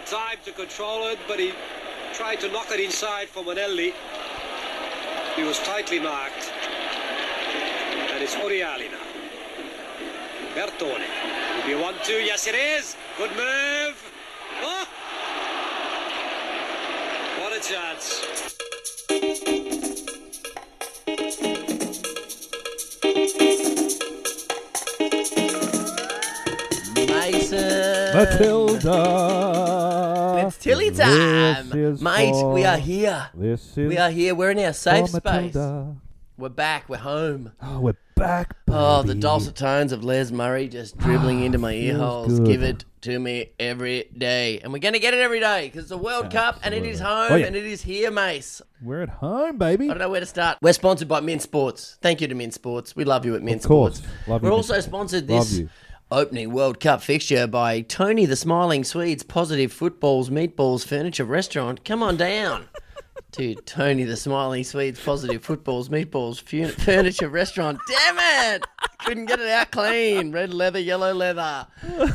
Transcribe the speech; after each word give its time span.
had 0.00 0.06
time 0.06 0.38
to 0.44 0.52
control 0.52 1.08
it, 1.08 1.18
but 1.28 1.38
he 1.38 1.52
tried 2.14 2.40
to 2.40 2.50
knock 2.50 2.70
it 2.70 2.80
inside 2.80 3.28
for 3.28 3.42
Monelli. 3.42 3.92
He 5.36 5.42
was 5.42 5.58
tightly 5.60 5.98
marked. 5.98 6.52
And 8.12 8.22
it's 8.22 8.34
Oriali 8.36 8.90
now. 8.90 8.98
Bertone. 10.54 11.04
Will 11.56 11.66
be 11.66 11.72
a 11.72 11.82
one-two. 11.82 12.12
Yes, 12.12 12.46
it 12.46 12.54
is. 12.54 12.96
Good 13.18 13.30
move. 13.30 14.12
Oh! 14.62 14.86
What 17.40 17.52
a 17.52 17.60
chance. 17.60 18.22
Mason. 26.96 28.14
Matilda. 28.14 29.79
Tilly 30.60 30.90
time. 30.90 31.70
Mate, 32.02 32.44
we 32.52 32.66
are 32.66 32.76
here. 32.76 33.30
This 33.32 33.78
is 33.78 33.88
We 33.88 33.96
are 33.96 34.10
here. 34.10 34.34
We're 34.34 34.50
in 34.50 34.58
our 34.58 34.74
safe 34.74 35.08
space. 35.08 35.22
Matilda. 35.24 35.96
We're 36.36 36.50
back. 36.50 36.86
We're 36.86 36.98
home. 36.98 37.52
Oh, 37.62 37.80
we're 37.80 37.96
back. 38.14 38.54
Oh, 38.68 39.02
the 39.02 39.14
dulcet 39.14 39.56
tones 39.56 39.90
of 39.90 40.04
Les 40.04 40.30
Murray 40.30 40.68
just 40.68 40.98
dribbling 40.98 41.40
ah, 41.40 41.46
into 41.46 41.56
my 41.56 41.72
ear 41.72 41.96
holes. 41.96 42.40
good. 42.40 42.46
Give 42.46 42.62
it 42.62 42.84
to 43.02 43.18
me 43.18 43.52
every 43.58 44.10
day. 44.16 44.60
And 44.60 44.70
we're 44.70 44.80
going 44.80 44.92
to 44.92 45.00
get 45.00 45.14
it 45.14 45.20
every 45.20 45.40
day 45.40 45.68
because 45.68 45.84
it's 45.84 45.88
the 45.90 45.96
World 45.96 46.30
Cup 46.30 46.60
and 46.62 46.74
it 46.74 46.84
is 46.84 47.00
home 47.00 47.28
Oh, 47.32 47.36
yeah. 47.36 47.46
and 47.46 47.56
it 47.56 47.64
is 47.64 47.80
here, 47.80 48.10
Mace. 48.10 48.60
We're 48.82 49.02
at 49.02 49.08
home, 49.08 49.56
baby. 49.56 49.86
I 49.86 49.88
don't 49.88 49.98
know 49.98 50.10
where 50.10 50.20
to 50.20 50.26
start. 50.26 50.58
We're 50.60 50.74
sponsored 50.74 51.08
by 51.08 51.20
Mint 51.20 51.40
Sports. 51.40 51.96
Thank 52.02 52.20
you 52.20 52.28
to 52.28 52.34
Mint 52.34 52.52
Sports. 52.52 52.94
We 52.94 53.04
love 53.04 53.24
you 53.24 53.34
at 53.34 53.42
Min 53.42 53.54
Of 53.56 53.62
course. 53.62 53.96
Sports. 53.96 54.28
Love 54.28 54.42
you, 54.42 54.44
We're 54.44 54.50
Min 54.50 54.56
also 54.58 54.80
sponsored 54.80 55.26
this 55.26 55.54
you. 55.58 55.70
Opening 56.10 56.50
World 56.52 56.80
Cup 56.80 57.02
fixture 57.02 57.46
by 57.46 57.82
Tony 57.82 58.26
the 58.26 58.36
Smiling 58.36 58.82
Swedes 58.84 59.22
Positive 59.22 59.72
Footballs 59.72 60.28
Meatballs 60.28 60.84
Furniture 60.84 61.24
Restaurant. 61.24 61.84
Come 61.84 62.02
on 62.02 62.16
down 62.16 62.66
to 63.32 63.54
Tony 63.54 64.04
the 64.04 64.16
Smiling 64.16 64.64
Swedes 64.64 64.98
Positive 65.00 65.42
Footballs 65.42 65.88
Meatballs 65.88 66.40
Fu- 66.40 66.66
Furniture 66.82 67.28
Restaurant. 67.28 67.78
Damn 67.88 68.54
it! 68.54 68.64
Couldn't 69.04 69.26
get 69.26 69.38
it 69.40 69.48
out 69.48 69.70
clean. 69.70 70.32
Red 70.32 70.52
leather, 70.52 70.80
yellow 70.80 71.14
leather 71.14 71.66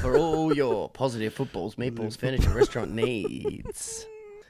for 0.02 0.18
all 0.18 0.54
your 0.54 0.90
Positive 0.90 1.34
Footballs 1.34 1.76
Meatballs 1.76 2.18
Furniture 2.18 2.52
Restaurant 2.52 2.92
needs. 2.92 4.06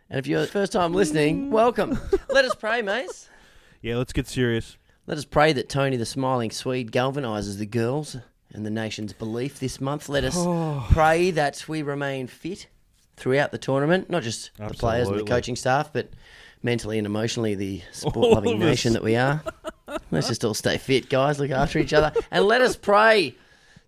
And 0.09 0.19
if 0.19 0.27
you're 0.27 0.45
first 0.47 0.71
time 0.71 0.93
listening, 0.93 1.51
welcome. 1.51 1.99
Let 2.29 2.45
us 2.45 2.55
pray, 2.55 2.81
Mace. 2.81 3.29
Yeah, 3.81 3.97
let's 3.97 4.13
get 4.13 4.27
serious. 4.27 4.77
Let 5.07 5.19
us 5.19 5.25
pray 5.25 5.53
that 5.53 5.69
Tony 5.69 5.97
the 5.97 6.05
Smiling 6.05 6.49
Swede 6.49 6.91
galvanises 6.91 7.59
the 7.59 7.67
girls 7.67 8.17
and 8.55 8.65
the 8.65 8.69
nation's 8.69 9.13
belief 9.13 9.59
this 9.59 9.79
month. 9.81 10.09
Let 10.09 10.23
us 10.23 10.35
oh. 10.37 10.85
pray 10.91 11.31
that 11.31 11.65
we 11.67 11.81
remain 11.81 12.27
fit 12.27 12.67
throughout 13.17 13.51
the 13.51 13.57
tournament, 13.57 14.09
not 14.09 14.23
just 14.23 14.51
the 14.57 14.73
players 14.73 15.07
and 15.07 15.19
the 15.19 15.23
coaching 15.23 15.55
staff, 15.55 15.91
but 15.93 16.09
mentally 16.63 16.97
and 16.97 17.05
emotionally 17.05 17.55
the 17.55 17.81
sport 17.91 18.31
loving 18.31 18.59
nation 18.59 18.93
that 18.93 19.03
we 19.03 19.15
are. 19.15 19.41
Let's 20.11 20.27
just 20.27 20.43
all 20.43 20.53
stay 20.53 20.77
fit, 20.77 21.09
guys, 21.09 21.39
look 21.39 21.51
after 21.51 21.79
each 21.79 21.93
other. 21.93 22.11
And 22.31 22.45
let 22.45 22.61
us 22.61 22.75
pray 22.75 23.35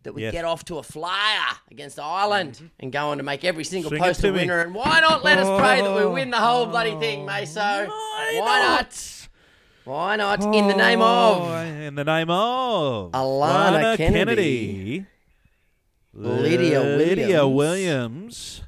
that 0.03 0.13
we 0.13 0.21
Yes. 0.21 0.31
get 0.31 0.45
off 0.45 0.63
to 0.65 0.77
a 0.77 0.83
flyer 0.83 1.57
against 1.71 1.99
Ireland 1.99 2.69
and 2.79 2.91
go 2.91 3.09
on 3.09 3.17
to 3.17 3.23
make 3.23 3.43
every 3.43 3.63
single 3.63 3.89
Sing 3.91 3.99
post 3.99 4.23
a 4.23 4.31
me. 4.31 4.39
winner. 4.39 4.59
And 4.59 4.73
why 4.73 5.01
not 5.01 5.23
let 5.23 5.37
us 5.37 5.59
pray 5.59 5.81
that 5.81 5.95
we 5.95 6.05
win 6.13 6.29
the 6.29 6.37
whole 6.37 6.65
bloody 6.67 6.95
thing, 6.97 7.23
oh, 7.23 7.31
Meso? 7.31 7.87
Why 7.87 8.61
not? 8.61 9.16
Why 9.87 10.17
not? 10.17 10.43
In 10.43 10.67
the 10.67 10.75
name 10.75 11.01
of 11.01 11.47
In 11.81 11.95
the 11.95 12.03
name 12.03 12.29
of 12.29 13.11
Alana 13.13 13.71
Lana 13.71 13.95
Kennedy. 13.95 15.05
Lydia 16.13 16.81
Lydia 16.83 17.47
Williams. 17.47 17.55
Williams. 17.55 18.63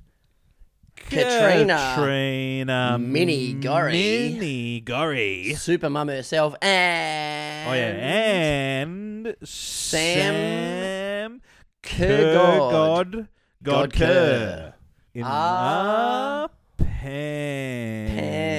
Katrina. 0.96 1.94
Katrina. 1.98 2.98
Minnie 3.00 3.52
Gorry. 3.52 3.92
Minnie 4.32 4.80
Gorry. 4.80 5.56
Super 5.56 5.90
Mum 5.90 6.08
herself 6.08 6.56
and 6.62 7.70
Oh, 7.70 7.74
yeah. 7.74 8.82
And 8.84 9.36
Sam 9.44 10.34
Sam 10.34 11.42
Kurgod. 11.84 13.12
God. 13.12 13.28
God. 13.62 13.94
Kerr. 13.94 14.74
In 15.14 15.24
Ah. 15.26 16.46
a 16.46 16.50
pen. 16.82 18.08
Pen. 18.08 18.59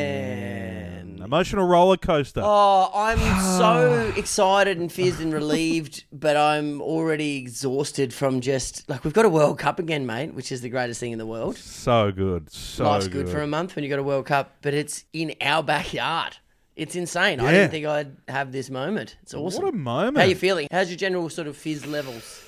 Emotional 1.30 1.64
roller 1.64 1.96
coaster. 1.96 2.40
Oh, 2.42 2.90
I'm 2.92 3.16
so 3.56 4.12
excited 4.16 4.78
and 4.78 4.90
fizzed 4.90 5.20
and 5.20 5.32
relieved, 5.32 6.02
but 6.12 6.36
I'm 6.36 6.82
already 6.82 7.36
exhausted 7.36 8.12
from 8.12 8.40
just 8.40 8.88
like 8.90 9.04
we've 9.04 9.12
got 9.12 9.24
a 9.24 9.28
World 9.28 9.56
Cup 9.56 9.78
again, 9.78 10.06
mate, 10.06 10.34
which 10.34 10.50
is 10.50 10.60
the 10.60 10.68
greatest 10.68 10.98
thing 10.98 11.12
in 11.12 11.18
the 11.18 11.26
world. 11.26 11.56
So 11.56 12.10
good. 12.10 12.50
So 12.52 12.82
Life's 12.82 13.06
good 13.06 13.28
for 13.28 13.42
a 13.42 13.46
month 13.46 13.76
when 13.76 13.84
you 13.84 13.88
got 13.88 14.00
a 14.00 14.02
World 14.02 14.26
Cup, 14.26 14.56
but 14.60 14.74
it's 14.74 15.04
in 15.12 15.32
our 15.40 15.62
backyard. 15.62 16.36
It's 16.74 16.96
insane. 16.96 17.38
I 17.38 17.44
Yeah. 17.44 17.50
didn't 17.52 17.70
think 17.70 17.86
I'd 17.86 18.16
have 18.26 18.50
this 18.50 18.68
moment. 18.68 19.16
It's 19.22 19.32
awesome. 19.32 19.62
What 19.62 19.72
a 19.72 19.76
moment. 19.76 20.18
How 20.18 20.24
you 20.24 20.34
feeling? 20.34 20.66
How's 20.72 20.90
your 20.90 20.96
general 20.96 21.30
sort 21.30 21.46
of 21.46 21.56
fizz 21.56 21.86
levels? 21.86 22.42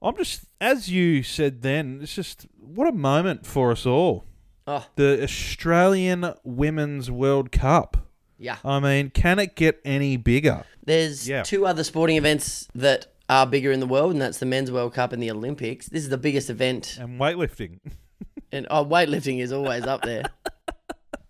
I'm 0.00 0.14
just, 0.16 0.42
as 0.60 0.88
you 0.88 1.24
said 1.24 1.62
then, 1.62 1.98
it's 2.04 2.14
just, 2.14 2.46
what 2.56 2.86
a 2.88 2.92
moment 2.92 3.46
for 3.46 3.72
us 3.72 3.84
all. 3.84 4.26
Oh, 4.64 4.86
The 4.94 5.24
Australian 5.24 6.34
Women's 6.44 7.10
World 7.10 7.50
Cup. 7.50 8.04
Yeah. 8.38 8.56
I 8.64 8.80
mean, 8.80 9.10
can 9.10 9.38
it 9.38 9.54
get 9.56 9.80
any 9.84 10.16
bigger? 10.16 10.64
There's 10.84 11.28
Yeah. 11.28 11.42
two 11.42 11.66
other 11.66 11.84
sporting 11.84 12.16
events 12.16 12.66
that 12.74 13.06
are 13.28 13.46
bigger 13.46 13.70
in 13.72 13.80
the 13.80 13.86
world, 13.86 14.12
and 14.12 14.22
that's 14.22 14.38
the 14.38 14.46
Men's 14.46 14.70
World 14.72 14.94
Cup 14.94 15.12
and 15.12 15.22
the 15.22 15.30
Olympics. 15.30 15.88
This 15.88 16.02
is 16.02 16.08
the 16.08 16.16
biggest 16.18 16.48
event, 16.48 16.96
And 17.00 17.20
weightlifting. 17.20 17.80
and 18.52 18.66
oh, 18.70 18.84
weightlifting 18.86 19.40
is 19.40 19.52
always 19.52 19.84
up 19.84 20.02
there. 20.02 20.24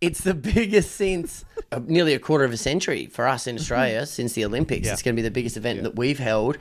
It's 0.00 0.20
the 0.22 0.34
biggest 0.34 0.92
since 0.92 1.44
uh, 1.72 1.80
nearly 1.84 2.14
a 2.14 2.20
quarter 2.20 2.44
of 2.44 2.52
a 2.52 2.56
century 2.56 3.06
for 3.06 3.26
us 3.26 3.48
in 3.48 3.56
Australia 3.56 4.06
since 4.06 4.32
the 4.34 4.44
Olympics. 4.44 4.86
Yeah. 4.86 4.92
It's 4.92 5.02
going 5.02 5.16
to 5.16 5.20
be 5.20 5.26
the 5.26 5.32
biggest 5.32 5.56
event 5.56 5.82
that 5.82 5.96
we've 5.96 6.20
held. 6.20 6.56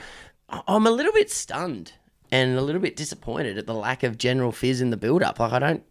I- 0.50 0.64
I'm 0.68 0.88
a 0.88 0.92
little 0.92 1.12
bit 1.14 1.30
stunned 1.30 1.92
and 2.32 2.58
a 2.58 2.62
little 2.64 2.82
bit 2.82 2.96
disappointed 2.96 3.60
at 3.60 3.68
the 3.68 3.76
lack 3.76 4.02
of 4.02 4.18
general 4.18 4.52
fizz 4.52 4.82
in 4.82 4.90
the 4.90 4.98
build-up. 4.98 5.40
Like 5.40 5.52
I 5.54 5.60
don't 5.60 5.84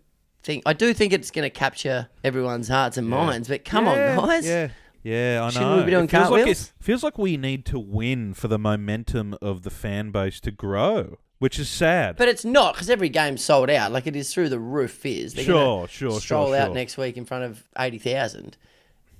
think 0.46 0.62
I 0.66 0.72
do 0.72 0.94
think 0.94 1.12
it's 1.12 1.30
going 1.30 1.44
to 1.44 1.50
capture 1.50 2.08
everyone's 2.24 2.68
hearts 2.68 2.96
and 2.96 3.08
minds, 3.08 3.48
but 3.48 3.64
come 3.64 3.84
Yeah, 3.86 4.16
on, 4.18 4.28
guys. 4.28 4.46
Yeah. 4.46 4.68
Yeah, 5.02 5.40
I 5.42 5.44
know. 5.46 5.50
Shouldn't 5.50 5.76
we 5.76 5.84
be 5.84 5.90
doing 5.92 6.04
it 6.06 6.10
feels 6.10 6.30
like, 6.30 6.38
cartwheels? 6.40 6.72
it 6.80 6.82
feels 6.84 7.02
like 7.04 7.16
we 7.18 7.36
need 7.36 7.64
to 7.66 7.78
win 7.78 8.34
for 8.34 8.48
the 8.48 8.58
momentum 8.58 9.36
of 9.40 9.62
the 9.62 9.70
fan 9.70 10.10
base 10.10 10.40
to 10.40 10.50
grow, 10.50 11.18
which 11.38 11.60
is 11.60 11.68
sad. 11.68 12.16
But 12.16 12.26
it's 12.28 12.44
not 12.44 12.74
because 12.74 12.90
every 12.90 13.08
game's 13.08 13.44
sold 13.44 13.70
out. 13.70 13.92
Like 13.92 14.08
it 14.08 14.16
is 14.16 14.34
through 14.34 14.48
the 14.48 14.58
roof 14.58 14.90
fizz. 14.90 15.34
They're 15.34 15.44
Sure, 15.44 15.76
gonna 15.76 15.88
sure, 15.88 16.10
sure, 16.12 16.20
Stroll 16.20 16.54
out 16.54 16.66
sure. 16.68 16.74
next 16.74 16.96
week 16.98 17.16
in 17.16 17.24
front 17.24 17.44
of 17.44 17.62
eighty 17.78 17.98
thousand. 17.98 18.56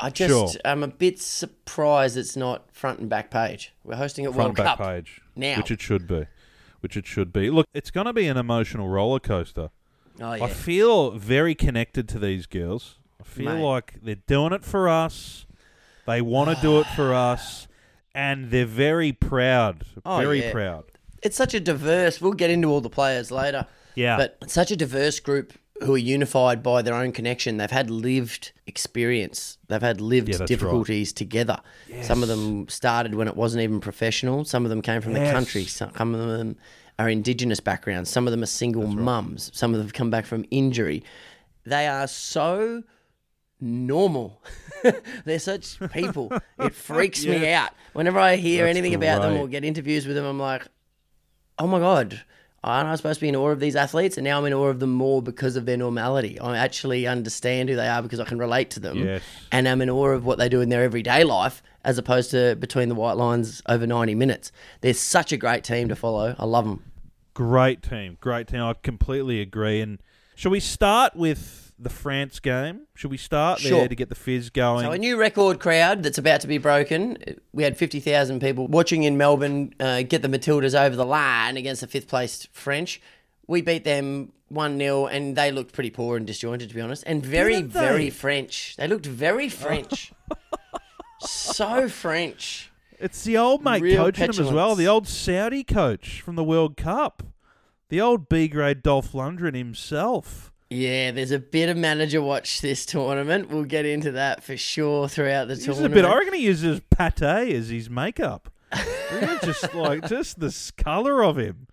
I 0.00 0.10
just 0.10 0.30
Sure. 0.54 0.60
I'm 0.64 0.82
a 0.82 0.88
bit 0.88 1.20
surprised 1.20 2.16
it's 2.16 2.36
not 2.36 2.64
front 2.74 2.98
and 2.98 3.08
back 3.08 3.30
page. 3.30 3.72
We're 3.84 3.94
hosting 3.96 4.26
a 4.26 4.32
front 4.32 4.38
World 4.38 4.48
and 4.48 4.56
back 4.56 4.78
Cup 4.78 4.86
page, 4.88 5.20
now. 5.36 5.56
which 5.58 5.70
it 5.70 5.80
should 5.80 6.08
be, 6.08 6.26
which 6.80 6.96
it 6.96 7.06
should 7.06 7.32
be. 7.32 7.48
Look, 7.48 7.66
it's 7.72 7.90
going 7.92 8.06
to 8.06 8.12
be 8.12 8.26
an 8.26 8.36
emotional 8.36 8.88
roller 8.88 9.20
coaster. 9.20 9.70
Oh 10.20 10.30
I 10.30 10.48
feel 10.48 11.12
very 11.12 11.54
connected 11.54 12.08
to 12.10 12.18
these 12.18 12.46
girls. 12.46 12.96
I 13.20 13.24
feel 13.24 13.54
Mate. 13.54 13.62
like 13.62 13.94
they're 14.02 14.14
doing 14.26 14.52
it 14.52 14.64
for 14.64 14.88
us. 14.88 15.46
They 16.06 16.20
want 16.20 16.54
to 16.54 16.62
do 16.62 16.78
it 16.80 16.86
for 16.94 17.12
us, 17.32 17.66
and 18.14 18.50
they're 18.50 18.64
very 18.66 19.12
proud. 19.12 19.84
Oh, 20.04 20.18
very 20.18 20.42
yeah. 20.42 20.52
proud. 20.52 20.84
it's 21.22 21.36
such 21.36 21.54
a 21.54 21.60
diverse. 21.60 22.20
We'll 22.20 22.32
get 22.32 22.50
into 22.50 22.68
all 22.68 22.80
the 22.80 22.90
players 22.90 23.30
later. 23.30 23.66
Yeah. 23.94 24.16
but 24.18 24.36
it's 24.42 24.52
such 24.52 24.70
a 24.70 24.76
diverse 24.76 25.20
group 25.20 25.54
who 25.82 25.94
are 25.94 25.98
unified 25.98 26.62
by 26.62 26.82
their 26.82 26.94
own 26.94 27.12
connection. 27.12 27.56
They've 27.56 27.70
had 27.70 27.90
lived 27.90 28.52
experience. 28.66 29.58
They've 29.68 29.80
had 29.80 30.00
lived 30.00 30.28
Yeah, 30.28 30.44
difficulties 30.46 31.12
together. 31.12 31.60
Some 32.02 32.22
of 32.22 32.28
them 32.28 32.68
started 32.68 33.14
when 33.14 33.26
it 33.28 33.36
wasn't 33.36 33.62
even 33.62 33.80
professional. 33.80 34.44
Some 34.44 34.64
of 34.64 34.70
them 34.70 34.82
came 34.82 35.00
from 35.00 35.12
the 35.14 35.30
country. 35.32 35.64
Some 35.64 36.14
of 36.14 36.28
them 36.28 36.56
are 36.98 37.08
indigenous 37.08 37.60
backgrounds. 37.60 38.10
Some 38.10 38.26
of 38.26 38.30
them 38.30 38.42
are 38.42 38.46
single 38.46 38.86
mums. 38.86 39.50
Some 39.54 39.72
of 39.72 39.78
them 39.78 39.86
have 39.86 39.94
come 39.94 40.10
back 40.10 40.26
from 40.26 40.44
injury. 40.50 41.02
They 41.64 41.86
are 41.86 42.06
so 42.06 42.82
normal. 43.60 44.42
They're 45.24 45.38
such 45.38 45.78
people. 45.92 46.32
It 46.58 46.74
freaks 46.74 47.24
me 47.24 47.52
out. 47.52 47.70
Whenever 47.92 48.18
I 48.18 48.36
hear 48.36 48.64
That's 48.66 48.76
anything 48.76 48.94
about 48.94 49.22
them 49.22 49.36
or 49.36 49.48
get 49.48 49.64
interviews 49.64 50.06
with 50.06 50.16
them, 50.16 50.24
I'm 50.24 50.38
like, 50.38 50.66
oh 51.58 51.66
my 51.66 51.78
god 51.78 52.20
aren't 52.62 52.88
i 52.88 52.94
supposed 52.96 53.18
to 53.18 53.24
be 53.24 53.28
in 53.28 53.36
awe 53.36 53.48
of 53.48 53.60
these 53.60 53.76
athletes 53.76 54.18
and 54.18 54.24
now 54.24 54.38
i'm 54.38 54.44
in 54.44 54.52
awe 54.52 54.66
of 54.66 54.80
them 54.80 54.90
more 54.92 55.22
because 55.22 55.56
of 55.56 55.64
their 55.64 55.76
normality 55.76 56.38
i 56.40 56.56
actually 56.56 57.06
understand 57.06 57.68
who 57.68 57.76
they 57.76 57.86
are 57.88 58.02
because 58.02 58.20
i 58.20 58.24
can 58.24 58.38
relate 58.38 58.70
to 58.70 58.80
them 58.80 58.98
Yes. 58.98 59.22
and 59.52 59.66
i'm 59.68 59.80
in 59.80 59.88
awe 59.88 60.08
of 60.08 60.26
what 60.26 60.36
they 60.36 60.48
do 60.48 60.60
in 60.60 60.68
their 60.68 60.82
everyday 60.82 61.24
life 61.24 61.62
as 61.86 61.96
opposed 61.96 62.30
to 62.32 62.54
between 62.56 62.90
the 62.90 62.94
white 62.94 63.16
lines 63.16 63.62
over 63.68 63.86
90 63.86 64.14
minutes 64.14 64.52
they're 64.82 64.92
such 64.92 65.32
a 65.32 65.36
great 65.38 65.64
team 65.64 65.88
to 65.88 65.96
follow 65.96 66.36
i 66.38 66.44
love 66.44 66.66
them 66.66 66.82
Great 67.36 67.82
team, 67.82 68.16
great 68.18 68.48
team. 68.48 68.62
I 68.62 68.72
completely 68.82 69.42
agree. 69.42 69.82
And 69.82 69.98
shall 70.36 70.50
we 70.50 70.58
start 70.58 71.14
with 71.14 71.70
the 71.78 71.90
France 71.90 72.40
game? 72.40 72.86
Should 72.94 73.10
we 73.10 73.18
start 73.18 73.60
Sure. 73.60 73.80
there 73.80 73.88
to 73.88 73.94
get 73.94 74.08
the 74.08 74.14
fizz 74.14 74.48
going? 74.48 74.80
So 74.86 74.92
a 74.92 74.96
new 74.96 75.18
record 75.18 75.60
crowd 75.60 76.02
that's 76.02 76.16
about 76.16 76.40
to 76.40 76.46
be 76.46 76.56
broken. 76.56 77.18
We 77.52 77.62
had 77.62 77.76
fifty 77.76 78.00
thousand 78.00 78.40
people 78.40 78.68
watching 78.68 79.02
in 79.02 79.18
Melbourne 79.18 79.74
uh, 79.78 80.00
get 80.00 80.22
the 80.22 80.28
Matildas 80.28 80.74
over 80.74 80.96
the 80.96 81.04
line 81.04 81.58
against 81.58 81.82
the 81.82 81.86
fifth 81.86 82.08
placed 82.08 82.48
French. 82.54 83.02
We 83.46 83.60
beat 83.60 83.84
them 83.84 84.32
1 84.48 84.78
0, 84.78 85.06
and 85.06 85.36
they 85.36 85.50
looked 85.52 85.74
pretty 85.74 85.90
poor 85.90 86.16
and 86.16 86.26
disjointed, 86.26 86.70
to 86.70 86.74
be 86.74 86.80
honest. 86.80 87.04
And 87.06 87.24
very, 87.24 87.60
very 87.60 88.08
French. 88.08 88.76
They 88.76 88.88
looked 88.88 89.04
very 89.04 89.50
French. 89.50 90.10
so 91.20 91.88
French. 91.88 92.70
It's 92.98 93.24
the 93.24 93.36
old 93.36 93.62
mate 93.62 93.82
Real 93.82 94.04
coaching 94.04 94.32
him 94.32 94.46
as 94.46 94.52
well. 94.52 94.74
The 94.74 94.88
old 94.88 95.06
Saudi 95.06 95.64
coach 95.64 96.20
from 96.22 96.36
the 96.36 96.44
World 96.44 96.76
Cup. 96.76 97.22
The 97.88 98.00
old 98.00 98.28
B 98.28 98.48
grade 98.48 98.82
Dolph 98.82 99.12
Lundgren 99.12 99.54
himself. 99.54 100.52
Yeah, 100.70 101.12
there's 101.12 101.30
a 101.30 101.38
bit 101.38 101.68
of 101.68 101.76
manager 101.76 102.20
watch 102.20 102.60
this 102.60 102.84
tournament. 102.84 103.48
We'll 103.50 103.64
get 103.64 103.86
into 103.86 104.12
that 104.12 104.42
for 104.42 104.56
sure 104.56 105.08
throughout 105.08 105.46
the 105.46 105.54
He 105.54 105.60
uses 105.60 105.68
a 105.78 105.88
tournament. 105.88 105.94
bit. 105.94 106.04
I 106.04 106.18
reckon 106.18 106.34
he 106.34 106.42
uses 106.42 106.80
pate 106.90 107.22
as 107.22 107.68
his 107.68 107.88
makeup. 107.88 108.50
Just 109.44 109.74
like 109.74 110.08
just 110.08 110.40
the 110.40 110.72
colour 110.76 111.22
of 111.22 111.38
him. 111.38 111.68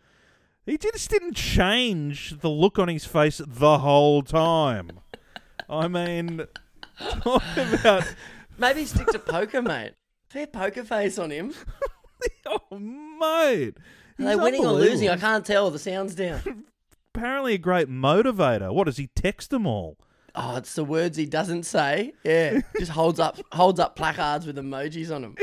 He 0.66 0.78
just 0.78 1.10
didn't 1.10 1.34
change 1.36 2.40
the 2.40 2.50
look 2.50 2.78
on 2.78 2.88
his 2.88 3.06
face 3.06 3.42
the 3.46 3.80
whole 3.80 4.22
time. 4.22 4.92
I 5.68 5.88
mean, 5.88 6.46
talk 7.22 7.44
about 7.58 8.06
Maybe 8.58 8.86
stick 8.86 9.08
to 9.08 9.20
poker, 9.20 9.62
mate. 9.62 9.94
Fair 10.30 10.48
poker 10.48 10.84
face 10.84 11.18
on 11.20 11.32
him. 11.32 11.54
oh 12.46 12.78
mate. 12.80 13.78
Are 14.20 14.26
they 14.26 14.36
winning 14.36 14.66
or 14.66 14.72
losing? 14.74 15.10
I 15.10 15.18
can't 15.18 15.46
tell. 15.46 15.70
The 15.72 15.80
sound's 15.80 16.16
down. 16.16 16.66
Apparently 17.16 17.54
a 17.54 17.58
great 17.60 17.90
motivator. 17.90 18.74
What 18.74 18.86
does 18.86 18.98
he 18.98 19.08
text 19.16 19.50
them 19.50 19.66
all? 19.68 19.98
Oh, 20.36 20.56
it's 20.56 20.74
the 20.74 20.84
words 20.84 21.18
he 21.18 21.26
doesn't 21.28 21.64
say. 21.64 22.14
Yeah, 22.24 22.62
just 22.80 22.92
holds 22.92 23.20
up 23.20 23.40
holds 23.52 23.80
up 23.80 23.96
placards 23.96 24.46
with 24.48 24.58
emojis 24.58 25.14
on 25.14 25.22
them. 25.22 25.36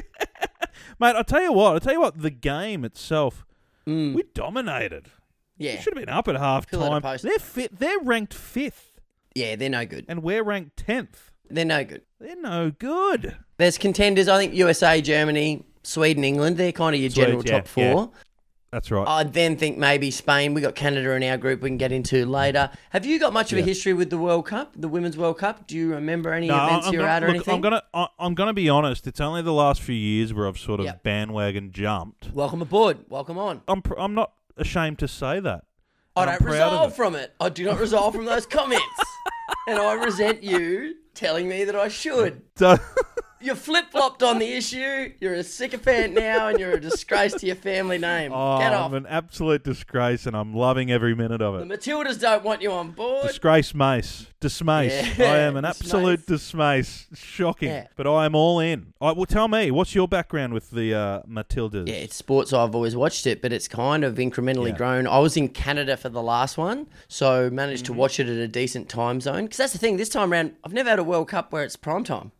Mate, 0.99 1.15
I'll 1.17 1.25
tell 1.25 1.43
you 1.43 1.53
what. 1.53 1.75
I'll 1.75 1.81
tell 1.81 1.93
you 1.93 2.01
what. 2.01 2.21
The 2.21 2.31
game 2.31 2.85
itself, 2.85 3.45
Mm. 3.87 4.15
we 4.15 4.25
dominated. 4.35 5.07
Yeah, 5.59 5.79
Should 5.81 5.95
have 5.97 6.05
been 6.07 6.12
up 6.15 6.27
at 6.29 6.37
half 6.37 6.69
Fill 6.69 6.83
out 6.85 6.97
a 6.99 7.01
time. 7.01 7.19
They're 7.23 7.39
fit. 7.39 7.79
They're 7.79 7.99
ranked 8.01 8.33
fifth, 8.35 8.99
yeah, 9.35 9.57
they're 9.57 9.69
no 9.71 9.85
good. 9.85 10.07
and 10.09 10.23
we're 10.23 10.43
ranked 10.43 10.77
tenth. 10.77 11.31
They're 11.50 11.64
no 11.64 11.85
good. 11.85 12.02
They're 12.20 12.41
no 12.41 12.70
good. 12.70 13.37
There's 13.58 13.79
contenders. 13.79 14.29
I 14.29 14.38
think 14.38 14.55
USA, 14.55 15.00
Germany, 15.00 15.64
Sweden, 15.82 16.25
England. 16.25 16.56
They're 16.56 16.73
kind 16.73 16.94
of 16.94 17.00
your 17.00 17.11
general 17.11 17.44
yeah, 17.44 17.58
top 17.61 17.69
four. 17.69 18.11
That's 18.73 18.88
right. 18.93 19.06
I 19.06 19.25
then 19.25 19.56
think 19.56 19.79
maybe 19.79 20.12
Spain. 20.12 20.55
We 20.55 20.61
got 20.61 20.76
Canada 20.76 21.11
in 21.12 21.25
our 21.25 21.37
group. 21.37 21.61
We 21.61 21.70
can 21.70 21.76
get 21.76 21.91
into 21.91 22.25
later. 22.25 22.70
Have 22.91 23.05
you 23.05 23.19
got 23.19 23.32
much 23.32 23.52
of 23.52 23.58
a 23.58 23.62
history 23.62 23.94
with 23.94 24.11
the 24.11 24.19
World 24.19 24.47
Cup, 24.47 24.75
the 24.76 24.87
Women's 24.87 25.17
World 25.17 25.38
Cup? 25.38 25.67
Do 25.67 25.76
you 25.76 25.91
remember 25.93 26.32
any 26.32 26.47
No, 26.47 26.67
events 26.67 26.87
I'm 26.87 26.93
you're 26.93 27.02
gonna, 27.02 27.12
at 27.12 27.23
or 27.25 27.26
look, 27.26 27.35
anything? 27.37 27.55
I'm 27.55 27.61
gonna, 27.61 27.82
I'm 28.17 28.35
gonna 28.35 28.52
be 28.52 28.69
honest. 28.69 29.08
It's 29.08 29.20
only 29.20 29.43
the 29.43 29.52
last 29.52 29.81
few 29.81 29.97
years 29.97 30.32
where 30.32 30.47
I've 30.47 30.58
sort 30.58 30.79
of 30.79 30.87
Yep. 30.87 31.02
bandwagon 31.02 31.73
jumped. 31.73 32.31
Welcome 32.32 32.62
aboard. 32.62 32.99
Welcome 33.08 33.38
on. 33.38 33.62
I'm, 33.67 33.82
pr- 33.82 33.99
I'm 33.99 34.14
not 34.14 34.32
ashamed 34.56 35.00
to 35.00 35.08
say 35.08 35.41
that. 35.41 35.64
I 36.14 36.26
don't 36.26 36.41
resolve 36.43 36.93
it. 36.93 36.94
from 36.94 37.17
it. 37.17 37.35
I 37.41 37.49
do 37.49 37.64
not 37.64 37.81
resolve 37.81 38.14
from 38.14 38.25
those 38.25 38.47
comments. 38.47 38.85
and 39.67 39.81
I 39.81 39.94
resent 39.94 40.44
you 40.44 40.94
telling 41.20 41.46
me 41.49 41.64
that 41.64 41.76
I 41.76 41.88
should. 41.88 42.43
So- 42.56 42.78
You 43.42 43.54
flip 43.54 43.87
flopped 43.90 44.22
on 44.22 44.38
the 44.38 44.46
issue. 44.52 45.12
You're 45.20 45.34
a 45.34 45.42
sycophant 45.42 46.14
now, 46.14 46.48
and 46.48 46.58
you're 46.58 46.72
a 46.72 46.81
disgrace 46.81 47.32
to 47.34 47.46
your 47.46 47.56
family 47.56 47.96
name. 47.98 48.32
oh, 48.34 48.58
Get 48.58 48.72
I'm 48.75 48.92
an 48.92 49.06
absolute 49.06 49.64
disgrace, 49.64 50.26
and 50.26 50.37
I'm 50.37 50.54
loving 50.54 50.90
every 50.90 51.14
minute 51.14 51.40
of 51.40 51.54
it. 51.54 51.66
The. 51.69 51.75
Matildas 51.76 52.20
don't 52.20 52.44
want 52.44 52.60
you 52.60 52.70
on 52.72 52.90
board. 52.90 53.26
Disgrace, 53.26 53.75
Mace. 53.75 54.26
Dismace. 54.40 55.19
Yeah, 55.19 55.32
I 55.32 55.38
am 55.38 55.56
an 55.56 55.64
absolute 55.66 56.26
dismace. 56.26 57.06
Shocking. 57.14 57.69
Yeah. 57.70 57.87
But 57.96 58.06
I 58.06 58.25
am 58.26 58.34
all 58.34 58.60
in. 58.60 58.92
I, 59.00 59.12
well, 59.12 59.25
tell 59.26 59.48
me, 59.48 59.70
what's 59.70 59.94
your 59.94 60.08
background 60.08 60.52
with 60.52 60.70
the 60.70 60.94
uh, 60.94 61.22
Matildas? 61.28 61.88
Yeah, 61.88 61.94
it's 61.94 62.16
sports. 62.16 62.52
I've 62.52 62.75
always 62.75 62.94
watched 62.96 63.26
it, 63.26 63.40
but 63.42 63.52
it's 63.52 63.69
kind 63.69 64.04
of 64.04 64.16
incrementally 64.16 64.69
Yeah. 64.70 64.76
grown. 64.76 65.06
I 65.06 65.19
was 65.19 65.37
in 65.38 65.48
Canada 65.48 65.96
for 65.96 66.08
the 66.10 66.22
last 66.22 66.58
one, 66.58 66.87
so 67.08 67.48
managed 67.50 67.84
Mm-hmm. 67.84 67.94
to 67.94 67.98
watch 67.98 68.20
it 68.20 68.28
at 68.28 68.37
a 68.37 68.48
decent 68.48 68.88
time 68.90 69.20
zone. 69.20 69.44
Because 69.44 69.56
that's 69.58 69.72
the 69.72 69.78
thing. 69.78 69.96
This 69.96 70.08
time 70.10 70.31
around, 70.32 70.54
I've 70.64 70.72
never 70.75 70.90
had 70.90 70.98
a 70.98 71.04
World 71.04 71.28
Cup 71.28 71.52
where 71.52 71.64
it's 71.64 71.76
prime 71.76 72.04
time. 72.04 72.32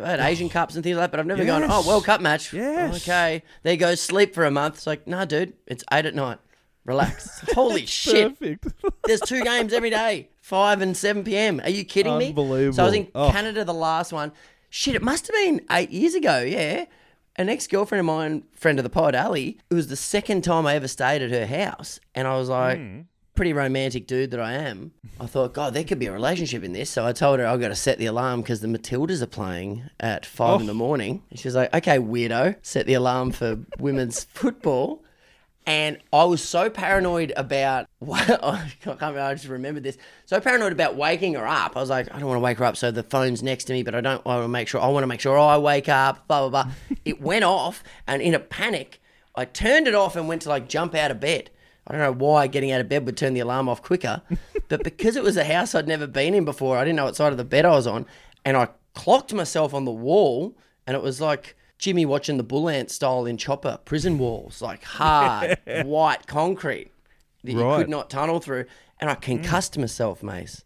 I've 0.00 0.06
had 0.06 0.20
Asian 0.20 0.48
Cups 0.48 0.74
and 0.74 0.82
things 0.84 0.96
like 0.96 1.04
that, 1.04 1.10
but 1.10 1.20
I've 1.20 1.26
never 1.26 1.44
gone, 1.44 1.64
oh, 1.68 1.86
World 1.86 2.04
Cup 2.04 2.20
match. 2.20 2.52
Yes. 2.52 2.96
Okay. 3.02 3.42
There 3.62 3.72
you 3.72 3.78
go, 3.78 3.94
sleep 3.94 4.34
for 4.34 4.44
a 4.44 4.50
month. 4.50 4.76
It's 4.76 4.86
like, 4.86 5.06
nah, 5.06 5.24
dude, 5.24 5.52
it's 5.66 5.84
eight 5.92 6.06
at 6.06 6.14
night. 6.14 6.38
Relax. 6.84 7.40
Holy 7.54 7.86
shit. 7.86 8.38
Perfect. 8.38 8.66
There's 9.04 9.20
two 9.20 9.42
games 9.42 9.72
every 9.72 9.90
day, 9.90 10.28
5 10.42 10.82
and 10.82 10.96
7 10.96 11.24
p.m. 11.24 11.60
Are 11.60 11.70
you 11.70 11.84
kidding 11.84 12.18
me? 12.18 12.28
Unbelievable. 12.28 12.74
So 12.76 12.82
I 12.82 12.86
was 12.86 12.94
in 12.94 13.08
Oh. 13.14 13.30
Canada 13.30 13.64
the 13.64 13.72
last 13.74 14.12
one. 14.12 14.32
Shit, 14.70 14.94
it 14.94 15.02
must 15.02 15.26
have 15.28 15.34
been 15.34 15.60
eight 15.70 15.90
years 15.90 16.14
ago, 16.14 16.40
yeah. 16.40 16.84
An 17.36 17.48
ex 17.48 17.66
girlfriend 17.66 18.00
of 18.00 18.06
mine, 18.06 18.44
friend 18.54 18.78
of 18.78 18.82
the 18.84 18.90
pod, 18.90 19.14
Ali, 19.14 19.58
it 19.70 19.74
was 19.74 19.88
the 19.88 19.96
second 19.96 20.42
time 20.44 20.66
I 20.66 20.74
ever 20.74 20.86
stayed 20.88 21.22
at 21.22 21.30
her 21.30 21.46
house. 21.46 21.98
And 22.14 22.28
I 22.28 22.36
was 22.36 22.48
like, 22.48 22.78
Hmm. 22.78 23.00
Pretty 23.34 23.52
romantic 23.52 24.06
dude 24.06 24.30
that 24.30 24.40
I 24.40 24.52
am. 24.52 24.92
I 25.20 25.26
thought, 25.26 25.54
God, 25.54 25.74
there 25.74 25.84
could 25.84 25.98
be 25.98 26.06
a 26.06 26.12
relationship 26.12 26.62
in 26.64 26.72
this. 26.72 26.90
So 26.90 27.06
I 27.06 27.12
told 27.12 27.38
her 27.40 27.46
I've 27.46 27.60
got 27.60 27.68
to 27.68 27.74
set 27.76 27.98
the 27.98 28.06
alarm 28.06 28.42
because 28.42 28.60
the 28.60 28.68
Matildas 28.68 29.22
are 29.22 29.26
playing 29.26 29.84
at 30.00 30.24
five 30.24 30.60
in 30.60 30.66
Oh. 30.66 30.68
the 30.68 30.74
morning. 30.74 31.22
And 31.30 31.38
she 31.38 31.48
was 31.48 31.54
like, 31.54 31.74
okay, 31.74 31.98
weirdo, 31.98 32.56
set 32.62 32.86
the 32.86 32.94
alarm 32.94 33.32
for 33.32 33.58
women's 33.78 34.24
football. 34.32 35.02
And 35.66 35.96
I 36.12 36.24
was 36.24 36.42
so 36.42 36.68
paranoid 36.68 37.32
about 37.36 37.86
I 38.12 38.70
can't 38.82 39.00
remember, 39.00 39.20
I 39.20 39.32
just 39.34 39.48
remembered 39.48 39.82
this. 39.82 39.96
So 40.26 40.38
paranoid 40.38 40.72
about 40.72 40.94
waking 40.94 41.34
her 41.34 41.46
up. 41.46 41.74
I 41.76 41.80
was 41.80 41.88
like, 41.88 42.14
I 42.14 42.18
don't 42.18 42.28
want 42.28 42.36
to 42.36 42.40
wake 42.44 42.58
her 42.58 42.64
up. 42.66 42.76
So 42.76 42.90
the 42.90 43.02
phone's 43.02 43.42
next 43.42 43.64
to 43.64 43.72
me, 43.72 43.82
but 43.82 43.94
I 43.94 44.02
don't 44.02 44.22
want 44.26 44.44
to 44.44 44.48
make 44.48 44.68
sure. 44.68 44.80
I 44.82 44.88
want 44.88 45.04
to 45.04 45.06
make 45.06 45.20
sure 45.20 45.38
I 45.38 45.56
wake 45.56 45.88
up. 45.88 46.28
Blah 46.28 46.48
blah 46.48 46.64
blah. 46.64 46.72
it 47.06 47.20
went 47.20 47.44
off, 47.44 47.82
and 48.06 48.20
in 48.20 48.34
a 48.34 48.38
panic, 48.38 49.00
I 49.34 49.46
turned 49.46 49.88
it 49.88 49.94
off 49.94 50.16
and 50.16 50.28
went 50.28 50.42
to 50.42 50.50
like 50.50 50.68
jump 50.68 50.94
out 50.94 51.10
of 51.10 51.18
bed. 51.18 51.48
I 51.86 51.92
don't 51.92 52.00
know 52.00 52.12
why 52.12 52.46
getting 52.46 52.72
out 52.72 52.80
of 52.80 52.88
bed 52.88 53.04
would 53.06 53.16
turn 53.16 53.34
the 53.34 53.40
alarm 53.40 53.68
off 53.68 53.82
quicker, 53.82 54.22
but 54.68 54.82
because 54.82 55.16
it 55.16 55.22
was 55.22 55.36
a 55.36 55.44
house 55.44 55.74
I'd 55.74 55.88
never 55.88 56.06
been 56.06 56.34
in 56.34 56.44
before, 56.44 56.78
I 56.78 56.84
didn't 56.84 56.96
know 56.96 57.04
what 57.04 57.16
side 57.16 57.32
of 57.32 57.38
the 57.38 57.44
bed 57.44 57.64
I 57.64 57.70
was 57.70 57.86
on, 57.86 58.06
and 58.44 58.56
I 58.56 58.68
clocked 58.94 59.34
myself 59.34 59.74
on 59.74 59.84
the 59.84 59.90
wall, 59.90 60.56
and 60.86 60.96
it 60.96 61.02
was 61.02 61.20
like 61.20 61.56
Jimmy 61.78 62.06
watching 62.06 62.36
the 62.36 62.42
Bull 62.42 62.68
Ant 62.68 62.90
style 62.90 63.26
in 63.26 63.36
Chopper 63.36 63.78
prison 63.84 64.18
walls, 64.18 64.62
like 64.62 64.82
hard 64.84 65.58
white 65.84 66.26
concrete 66.26 66.90
that 67.42 67.52
you 67.52 67.58
could 67.58 67.90
not 67.90 68.08
tunnel 68.08 68.40
through, 68.40 68.64
and 68.98 69.10
I 69.10 69.14
concussed 69.14 69.76
myself, 69.76 70.22
Mace. 70.22 70.64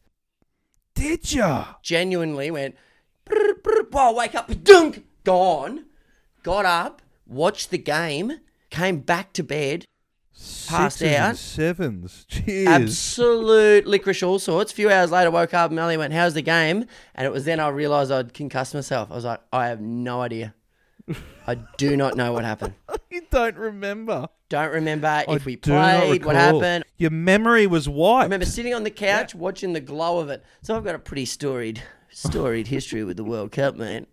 Did 0.94 1.32
ya? 1.32 1.74
Genuinely 1.82 2.50
went, 2.50 2.76
brr, 3.24 3.54
brr, 3.62 3.88
wow, 3.90 4.12
wake 4.12 4.34
up, 4.34 4.50
dunk, 4.62 5.04
gone, 5.24 5.86
got 6.42 6.64
up, 6.64 7.02
watched 7.26 7.70
the 7.70 7.78
game, 7.78 8.40
came 8.70 9.00
back 9.00 9.32
to 9.34 9.42
bed, 9.42 9.84
Passed 10.68 10.98
Sixes 10.98 11.16
and 11.16 11.24
out. 11.30 11.36
sevens. 11.36 12.24
Cheers. 12.28 12.68
absolute 12.68 13.86
licorice 13.86 14.22
all 14.22 14.38
sorts. 14.38 14.70
A 14.70 14.74
few 14.74 14.90
hours 14.90 15.10
later, 15.10 15.30
woke 15.30 15.52
up, 15.52 15.70
and 15.70 15.76
Melly 15.76 15.96
went, 15.96 16.12
how's 16.12 16.34
the 16.34 16.42
game? 16.42 16.84
And 17.14 17.26
it 17.26 17.32
was 17.32 17.44
then 17.44 17.58
I 17.58 17.68
realised 17.68 18.12
I'd 18.12 18.34
concussed 18.34 18.72
myself. 18.74 19.10
I 19.10 19.14
was 19.14 19.24
like, 19.24 19.40
I 19.52 19.66
have 19.68 19.80
no 19.80 20.20
idea. 20.20 20.54
I 21.46 21.56
do 21.76 21.96
not 21.96 22.16
know 22.16 22.32
what 22.32 22.44
happened. 22.44 22.74
you 23.10 23.22
don't 23.30 23.56
remember. 23.56 24.28
Don't 24.48 24.72
remember 24.72 25.24
if 25.28 25.44
we 25.44 25.56
played, 25.56 26.24
what 26.24 26.36
happened. 26.36 26.84
Your 26.98 27.10
memory 27.10 27.66
was 27.66 27.88
wiped. 27.88 28.20
I 28.20 28.24
remember 28.24 28.46
sitting 28.46 28.74
on 28.74 28.84
the 28.84 28.90
couch 28.90 29.34
watching 29.34 29.72
the 29.72 29.80
glow 29.80 30.18
of 30.18 30.28
it. 30.30 30.44
So 30.62 30.76
I've 30.76 30.84
got 30.84 30.94
a 30.94 30.98
pretty 30.98 31.24
storied, 31.24 31.82
storied 32.10 32.68
history 32.68 33.04
with 33.04 33.16
the 33.16 33.24
World 33.24 33.52
Cup, 33.52 33.76
man. 33.76 34.06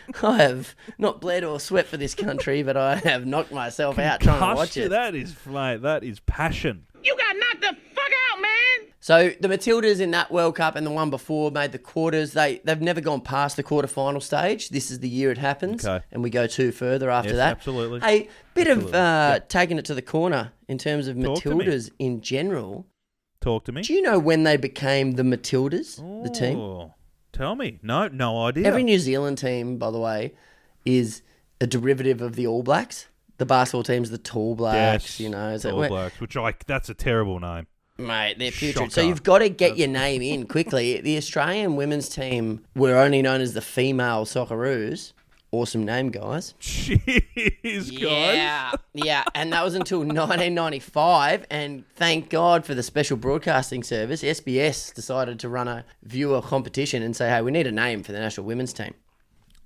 I 0.22 0.38
have 0.42 0.74
not 0.98 1.20
bled 1.20 1.44
or 1.44 1.58
sweat 1.60 1.86
for 1.86 1.96
this 1.96 2.14
country, 2.14 2.62
but 2.62 2.76
I 2.76 2.96
have 2.96 3.26
knocked 3.26 3.52
myself 3.52 3.98
out 3.98 4.20
trying 4.20 4.40
to 4.40 4.54
watch 4.56 4.76
it. 4.76 4.90
That 4.90 5.14
is, 5.14 5.34
mate, 5.46 5.82
that 5.82 6.04
is 6.04 6.20
passion. 6.20 6.86
You 7.02 7.16
got 7.16 7.36
knocked 7.36 7.60
the 7.60 7.76
fuck 7.94 8.10
out, 8.32 8.40
man! 8.42 8.92
So 9.00 9.30
the 9.40 9.46
Matildas 9.48 10.00
in 10.00 10.10
that 10.10 10.32
World 10.32 10.56
Cup 10.56 10.74
and 10.74 10.84
the 10.84 10.90
one 10.90 11.10
before 11.10 11.50
made 11.52 11.70
the 11.70 11.78
quarters. 11.78 12.32
They 12.32 12.60
they've 12.64 12.80
never 12.80 13.00
gone 13.00 13.20
past 13.20 13.56
the 13.56 13.62
quarterfinal 13.62 14.20
stage. 14.22 14.70
This 14.70 14.90
is 14.90 14.98
the 14.98 15.08
year 15.08 15.30
it 15.30 15.38
happens, 15.38 15.86
Okay. 15.86 16.04
and 16.10 16.22
we 16.24 16.30
go 16.30 16.46
two 16.48 16.72
further 16.72 17.08
after 17.10 17.28
Yes, 17.30 17.36
that. 17.36 17.50
absolutely. 17.52 18.00
Hey, 18.00 18.28
bit 18.54 18.66
of 18.66 18.78
Absolutely. 18.78 18.98
uh, 18.98 19.38
taking 19.48 19.78
it 19.78 19.84
to 19.84 19.94
the 19.94 20.02
corner 20.02 20.50
in 20.68 20.78
terms 20.78 21.06
of 21.06 21.14
Talk. 21.20 21.38
Matildas 21.44 21.90
in 22.00 22.20
general. 22.20 22.86
Talk 23.40 23.64
to 23.66 23.72
me. 23.72 23.82
Do 23.82 23.92
you 23.94 24.02
know 24.02 24.18
when 24.18 24.42
they 24.42 24.56
became 24.56 25.12
the 25.12 25.22
Matildas, 25.22 25.98
the 26.24 26.30
team? 26.30 26.90
Tell 27.36 27.54
me. 27.54 27.78
No, 27.82 28.08
no 28.08 28.44
idea. 28.44 28.66
Every 28.66 28.82
New 28.82 28.98
Zealand 28.98 29.38
team, 29.38 29.76
by 29.76 29.90
the 29.90 29.98
way, 29.98 30.32
is 30.84 31.22
a 31.60 31.66
derivative 31.66 32.22
of 32.22 32.34
the 32.34 32.46
All 32.46 32.62
Blacks. 32.62 33.08
The 33.38 33.44
basketball 33.46 33.82
team's 33.82 34.10
the 34.10 34.16
Tall 34.18 34.54
Blacks, 34.54 35.04
yes, 35.04 35.20
you 35.20 35.28
know. 35.28 35.56
So 35.58 35.72
All 35.72 35.76
we're- 35.78 35.88
Blacks, 35.88 36.20
which 36.20 36.36
I 36.36 36.54
that's 36.66 36.88
a 36.88 36.94
terrible 36.94 37.38
name. 37.38 37.66
Mate, 37.98 38.38
they're 38.38 38.50
putrid. 38.50 38.92
So 38.92 39.00
Shocker. 39.00 39.08
you've 39.08 39.22
got 39.22 39.38
to 39.38 39.48
get 39.48 39.76
your 39.78 39.88
name 39.88 40.20
in 40.22 40.46
quickly. 40.46 41.00
The 41.00 41.16
Australian 41.16 41.76
women's 41.76 42.08
team 42.10 42.62
were 42.74 42.94
only 42.96 43.22
known 43.22 43.40
as 43.40 43.54
the 43.54 43.62
female 43.62 44.24
Socceroos. 44.26 45.12
Awesome 45.56 45.86
name, 45.86 46.10
guys. 46.10 46.52
Cheers, 46.60 47.90
guys. 47.90 48.00
Yeah, 48.36 48.72
yeah, 48.92 49.24
and 49.34 49.50
that 49.54 49.64
was 49.64 49.74
until 49.74 50.00
1995. 50.00 51.46
And 51.50 51.84
thank 51.94 52.28
God 52.28 52.66
for 52.66 52.74
the 52.74 52.82
Special 52.82 53.16
Broadcasting 53.16 53.82
Service. 53.82 54.22
SBS 54.22 54.92
decided 54.92 55.40
to 55.40 55.48
run 55.48 55.66
a 55.66 55.86
viewer 56.02 56.42
competition 56.42 57.02
and 57.02 57.16
say, 57.16 57.30
"Hey, 57.30 57.40
we 57.40 57.50
need 57.52 57.66
a 57.66 57.72
name 57.72 58.02
for 58.02 58.12
the 58.12 58.18
national 58.18 58.44
women's 58.46 58.74
team." 58.74 58.92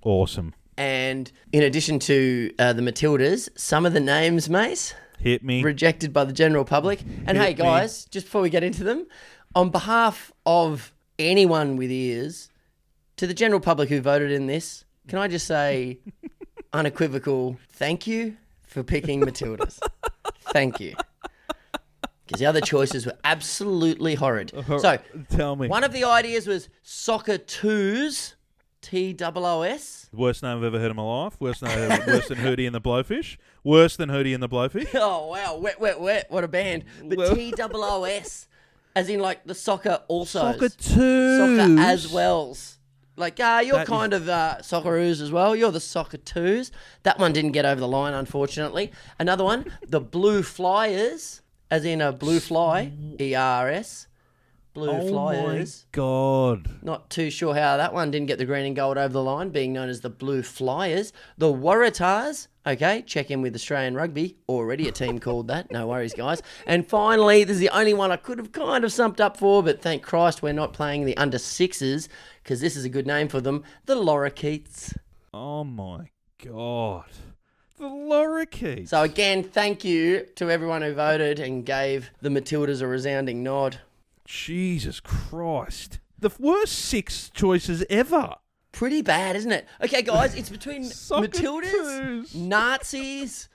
Awesome. 0.03 0.53
And 0.77 1.29
in 1.51 1.61
addition 1.61 1.99
to 1.99 2.53
uh, 2.57 2.71
the 2.71 2.81
Matildas, 2.81 3.49
some 3.57 3.85
of 3.85 3.91
the 3.91 3.99
names, 3.99 4.49
Mace, 4.49 4.93
Hit 5.19 5.43
me. 5.43 5.61
rejected 5.61 6.13
by 6.13 6.23
the 6.23 6.31
general 6.33 6.63
public. 6.63 7.01
And 7.27 7.37
Hit 7.37 7.43
hey, 7.43 7.49
me. 7.49 7.53
guys, 7.55 8.05
just 8.05 8.27
before 8.27 8.41
we 8.41 8.49
get 8.49 8.63
into 8.63 8.85
them, 8.85 9.07
on 9.53 9.71
behalf 9.71 10.31
of 10.45 10.93
anyone 11.19 11.75
with 11.75 11.91
ears, 11.91 12.49
to 13.17 13.27
the 13.27 13.33
general 13.33 13.59
public 13.59 13.89
who 13.89 13.99
voted 13.99 14.31
in 14.31 14.47
this, 14.47 14.85
can 15.07 15.19
I 15.19 15.27
just 15.27 15.47
say 15.47 15.99
unequivocal 16.73 17.57
thank 17.69 18.07
you 18.07 18.37
for 18.67 18.83
picking 18.83 19.21
Matildas. 19.21 19.79
thank 20.53 20.79
you. 20.79 20.95
Because 22.25 22.39
the 22.39 22.45
other 22.45 22.61
choices 22.61 23.05
were 23.05 23.17
absolutely 23.25 24.15
horrid. 24.15 24.53
So, 24.79 24.97
Tell 25.29 25.55
me. 25.57 25.67
one 25.67 25.83
of 25.83 25.91
the 25.91 26.05
ideas 26.05 26.47
was 26.47 26.69
soccer 26.81 27.37
twos, 27.37 28.35
T 28.81 29.15
O 29.21 29.31
O 29.35 29.61
S. 29.63 30.09
Worst 30.13 30.41
name 30.41 30.57
I've 30.57 30.63
ever 30.63 30.79
heard 30.79 30.91
in 30.91 30.95
my 30.95 31.03
life. 31.03 31.35
Worst 31.41 31.61
name, 31.61 31.89
worse 32.07 32.29
than 32.29 32.37
Hootie 32.37 32.65
and 32.65 32.73
the 32.73 32.79
Blowfish. 32.79 33.35
Worse 33.65 33.97
than 33.97 34.09
Hootie 34.09 34.33
and 34.33 34.41
the 34.41 34.47
Blowfish. 34.49 34.87
Oh 34.95 35.27
wow, 35.27 35.57
wet, 35.57 35.79
wet, 35.81 35.99
wet! 35.99 36.27
What 36.29 36.43
a 36.45 36.47
band! 36.47 36.85
But 37.03 37.35
T 37.35 37.53
O 37.59 37.69
O 37.73 38.03
S, 38.05 38.47
as 38.95 39.09
in 39.09 39.19
like 39.19 39.43
the 39.45 39.53
soccer 39.55 40.01
also 40.07 40.39
Soccer 40.53 40.69
two. 40.69 41.37
soccer 41.37 41.79
as 41.81 42.07
wells. 42.11 42.77
Like, 43.21 43.37
ah, 43.39 43.59
you're 43.59 43.75
That 43.77 43.83
is- 43.83 43.87
kind 43.89 44.13
of 44.13 44.27
uh, 44.27 44.57
socceroos 44.61 45.21
as 45.21 45.31
well. 45.31 45.55
You're 45.55 45.71
the 45.71 45.79
soccer 45.79 46.17
twos. 46.17 46.71
That 47.03 47.19
one 47.19 47.31
didn't 47.33 47.51
get 47.51 47.65
over 47.65 47.79
the 47.79 47.87
line, 47.87 48.13
unfortunately. 48.13 48.91
Another 49.19 49.43
one, 49.43 49.71
the 49.87 50.01
Blue 50.01 50.41
Flyers, 50.43 51.41
as 51.69 51.85
in 51.85 52.01
a 52.01 52.11
blue 52.11 52.39
fly, 52.39 52.91
E 53.19 53.35
R 53.35 53.69
S. 53.69 54.07
Blue 54.73 54.89
Oh 54.89 55.07
Flyers. 55.09 55.85
god. 55.91 56.69
Not 56.81 57.09
too 57.09 57.29
sure 57.29 57.53
how 57.53 57.75
that 57.75 57.93
one 57.93 58.09
didn't 58.09 58.27
get 58.27 58.37
the 58.37 58.45
green 58.45 58.65
and 58.65 58.73
gold 58.75 58.97
over 58.97 59.11
the 59.11 59.21
line, 59.21 59.49
being 59.49 59.73
known 59.73 59.89
as 59.89 59.99
the 59.99 60.09
Blue 60.09 60.41
Flyers. 60.41 61.11
The 61.37 61.51
Waratahs, 61.53 62.47
okay, 62.65 63.01
check 63.05 63.29
in 63.29 63.41
with 63.41 63.53
Australian 63.53 63.95
Rugby. 63.95 64.37
Already 64.47 64.87
a 64.87 64.93
team 64.93 65.19
called 65.19 65.49
that. 65.49 65.69
No 65.71 65.87
worries, 65.87 66.13
guys. 66.13 66.41
And 66.65 66.87
finally, 66.87 67.43
this 67.43 67.55
is 67.55 67.59
the 67.59 67.69
only 67.77 67.93
one 67.93 68.11
I 68.13 68.15
could 68.15 68.37
have 68.37 68.53
kind 68.53 68.85
of 68.85 68.91
sumped 68.91 69.19
up 69.19 69.35
for, 69.35 69.61
but 69.61 69.81
thank 69.81 70.03
Christ 70.03 70.41
we're 70.41 70.53
not 70.53 70.71
playing 70.71 71.03
the 71.03 71.17
under 71.17 71.37
sixes 71.37 72.07
because 72.43 72.61
this 72.61 72.75
is 72.75 72.85
a 72.85 72.89
good 72.89 73.07
name 73.07 73.27
for 73.27 73.41
them 73.41 73.63
the 73.85 73.95
Lorikeets. 73.95 74.95
Oh 75.33 75.63
my 75.63 76.09
god. 76.43 77.05
The 77.77 77.85
lorikeets. 77.87 78.89
So, 78.89 79.01
again, 79.01 79.43
thank 79.43 79.83
you 79.83 80.27
to 80.35 80.51
everyone 80.51 80.83
who 80.83 80.93
voted 80.93 81.39
and 81.39 81.65
gave 81.65 82.11
the 82.21 82.29
Matildas 82.29 82.81
a 82.81 82.85
resounding 82.87 83.41
nod. 83.41 83.79
Jesus 84.25 84.99
Christ. 84.99 85.99
The 86.19 86.29
worst 86.37 86.73
six 86.77 87.31
choices 87.33 87.83
ever. 87.89 88.35
Pretty 88.71 89.01
bad, 89.01 89.35
isn't 89.35 89.51
it? 89.51 89.65
Okay, 89.83 90.03
guys, 90.03 90.35
it's 90.35 90.49
between 90.49 90.83
Matildas. 90.89 92.35
Nazis, 92.35 93.49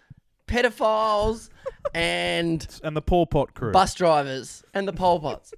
pedophiles, 0.48 1.48
and 1.94 2.66
And 2.82 2.96
the 2.96 3.02
Pol 3.02 3.26
Pot 3.26 3.54
crew. 3.54 3.70
bus 3.72 3.94
drivers 3.94 4.64
and 4.74 4.88
the 4.88 4.92
Pol 4.92 5.20
Pots. 5.20 5.54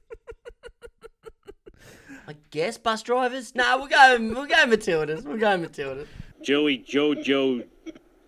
I 2.29 2.35
guess 2.51 2.79
bus 2.79 3.03
drivers. 3.03 3.55
No, 3.55 3.79
we'll 3.79 3.87
go. 3.89 4.17
We'll 4.21 4.47
go 4.47 4.55
Matildas. 4.67 5.25
We'll 5.25 5.39
go 5.39 5.59
Matildas. 5.59 6.07
Joey 6.43 6.79
Jojo 6.79 7.67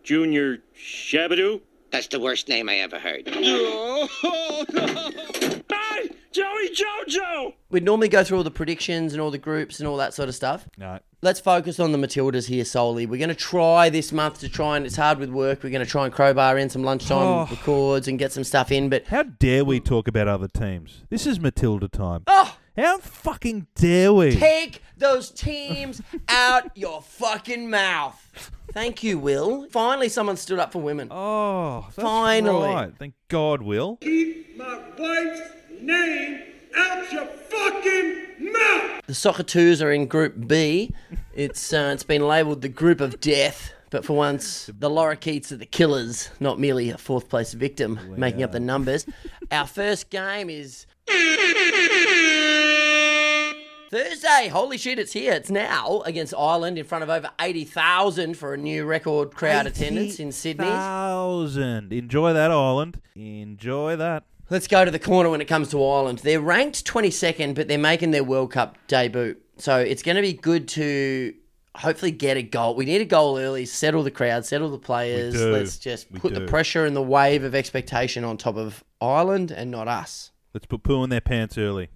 Junior 0.03 0.59
Shabadoo. 0.77 1.61
That's 1.93 2.07
the 2.07 2.21
worst 2.21 2.49
name 2.49 2.69
I 2.69 2.77
ever 2.77 2.99
heard. 2.99 3.29
Hey, 5.71 6.09
Joey 6.33 6.71
Jojo. 6.71 7.55
We'd 7.71 7.85
normally 7.85 8.09
go 8.09 8.23
through 8.25 8.39
all 8.39 8.45
the 8.45 8.51
predictions 8.51 9.13
and 9.13 9.21
all 9.21 9.31
the 9.31 9.39
groups 9.39 9.81
and 9.81 9.89
all 9.89 9.97
that 9.99 10.15
sort 10.15 10.29
of 10.29 10.35
stuff. 10.35 10.69
no. 10.79 10.99
Let's 11.23 11.39
focus 11.39 11.79
on 11.79 11.93
the 11.93 11.99
Matildas 11.99 12.47
here 12.47 12.65
solely. 12.65 13.05
We're 13.05 13.19
going 13.19 13.29
to 13.29 13.35
try 13.35 13.91
this 13.91 14.11
month 14.11 14.41
to 14.41 14.49
try 14.49 14.79
and 14.79 14.87
it's 14.87 14.97
hard 14.97 15.19
with 15.19 15.29
work. 15.29 15.63
We're 15.63 15.69
going 15.69 15.85
to 15.85 15.91
try 15.91 16.07
and 16.07 16.15
crowbar 16.15 16.57
in 16.57 16.71
some 16.71 16.83
lunchtime 16.83 17.19
Oh. 17.19 17.47
records 17.51 18.09
and 18.09 18.19
get 18.19 18.33
some 18.33 18.43
stuff 18.45 18.73
in. 18.73 18.89
But 18.89 19.07
How 19.09 19.25
dare 19.25 19.63
we 19.67 19.81
talk 19.81 20.09
about 20.09 20.29
other 20.29 20.49
teams? 20.49 21.03
This 21.11 21.27
is 21.27 21.39
Matilda 21.39 21.89
time. 21.89 22.23
oh, 22.27 22.57
How 22.77 22.99
fucking 22.99 23.67
dare 23.75 24.13
we? 24.13 24.37
Take 24.37 24.83
those 24.97 25.31
teams 25.31 26.01
out 26.29 26.77
your 26.77 27.03
fucking 27.03 27.69
mouth. 27.69 28.51
Thank 28.73 29.03
you, 29.03 29.19
Will. 29.19 29.69
Finally, 29.71 30.09
someone 30.09 30.37
stood 30.37 30.59
up 30.61 30.73
for 30.73 30.81
women. 30.81 31.09
Oh, 31.11 31.83
that's 31.89 31.97
Finally. 31.97 32.73
right. 32.75 32.93
Thank 32.97 33.15
God, 33.29 33.63
Will. 33.63 33.97
Keep 33.97 34.57
my 34.57 34.81
wife's 34.97 35.41
name 35.81 36.43
out 36.77 37.13
your 37.13 37.27
fucking 37.27 38.53
mouth! 38.53 39.03
The 39.07 39.15
Soccer 39.15 39.43
Twos 39.43 39.83
are 39.83 39.91
in 39.91 40.07
Group 40.07 40.47
B. 40.47 40.93
It's 41.35 41.73
uh, 41.73 41.91
it's 41.93 42.05
been 42.05 42.27
labelled 42.27 42.63
the 42.63 42.69
Group 42.69 43.01
of 43.01 43.21
Death. 43.21 43.73
But 43.91 44.05
for 44.05 44.17
once, 44.17 44.67
the 44.79 44.89
Lorikeets 44.89 45.51
are 45.51 45.57
the 45.57 45.67
killers, 45.67 46.31
not 46.39 46.61
merely 46.61 46.91
a 46.91 46.97
fourth 46.99 47.29
place 47.29 47.55
victim, 47.55 47.99
making 48.17 48.45
up 48.45 48.53
the 48.53 48.61
numbers. 48.61 49.05
Our 49.51 49.67
first 49.67 50.11
game 50.11 50.49
is 50.49 50.87
Thursday. 53.91 54.47
Holy 54.47 54.79
shit, 54.79 55.01
it's 55.01 55.13
here. 55.13 55.33
It's 55.33 55.51
now 55.51 56.03
against 56.07 56.33
Ireland 56.39 56.79
in 56.79 56.85
front 56.85 57.03
of 57.03 57.11
over 57.11 57.29
80,000 57.41 58.37
for 58.37 58.55
a 58.55 58.57
new 58.57 58.85
record 58.85 59.35
crowd 59.35 59.67
attendance 59.67 60.21
in 60.21 60.31
Sydney. 60.31 60.67
Thousand. 60.67 61.93
Enjoy 61.93 62.33
that, 62.33 62.53
Ireland. 62.53 63.01
Enjoy 63.17 63.97
that. 63.97 64.23
Let's 64.49 64.69
go 64.69 64.85
to 64.85 64.93
the 64.93 65.01
corner 65.01 65.29
when 65.29 65.41
it 65.41 65.47
comes 65.47 65.71
to 65.71 65.85
Ireland. 65.85 66.21
They're 66.21 66.41
ranked 66.41 66.87
22nd, 66.87 67.57
but 67.57 67.67
they're 67.67 67.79
making 67.79 68.13
their 68.13 68.23
World 68.23 68.53
Cup 68.53 68.79
debut. 68.87 69.37
So 69.59 69.79
it's 69.81 70.05
going 70.05 70.15
to 70.17 70.23
be 70.23 70.35
good 70.35 70.69
to 70.69 71.35
hopefully 71.75 72.13
get 72.13 72.37
a 72.37 72.43
goal. 72.45 72.77
We 72.77 72.85
need 72.85 73.01
a 73.01 73.05
goal 73.05 73.39
early, 73.39 73.67
settle 73.67 74.05
the 74.05 74.13
crowd, 74.13 74.47
settle 74.47 74.71
the 74.71 74.79
players. 74.79 75.35
do. 75.35 75.51
Let's 75.51 75.79
just 75.79 76.13
We 76.13 76.21
put 76.21 76.35
the 76.35 76.47
pressure 76.47 76.85
and 76.87 76.95
the 76.95 77.03
wave 77.03 77.43
of 77.43 77.57
expectation 77.57 78.23
on 78.23 78.37
top 78.37 78.57
of 78.57 78.85
Ireland 79.01 79.51
and 79.51 79.69
not 79.69 79.89
us. 79.89 80.31
Let's 80.55 80.67
put 80.67 80.85
poo 80.85 81.03
in 81.03 81.11
their 81.11 81.21
pants 81.21 81.59
early. 81.59 81.89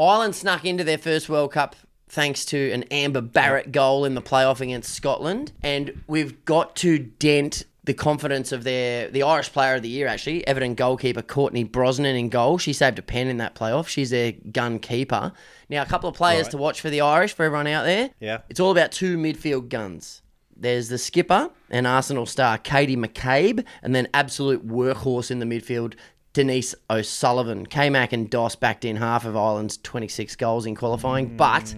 Ireland 0.00 0.34
snuck 0.34 0.64
into 0.64 0.82
their 0.82 0.98
first 0.98 1.28
World 1.28 1.52
Cup 1.52 1.76
thanks 2.08 2.44
to 2.46 2.72
an 2.72 2.84
Amber 2.84 3.20
Barrett 3.20 3.70
goal 3.70 4.04
in 4.04 4.14
the 4.14 4.22
playoff 4.22 4.60
against 4.60 4.94
Scotland, 4.94 5.52
and 5.62 6.02
we've 6.06 6.44
got 6.44 6.74
to 6.76 6.98
dent 6.98 7.64
the 7.84 7.94
confidence 7.94 8.52
of 8.52 8.64
their 8.64 9.10
the 9.10 9.22
Irish 9.22 9.52
Player 9.52 9.76
of 9.76 9.82
the 9.82 9.88
Year 9.88 10.06
actually, 10.06 10.46
Everton 10.46 10.74
goalkeeper 10.74 11.22
Courtney 11.22 11.64
Brosnan 11.64 12.16
in 12.16 12.28
goal. 12.28 12.58
She 12.58 12.72
saved 12.72 12.98
a 12.98 13.02
pen 13.02 13.28
in 13.28 13.38
that 13.38 13.54
playoff. 13.54 13.88
She's 13.88 14.10
their 14.10 14.32
gun 14.32 14.78
keeper. 14.78 15.32
Now 15.68 15.82
a 15.82 15.86
couple 15.86 16.08
of 16.08 16.14
players 16.14 16.48
to 16.48 16.56
watch 16.56 16.80
for 16.80 16.90
the 16.90 17.00
Irish 17.00 17.32
for 17.32 17.44
everyone 17.44 17.66
out 17.66 17.84
there. 17.84 18.10
Yeah. 18.20 18.38
it's 18.48 18.60
all 18.60 18.70
about 18.70 18.92
two 18.92 19.16
midfield 19.16 19.68
guns. 19.68 20.22
There's 20.56 20.88
the 20.88 20.98
skipper 20.98 21.50
and 21.70 21.86
Arsenal 21.86 22.26
star 22.26 22.58
Katie 22.58 22.96
McCabe, 22.96 23.64
and 23.82 23.94
then 23.94 24.08
absolute 24.12 24.66
workhorse 24.66 25.30
in 25.30 25.38
the 25.38 25.46
midfield, 25.46 25.94
Denise 26.32 26.74
O'Sullivan. 26.88 27.66
K-Mac 27.66 28.12
and 28.12 28.30
Doss 28.30 28.56
backed 28.56 28.84
in 28.84 28.96
half 28.96 29.24
of 29.24 29.36
Ireland's 29.36 29.76
26 29.78 30.36
goals 30.36 30.66
in 30.66 30.74
qualifying, 30.74 31.36
but 31.36 31.74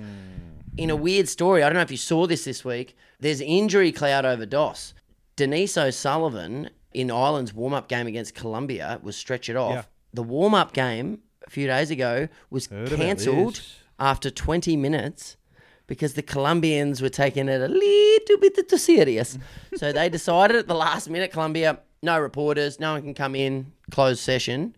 in 0.77 0.91
a 0.91 0.97
weird 0.97 1.29
story, 1.29 1.63
I 1.63 1.69
don't 1.69 1.77
know 1.77 1.83
if 1.83 1.91
you 1.91 1.97
saw 1.97 2.27
this 2.27 2.45
this 2.45 2.65
week, 2.65 2.97
there's 3.21 3.41
injury 3.41 3.93
cloud 3.93 4.25
over 4.25 4.47
Doss. 4.47 4.95
Denise 5.37 5.77
O'Sullivan 5.79 6.71
in 6.93 7.11
Ireland's 7.11 7.55
warm-up 7.55 7.89
game 7.89 8.07
against 8.07 8.35
Colombia 8.35 9.01
was 9.03 9.17
stretched 9.17 9.51
off. 9.51 9.73
Yeah. 9.73 9.83
The 10.13 10.23
warm-up 10.23 10.73
game 10.73 11.21
a 11.47 11.51
few 11.51 11.67
days 11.67 11.91
ago 11.91 12.29
was 12.51 12.67
cancelled 12.67 13.63
after 13.99 14.31
20 14.31 14.77
minutes 14.77 15.37
because 15.87 16.15
the 16.15 16.23
Colombians 16.23 17.03
were 17.03 17.09
taking 17.09 17.49
it 17.49 17.61
a 17.61 17.69
little 17.69 18.39
bit 18.39 18.69
too 18.69 18.79
serious. 18.79 19.39
so 19.77 19.93
they 19.93 20.09
decided 20.09 20.57
at 20.57 20.69
the 20.69 20.75
last 20.75 21.09
minute, 21.09 21.33
Colombia, 21.33 21.81
no 22.03 22.19
reporters, 22.19 22.79
no 22.79 22.93
one 22.95 23.03
can 23.03 23.15
come 23.15 23.35
in, 23.35 23.73
closed 23.93 24.21
session. 24.21 24.75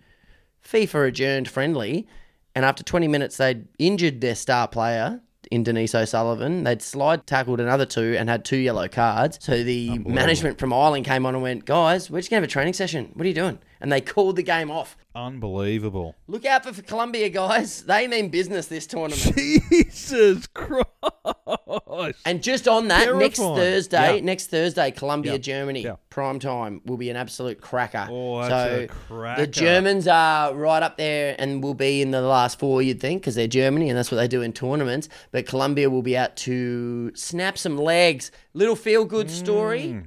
FIFA 0.62 1.08
adjourned 1.08 1.48
friendly, 1.48 2.06
and 2.54 2.64
after 2.64 2.82
20 2.82 3.08
minutes, 3.08 3.36
they'd 3.36 3.66
injured 3.78 4.20
their 4.20 4.34
star 4.34 4.68
player 4.68 5.20
in 5.50 5.62
Denise 5.62 5.94
O'Sullivan. 5.94 6.64
They'd 6.64 6.82
slide 6.82 7.26
tackled 7.26 7.60
another 7.60 7.86
two 7.86 8.16
and 8.18 8.28
had 8.28 8.44
two 8.44 8.56
yellow 8.56 8.88
cards. 8.88 9.38
So 9.40 9.62
the 9.62 9.98
management 9.98 10.58
from 10.58 10.72
Ireland 10.72 11.04
came 11.04 11.26
on 11.26 11.34
and 11.34 11.42
went, 11.42 11.64
Guys, 11.64 12.10
we're 12.10 12.20
just 12.20 12.30
going 12.30 12.40
to 12.40 12.44
have 12.44 12.50
a 12.50 12.52
training 12.52 12.74
session. 12.74 13.10
What 13.14 13.24
are 13.24 13.28
you 13.28 13.34
doing? 13.34 13.58
And 13.84 13.92
they 13.92 14.00
called 14.00 14.36
the 14.36 14.42
game 14.42 14.70
off. 14.70 14.96
Unbelievable. 15.14 16.14
Look 16.26 16.46
out 16.46 16.64
for, 16.64 16.72
for 16.72 16.80
Colombia, 16.80 17.28
guys. 17.28 17.82
They 17.82 18.08
mean 18.08 18.30
business 18.30 18.66
this 18.66 18.86
tournament. 18.86 19.20
Jesus 19.36 20.46
Christ. 20.46 20.88
And 22.24 22.42
just 22.42 22.66
on 22.66 22.88
that, 22.88 23.14
next 23.16 23.38
Thursday, 23.38 24.16
Yeah. 24.16 24.20
next 24.24 24.46
Thursday, 24.46 24.90
Colombia, 24.90 25.32
Yeah. 25.32 25.38
Germany, 25.38 25.82
Yeah. 25.82 25.96
prime 26.08 26.38
time 26.38 26.80
will 26.86 26.96
be 26.96 27.10
an 27.10 27.16
absolute 27.16 27.60
cracker. 27.60 28.08
Oh, 28.10 28.40
that's 28.40 28.70
so 28.70 28.80
a 28.84 28.86
cracker. 28.86 29.42
the 29.42 29.46
Germans 29.46 30.08
are 30.08 30.54
right 30.54 30.82
up 30.82 30.96
there 30.96 31.36
and 31.38 31.62
will 31.62 31.74
be 31.74 32.00
in 32.00 32.10
the 32.10 32.22
last 32.22 32.58
four, 32.58 32.80
you'd 32.80 33.00
think, 33.00 33.20
because 33.20 33.34
they're 33.34 33.46
Germany 33.46 33.90
and 33.90 33.98
that's 33.98 34.10
what 34.10 34.16
they 34.16 34.28
do 34.28 34.40
in 34.40 34.54
tournaments. 34.54 35.10
But 35.30 35.44
Colombia 35.46 35.90
will 35.90 36.02
be 36.02 36.16
out 36.16 36.36
to 36.38 37.12
snap 37.14 37.58
some 37.58 37.76
legs. 37.76 38.30
Little 38.54 38.76
feel 38.76 39.04
good 39.04 39.30
story. 39.30 39.82
Mm. 39.82 40.06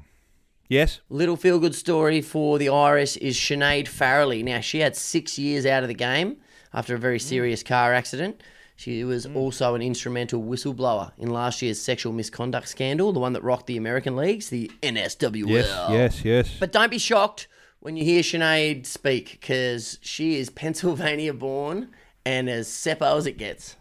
Yes. 0.67 0.99
Little 1.09 1.37
feel 1.37 1.59
good 1.59 1.75
story 1.75 2.21
for 2.21 2.57
the 2.57 2.69
Irish 2.69 3.17
is 3.17 3.37
Sinead 3.37 3.85
Farrelly. 3.85 4.43
Now, 4.43 4.59
she 4.59 4.79
had 4.79 4.95
six 4.95 5.39
years 5.39 5.65
out 5.65 5.83
of 5.83 5.87
the 5.87 5.95
game 5.95 6.37
after 6.73 6.95
a 6.95 6.99
very 6.99 7.19
mm. 7.19 7.21
serious 7.21 7.63
car 7.63 7.93
accident. 7.93 8.41
She 8.75 9.03
was 9.03 9.25
mm. 9.25 9.35
also 9.35 9.75
an 9.75 9.81
instrumental 9.81 10.43
whistleblower 10.43 11.11
in 11.17 11.29
last 11.29 11.61
year's 11.61 11.81
sexual 11.81 12.13
misconduct 12.13 12.67
scandal, 12.67 13.13
the 13.13 13.19
one 13.19 13.33
that 13.33 13.43
rocked 13.43 13.67
the 13.67 13.77
American 13.77 14.15
leagues, 14.15 14.49
the 14.49 14.69
NSWL. 14.83 15.47
Yes. 15.47 15.89
Yes. 15.89 16.25
Yes. 16.25 16.57
But 16.59 16.71
don't 16.71 16.91
be 16.91 16.99
shocked 16.99 17.47
when 17.79 17.95
you 17.95 18.03
hear 18.03 18.21
Sinead 18.21 18.85
speak 18.85 19.31
because 19.39 19.97
she 20.01 20.35
is 20.35 20.49
Pennsylvania 20.49 21.33
born 21.33 21.89
and 22.25 22.49
as 22.49 22.67
seppo 22.67 23.17
as 23.17 23.25
it 23.25 23.37
gets. 23.37 23.77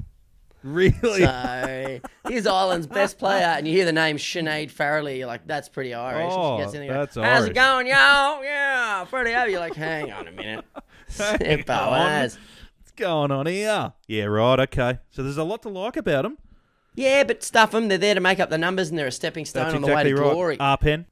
Really? 0.67 1.23
So 1.23 2.01
here's 2.29 2.47
Ireland's 2.47 2.87
best 2.89 3.19
player, 3.19 3.45
and 3.47 3.69
you 3.69 3.73
hear 3.75 3.85
the 3.85 3.93
name 3.93 4.17
Sinead 4.17 4.73
Farrelly, 4.73 5.19
you're 5.19 5.27
like, 5.29 5.47
that's 5.47 5.69
pretty 5.69 5.95
Irish. 5.95 6.25
And 6.25 6.33
Oh, 6.33 6.57
she 6.59 6.63
gets 6.65 6.75
oh, 6.75 6.81
in 6.81 6.87
there, 6.89 6.99
that's 6.99 7.15
How's 7.15 7.25
Irish." 7.25 7.51
it 7.51 7.55
going, 7.55 7.87
yo? 7.87 7.93
Yeah, 8.43 9.07
pretty 9.09 9.33
over. 9.35 9.49
You're 9.49 9.61
like, 9.61 9.75
hang 9.77 10.11
on 10.13 10.27
a 10.27 10.33
minute. 10.33 10.65
Seppo 11.11 11.71
on. 11.71 12.23
What's 12.23 12.39
going 12.97 13.31
on 13.31 13.47
here? 13.47 13.93
Yeah, 14.09 14.25
right. 14.25 14.59
Okay. 14.61 14.99
So 15.13 15.23
there's 15.23 15.37
a 15.37 15.45
lot 15.45 15.63
to 15.63 15.69
like 15.69 15.97
about 15.97 16.25
him. 16.25 16.39
Yeah, 16.97 17.23
but 17.25 17.43
stuff 17.45 17.71
them. 17.71 17.87
They're 17.89 17.99
there 17.99 18.15
to 18.15 18.21
make 18.21 18.41
up 18.41 18.51
the 18.51 18.59
numbers, 18.59 18.89
and 18.89 18.99
they're 18.99 19.07
a 19.07 19.13
stepping 19.13 19.45
stone 19.45 19.65
That's 19.65 19.75
on 19.77 19.83
the 19.83 19.95
way 19.95 20.03
to 20.03 20.15
right. 20.15 20.33
glory. 20.33 20.57
R 20.59 20.79
pen. 20.79 21.07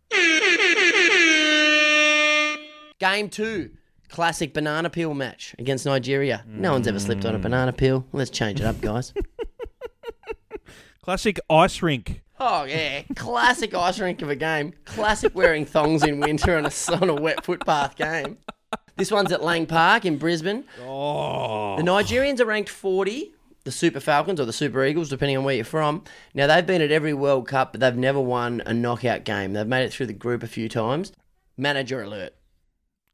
Game 2.99 3.28
two, 3.28 3.70
classic 4.14 4.54
banana 4.54 4.88
peel 4.88 5.12
match 5.12 5.54
against 5.59 5.85
Nigeria. 5.87 6.44
No 6.47 6.71
one's 6.73 6.87
ever 6.87 7.00
slipped 7.00 7.25
Mm. 7.25 7.30
on 7.30 7.35
a 7.35 7.38
banana 7.40 7.73
peel. 7.73 8.06
Let's 8.12 8.30
change 8.30 8.61
it 8.61 8.66
up, 8.66 8.80
guys. 8.80 9.12
Classic 11.02 11.38
ice 11.50 11.83
rink. 11.83 12.23
oh 12.40 12.64
yeah, 12.64 13.02
classic 13.14 13.75
ice 13.75 13.99
rink 13.99 14.23
of 14.23 14.30
a 14.30 14.37
game. 14.37 14.73
Classic 14.87 15.35
wearing 15.35 15.66
thongs 15.66 16.02
in 16.02 16.18
winter 16.21 16.56
on 16.56 16.64
a 16.64 16.71
on 17.02 17.11
a 17.11 17.14
wet 17.14 17.44
footpath 17.44 17.97
game. 17.97 18.38
This 18.97 19.11
one's 19.11 19.30
at 19.33 19.42
Lang 19.42 19.66
Park 19.66 20.04
in 20.06 20.16
Brisbane. 20.16 20.64
Oh. 20.83 21.76
The 21.76 21.83
Nigerians 21.83 22.40
are 22.40 22.47
ranked 22.47 22.71
40, 22.71 23.35
the 23.64 23.71
Super 23.73 24.00
Falcons 24.00 24.40
or 24.40 24.44
the 24.47 24.52
Super 24.52 24.85
Eagles, 24.85 25.09
depending 25.11 25.37
on 25.37 25.44
where 25.44 25.56
you're 25.56 25.64
from. 25.64 26.04
Now, 26.33 26.47
they've 26.47 26.64
been 26.66 26.80
at 26.80 26.90
every 26.92 27.12
World 27.12 27.47
Cup, 27.49 27.73
but 27.73 27.80
they've 27.80 27.94
never 27.97 28.21
won 28.21 28.62
a 28.64 28.73
knockout 28.73 29.25
game. 29.25 29.52
They've 29.52 29.66
made 29.66 29.85
it 29.85 29.92
through 29.92 30.06
the 30.06 30.12
group 30.12 30.42
a 30.44 30.47
few 30.47 30.68
times. 30.68 31.12
Manager 31.59 32.02
alert. 32.02 32.35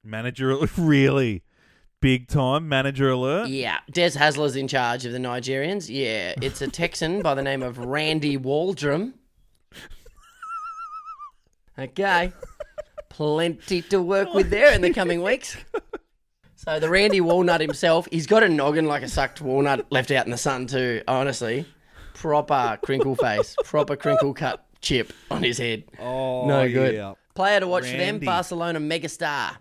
Manager, 0.05 0.57
really 0.79 1.43
big 2.01 2.29
time 2.29 2.69
manager 2.69 3.11
alert. 3.11 3.49
Yeah, 3.49 3.79
Des 3.91 4.11
Hasler's 4.11 4.57
in 4.57 4.69
charge 4.69 5.05
of 5.05 5.13
the 5.13 5.19
Nigerians. 5.19 5.89
Yeah, 5.89 6.35
it's 6.41 6.63
a 6.63 6.69
Texan 6.69 7.21
by 7.23 7.35
the 7.35 7.43
name 7.43 7.63
of 7.63 7.79
Randy 7.79 8.39
Waldrum. 8.39 9.13
Okay. 11.79 12.33
Plenty 13.09 13.83
to 13.83 14.01
work 14.03 14.35
with 14.35 14.51
there 14.51 14.73
in 14.73 14.83
the 14.83 14.93
coming 14.93 15.23
weeks. 15.23 15.57
So 16.57 16.79
the 16.79 16.91
Randy 16.91 17.21
Walnut 17.21 17.61
himself, 17.61 18.07
he's 18.13 18.27
got 18.27 18.43
a 18.43 18.49
noggin 18.49 18.87
like 18.87 19.03
a 19.03 19.09
sucked 19.09 19.41
walnut 19.41 19.91
left 19.91 20.11
out 20.11 20.27
in 20.27 20.31
the 20.31 20.37
sun 20.37 20.67
too, 20.67 21.03
honestly. 21.09 21.65
Proper 22.15 22.79
crinkle 22.83 23.17
face, 23.17 23.57
proper 23.65 23.97
crinkle 23.97 24.35
cut 24.35 24.67
chip 24.83 25.13
on 25.31 25.43
his 25.43 25.57
head. 25.57 25.85
Oh, 25.99 26.47
No 26.47 26.69
good. 26.71 26.95
yeah. 26.95 27.15
Player 27.35 27.61
to 27.61 27.67
watch 27.67 27.85
for 27.85 27.93
them, 27.93 28.01
Randy. 28.17 28.27
Barcelona 28.27 28.79
megastar. 28.79 29.57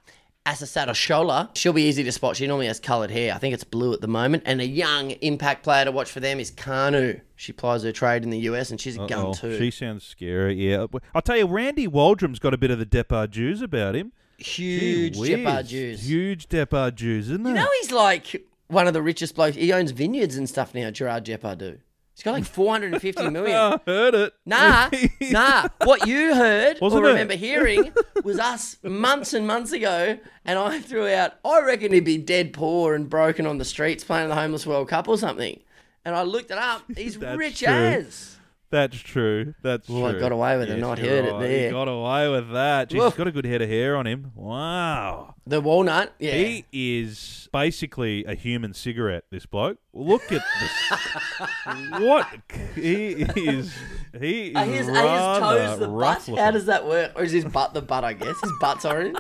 Asisat 0.50 0.88
Oshoala. 0.88 1.50
She'll 1.56 1.74
be 1.74 1.84
easy 1.84 2.04
to 2.04 2.12
spot. 2.12 2.36
She 2.36 2.48
normally 2.48 2.68
has 2.68 2.80
coloured 2.80 3.12
hair. 3.12 3.34
I 3.34 3.38
think 3.38 3.54
it's 3.54 3.64
blue 3.64 3.94
at 3.94 4.02
the 4.02 4.08
moment. 4.08 4.44
And 4.46 4.60
a 4.62 4.66
young 4.66 5.12
impact 5.12 5.64
player 5.64 5.86
to 5.86 5.92
watch 5.92 6.10
for 6.12 6.20
them 6.20 6.40
is 6.40 6.52
Kanu. 6.52 7.22
She 7.36 7.54
plies 7.54 7.84
her 7.84 7.92
trade 7.92 8.24
in 8.24 8.32
the 8.32 8.40
US 8.40 8.72
and 8.72 8.82
she's 8.82 8.96
a 8.98 9.06
gun 9.06 9.28
Uh-oh. 9.28 9.34
too. 9.34 9.58
She 9.58 9.70
sounds 9.72 10.04
scary. 10.04 10.56
Yeah. 10.56 10.88
I'll 11.14 11.22
tell 11.22 11.38
you, 11.38 11.46
Randy 11.46 11.88
Waldrum's 11.88 12.40
got 12.40 12.54
a 12.54 12.58
bit 12.58 12.72
of 12.72 12.80
the 12.80 12.86
Depardieu's 12.86 13.62
about 13.62 13.96
him. 13.96 14.12
Huge. 14.38 15.18
Depardieu's. 15.18 16.08
Huge 16.08 16.48
Depardieu's, 16.48 17.30
isn't 17.30 17.46
it? 17.46 17.50
You 17.50 17.56
know 17.56 17.68
he's 17.82 17.92
like 17.92 18.44
one 18.68 18.88
of 18.88 18.94
the 18.94 19.02
richest 19.02 19.36
blokes. 19.36 19.56
He 19.56 19.72
owns 19.72 19.92
vineyards 19.92 20.36
and 20.36 20.48
stuff 20.50 20.74
now, 20.74 20.90
Gerard 20.92 21.26
Depardieu. 21.26 21.80
He's 22.20 22.24
got 22.26 22.34
like 22.34 22.44
450 22.44 23.30
million. 23.30 23.56
I 23.56 23.80
heard 23.88 24.14
it. 24.14 24.34
Nah, 24.46 24.90
nah. 25.22 25.70
What 25.86 26.06
you 26.06 26.36
heard 26.36 26.78
Wasn't 26.82 27.02
or 27.02 27.06
it? 27.08 27.12
remember 27.12 27.36
hearing 27.36 27.94
was 28.26 28.38
us 28.40 28.76
months 28.84 29.34
and 29.34 29.48
months 29.48 29.72
ago, 29.72 30.20
and 30.44 30.60
I 30.60 30.82
threw 30.82 31.08
out, 31.08 31.36
I 31.46 31.62
reckon 31.62 31.94
he'd 31.94 32.04
be 32.04 32.18
dead 32.18 32.52
poor 32.52 32.94
and 32.94 33.10
broken 33.10 33.46
on 33.46 33.58
the 33.58 33.64
streets 33.64 34.04
playing 34.04 34.28
the 34.28 34.36
Homeless 34.36 34.68
World 34.68 34.90
Cup 34.90 35.08
or 35.08 35.18
something. 35.18 35.62
And 36.04 36.14
I 36.14 36.24
looked 36.24 36.52
it 36.52 36.58
up. 36.58 36.82
He's 36.94 37.18
That's 37.18 37.38
rich 37.38 37.60
true. 37.60 37.70
as. 37.70 38.36
That's 38.72 38.98
true. 38.98 39.56
That's 39.64 39.88
true. 39.88 40.02
Well, 40.02 40.16
I 40.16 40.20
got 40.20 40.32
away 40.32 40.58
with 40.58 40.70
it, 40.70 40.78
not 40.78 41.00
heard 41.00 41.26
it 41.26 41.40
there. 41.40 41.66
He 41.66 41.70
got 41.72 41.88
away 41.88 42.30
with 42.30 42.52
that. 42.54 42.90
Jeez, 42.90 43.04
he's 43.04 43.14
got 43.16 43.28
a 43.28 43.32
good 43.32 43.46
head 43.46 43.62
of 43.64 43.70
hair 43.70 43.98
on 43.98 44.06
him. 44.06 44.32
Wow. 44.36 45.34
The 45.48 45.60
walnut, 45.60 46.14
yeah. 46.20 46.34
He 46.34 46.66
is 46.72 47.50
basically 47.52 48.24
a 48.26 48.36
human 48.36 48.76
cigarette, 48.76 49.24
this 49.32 49.48
bloke. 49.48 49.80
Look 49.92 50.32
at 50.32 50.44
this. 50.62 51.50
what? 52.00 52.28
He 52.76 53.24
is. 53.24 53.74
He 54.20 54.50
is 54.50 54.56
Are 54.56 54.66
his, 54.66 54.88
are 54.88 54.88
his 54.88 54.88
rather 54.88 55.40
toes 55.40 55.80
the 55.80 55.88
butt? 55.88 56.28
How 56.38 56.52
does 56.52 56.66
that 56.68 56.86
work? 56.86 57.14
Or 57.16 57.24
is 57.24 57.32
his 57.32 57.46
butt 57.46 57.74
the 57.74 57.82
butt, 57.82 58.04
I 58.04 58.14
guess? 58.14 58.40
His 58.42 58.54
butt's 58.62 58.86
orange? 58.86 59.18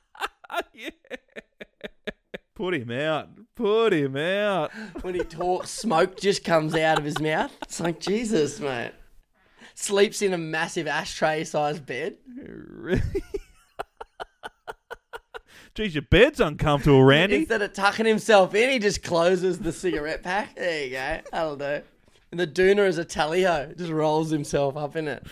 yeah. 0.74 0.90
Put 2.60 2.74
him 2.74 2.90
out. 2.90 3.30
Put 3.56 3.94
him 3.94 4.18
out. 4.18 4.70
when 5.00 5.14
he 5.14 5.24
talks, 5.24 5.70
smoke 5.70 6.20
just 6.20 6.44
comes 6.44 6.74
out 6.74 6.98
of 6.98 7.06
his 7.06 7.18
mouth. 7.18 7.50
It's 7.62 7.80
like 7.80 8.00
Jesus, 8.00 8.60
mate. 8.60 8.92
Sleeps 9.74 10.20
in 10.20 10.34
a 10.34 10.38
massive 10.38 10.86
ashtray-sized 10.86 11.86
bed. 11.86 12.18
Jeez, 15.74 15.94
your 15.94 16.02
bed's 16.02 16.38
uncomfortable, 16.38 17.02
Randy. 17.02 17.36
Instead 17.36 17.62
of 17.62 17.72
tucking 17.72 18.04
himself 18.04 18.54
in, 18.54 18.68
he 18.68 18.78
just 18.78 19.02
closes 19.02 19.58
the 19.58 19.72
cigarette 19.72 20.22
pack. 20.22 20.54
There 20.56 20.84
you 20.84 20.90
go. 20.90 21.20
That'll 21.32 21.56
do. 21.56 21.80
And 22.30 22.38
the 22.38 22.46
doona 22.46 22.86
is 22.86 22.98
a 22.98 23.06
tally-ho. 23.06 23.72
Just 23.74 23.90
rolls 23.90 24.28
himself 24.28 24.76
up 24.76 24.96
in 24.96 25.08
it. 25.08 25.26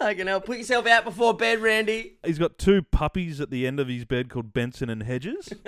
I 0.00 0.14
can 0.14 0.26
help. 0.26 0.46
Put 0.46 0.58
yourself 0.58 0.86
out 0.86 1.04
before 1.04 1.34
bed, 1.34 1.60
Randy. 1.60 2.18
He's 2.24 2.38
got 2.38 2.58
two 2.58 2.82
puppies 2.82 3.40
at 3.40 3.50
the 3.50 3.66
end 3.66 3.80
of 3.80 3.88
his 3.88 4.04
bed 4.04 4.28
called 4.30 4.52
Benson 4.52 4.88
and 4.90 5.02
Hedges. 5.02 5.48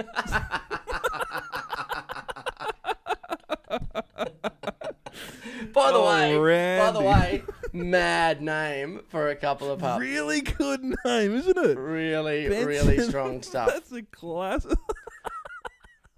By 5.73 5.93
the 5.93 5.99
Oh, 5.99 6.09
way, 6.43 6.79
by 6.79 6.91
the 6.91 7.01
way, 7.01 7.43
mad 7.73 8.43
name 8.43 9.03
for 9.09 9.29
a 9.29 9.37
couple 9.37 9.71
of 9.71 9.79
pups. 9.81 10.01
really 10.01 10.41
good 10.41 10.83
name, 10.83 11.35
isn't 11.37 11.57
it? 11.57 11.79
Really, 11.79 12.49
Benson. 12.49 12.67
really 12.67 12.99
strong 13.01 13.43
stuff. 13.47 13.69
That's 13.69 13.93
a 13.93 14.03
class. 14.03 14.67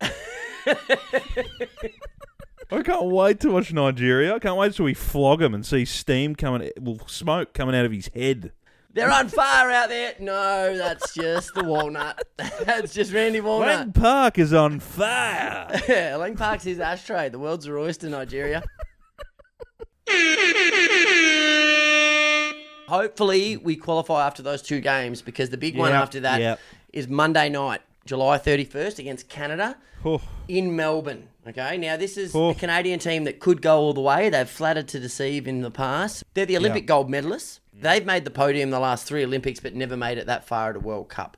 I 2.72 2.82
can't 2.82 3.04
wait 3.04 3.40
to 3.40 3.50
watch 3.50 3.72
Nigeria. 3.72 4.34
I 4.34 4.38
can't 4.38 4.56
wait 4.56 4.74
till 4.74 4.86
we 4.86 4.94
flog 4.94 5.42
him 5.42 5.52
and 5.54 5.64
see 5.64 5.84
steam 5.84 6.34
coming, 6.34 6.70
well, 6.80 7.00
smoke 7.06 7.52
coming 7.52 7.74
out 7.74 7.84
of 7.84 7.92
his 7.92 8.08
head. 8.14 8.52
They're 8.94 9.10
on 9.10 9.28
fire 9.28 9.70
out 9.70 9.88
there. 9.88 10.14
No, 10.20 10.76
that's 10.76 11.14
just 11.14 11.54
the 11.54 11.64
walnut. 11.64 12.22
that's 12.64 12.92
just 12.92 13.12
Randy 13.12 13.40
Walnut. 13.40 13.68
Lang. 13.68 13.92
Park 13.92 14.38
is 14.38 14.52
on 14.52 14.80
fire. 14.80 15.80
Yeah, 15.88 16.16
Lang 16.16 16.36
Park's 16.36 16.64
his 16.64 16.78
ashtray. 16.78 17.28
The 17.28 17.38
world's 17.38 17.66
a 17.66 17.72
oyster, 17.72 18.08
Nigeria. 18.08 18.62
Hopefully, 22.88 23.56
we 23.56 23.76
qualify 23.76 24.26
after 24.26 24.42
those 24.42 24.60
two 24.60 24.80
games 24.80 25.22
because 25.22 25.48
the 25.50 25.56
big 25.56 25.76
one 25.76 25.92
after 25.92 26.20
that 26.20 26.60
is 26.92 27.06
yep. 27.06 27.10
Monday 27.10 27.48
night, 27.48 27.80
July 28.04 28.38
31st 28.38 28.98
against 28.98 29.28
Canada 29.28 29.76
Oh, 30.04 30.20
in 30.48 30.74
Melbourne. 30.76 31.28
Okay, 31.46 31.76
now 31.76 31.96
this 31.96 32.16
is 32.16 32.34
Oh. 32.34 32.50
a 32.50 32.54
Canadian 32.54 33.00
team 33.00 33.24
that 33.24 33.40
could 33.40 33.60
go 33.62 33.78
all 33.78 33.92
the 33.92 34.00
way. 34.00 34.30
They've 34.30 34.48
flattered 34.48 34.86
to 34.88 35.00
deceive 35.00 35.48
in 35.48 35.62
the 35.62 35.70
past. 35.70 36.22
They're 36.34 36.46
the 36.46 36.56
Olympic 36.56 36.86
gold 36.86 37.10
medalists. 37.10 37.58
They've 37.72 38.04
made 38.06 38.24
the 38.24 38.30
podium 38.30 38.70
the 38.70 38.78
last 38.78 39.06
three 39.06 39.24
Olympics, 39.24 39.58
but 39.58 39.74
never 39.74 39.96
made 39.96 40.18
it 40.18 40.26
that 40.26 40.46
far 40.46 40.70
at 40.70 40.76
a 40.76 40.80
World 40.80 41.08
Cup. 41.08 41.36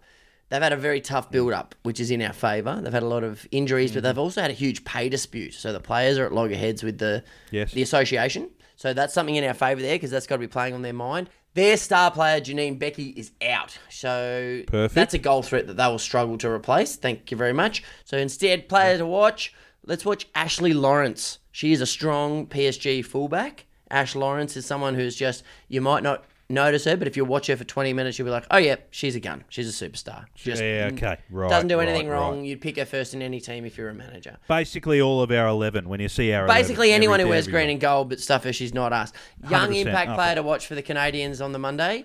They've 0.50 0.60
had 0.62 0.74
a 0.74 0.76
very 0.76 1.00
tough 1.00 1.30
build 1.30 1.52
up, 1.54 1.74
which 1.84 1.98
is 1.98 2.10
in 2.10 2.20
our 2.20 2.34
favour. 2.34 2.78
They've 2.82 2.92
had 2.92 3.02
a 3.02 3.06
lot 3.08 3.24
of 3.24 3.48
injuries, 3.50 3.92
but 3.92 3.98
mm-hmm. 3.98 4.06
they've 4.08 4.18
also 4.18 4.42
had 4.42 4.50
a 4.50 4.54
huge 4.54 4.84
pay 4.84 5.08
dispute. 5.08 5.54
So 5.54 5.72
the 5.72 5.80
players 5.80 6.18
are 6.18 6.26
at 6.26 6.32
loggerheads 6.32 6.82
with 6.82 6.98
the 6.98 7.24
Yes. 7.50 7.72
the 7.72 7.80
association. 7.82 8.50
So 8.76 8.92
that's 8.92 9.14
something 9.14 9.36
in 9.36 9.44
our 9.44 9.54
favour 9.54 9.80
there 9.80 9.94
because 9.94 10.10
that's 10.10 10.26
got 10.26 10.36
to 10.36 10.40
be 10.40 10.46
playing 10.48 10.74
on 10.74 10.82
their 10.82 10.92
mind. 10.92 11.30
Their 11.54 11.76
star 11.76 12.10
player 12.10 12.40
Janine 12.40 12.78
Beckie 12.78 13.16
is 13.16 13.30
out, 13.40 13.78
so 13.88 14.62
Perfect. 14.66 14.94
that's 14.94 15.14
a 15.14 15.18
goal 15.18 15.42
threat 15.42 15.68
that 15.68 15.76
they 15.76 15.86
will 15.86 16.00
struggle 16.00 16.36
to 16.38 16.50
replace. 16.50 16.96
Thank 16.96 17.30
you 17.30 17.36
very 17.36 17.52
much. 17.52 17.84
So 18.04 18.18
instead, 18.18 18.68
player 18.68 18.98
to 18.98 19.06
watch. 19.06 19.54
Let's 19.86 20.04
watch 20.04 20.26
Ashley 20.34 20.72
Lawrence. 20.72 21.38
She 21.52 21.72
is 21.72 21.80
a 21.80 21.86
strong 21.86 22.46
PSG 22.46 23.04
fullback. 23.04 23.66
Ash 23.90 24.14
Lawrence 24.16 24.56
is 24.56 24.66
someone 24.66 24.94
who's 24.94 25.14
just 25.14 25.44
you 25.68 25.80
might 25.80 26.02
not 26.02 26.24
notice 26.48 26.84
her, 26.84 26.96
but 26.96 27.06
if 27.06 27.16
you 27.16 27.24
watch 27.24 27.46
her 27.46 27.56
for 27.56 27.64
20 27.64 27.92
minutes, 27.92 28.18
you'll 28.18 28.26
be 28.26 28.30
like, 28.32 28.46
oh 28.50 28.56
yeah, 28.56 28.76
she's 28.90 29.14
a 29.14 29.20
gun. 29.20 29.44
She's 29.48 29.68
a 29.68 29.88
superstar. 29.88 30.24
Just 30.34 30.62
yeah, 30.62 30.90
okay, 30.92 31.18
right. 31.30 31.50
doesn't 31.50 31.68
do 31.68 31.80
anything 31.80 32.08
right. 32.08 32.18
wrong. 32.18 32.44
You'd 32.44 32.60
pick 32.60 32.76
her 32.76 32.84
first 32.84 33.14
in 33.14 33.22
any 33.22 33.40
team 33.40 33.64
if 33.64 33.76
you're 33.76 33.90
a 33.90 33.94
manager. 33.94 34.36
Basically, 34.48 35.00
all 35.00 35.20
of 35.20 35.30
our 35.30 35.46
eleven. 35.46 35.88
When 35.88 36.00
you 36.00 36.08
see 36.08 36.32
our 36.32 36.46
Basically, 36.46 36.88
11, 36.88 36.94
anyone 36.94 37.20
who 37.20 37.28
wears 37.28 37.46
everyone. 37.46 37.66
green 37.66 37.70
and 37.72 37.80
gold, 37.80 38.08
but 38.08 38.20
stuff 38.20 38.44
her, 38.44 38.52
she's 38.52 38.74
not 38.74 38.92
us. 38.92 39.12
Young 39.48 39.74
impact 39.74 40.08
okay. 40.08 40.16
player 40.16 40.34
to 40.36 40.42
watch 40.42 40.66
for 40.66 40.74
the 40.74 40.82
Canadians 40.82 41.40
on 41.40 41.52
the 41.52 41.58
Monday. 41.58 42.04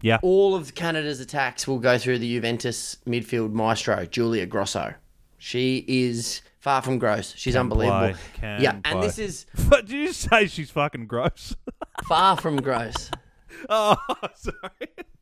Yeah. 0.00 0.18
All 0.22 0.54
of 0.54 0.74
Canada's 0.74 1.20
attacks 1.20 1.66
will 1.66 1.80
go 1.80 1.98
through 1.98 2.20
the 2.20 2.32
Juventus 2.32 2.98
midfield 3.06 3.52
maestro, 3.52 4.06
Julia 4.06 4.46
Grosso. 4.46 4.94
She 5.38 5.84
is 5.88 6.40
far 6.58 6.82
from 6.82 6.98
gross. 6.98 7.34
She's 7.36 7.54
Can 7.54 7.60
unbelievable. 7.62 7.98
play, 7.98 8.14
can 8.34 8.62
yeah, 8.62 8.72
play. 8.72 8.80
and 8.84 9.02
this 9.02 9.18
is 9.18 9.46
What 9.68 9.86
did 9.86 9.94
you 9.96 10.12
say? 10.12 10.46
She's 10.46 10.70
fucking 10.70 11.06
gross. 11.06 11.54
far 12.08 12.36
from 12.36 12.60
gross. 12.60 13.10
oh, 13.68 13.96
sorry. 14.34 14.54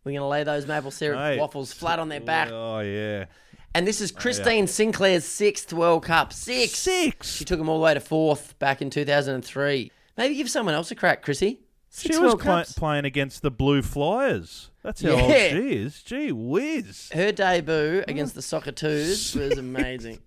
We're 0.05 0.13
going 0.13 0.21
to 0.21 0.27
lay 0.27 0.45
those 0.45 0.67
maple 0.67 0.91
syrup 0.91 1.19
Mate. 1.19 1.39
waffles 1.41 1.73
flat 1.73 1.99
on 1.99 2.09
their 2.09 2.21
back. 2.21 2.51
Oh 2.53 2.81
yeah. 2.81 3.27
And 3.75 3.87
this 3.87 4.01
is 4.01 4.13
oh, 4.13 4.19
Christine 4.21 4.67
Sinclair's 4.67 5.25
sixth 5.25 5.73
World 5.73 6.05
Cup. 6.05 6.33
Six. 6.33 6.79
Six. 6.79 7.35
She 7.35 7.45
took 7.45 7.59
them 7.59 7.69
all 7.69 7.79
the 7.79 7.85
way 7.85 7.95
to 7.95 8.01
fourth 8.01 8.59
back 8.59 8.81
in 8.81 8.89
2003. 8.91 9.91
Maybe 10.17 10.35
give 10.37 10.49
someone 10.51 10.75
else 10.75 10.91
a 10.91 10.95
crack, 10.95 11.23
Chrissy. 11.23 11.61
She 11.91 12.09
Six 12.09 12.17
was 12.19 12.27
World 12.29 12.41
pla- 12.41 12.59
Cups. 12.59 12.73
playing 12.73 13.05
against 13.05 13.43
the 13.43 13.51
Blue 13.51 13.83
Flyers. 13.83 14.71
That's 14.83 15.03
how 15.03 15.11
old 15.11 15.31
Yeah. 15.31 15.51
she 15.51 15.73
is. 15.75 16.03
Gee 16.03 16.31
whiz. 16.33 17.11
Her 17.13 17.33
debut 17.33 18.05
against 18.09 18.35
the 18.35 18.41
Socceroos 18.43 19.35
was 19.37 19.59
amazing. 19.59 20.19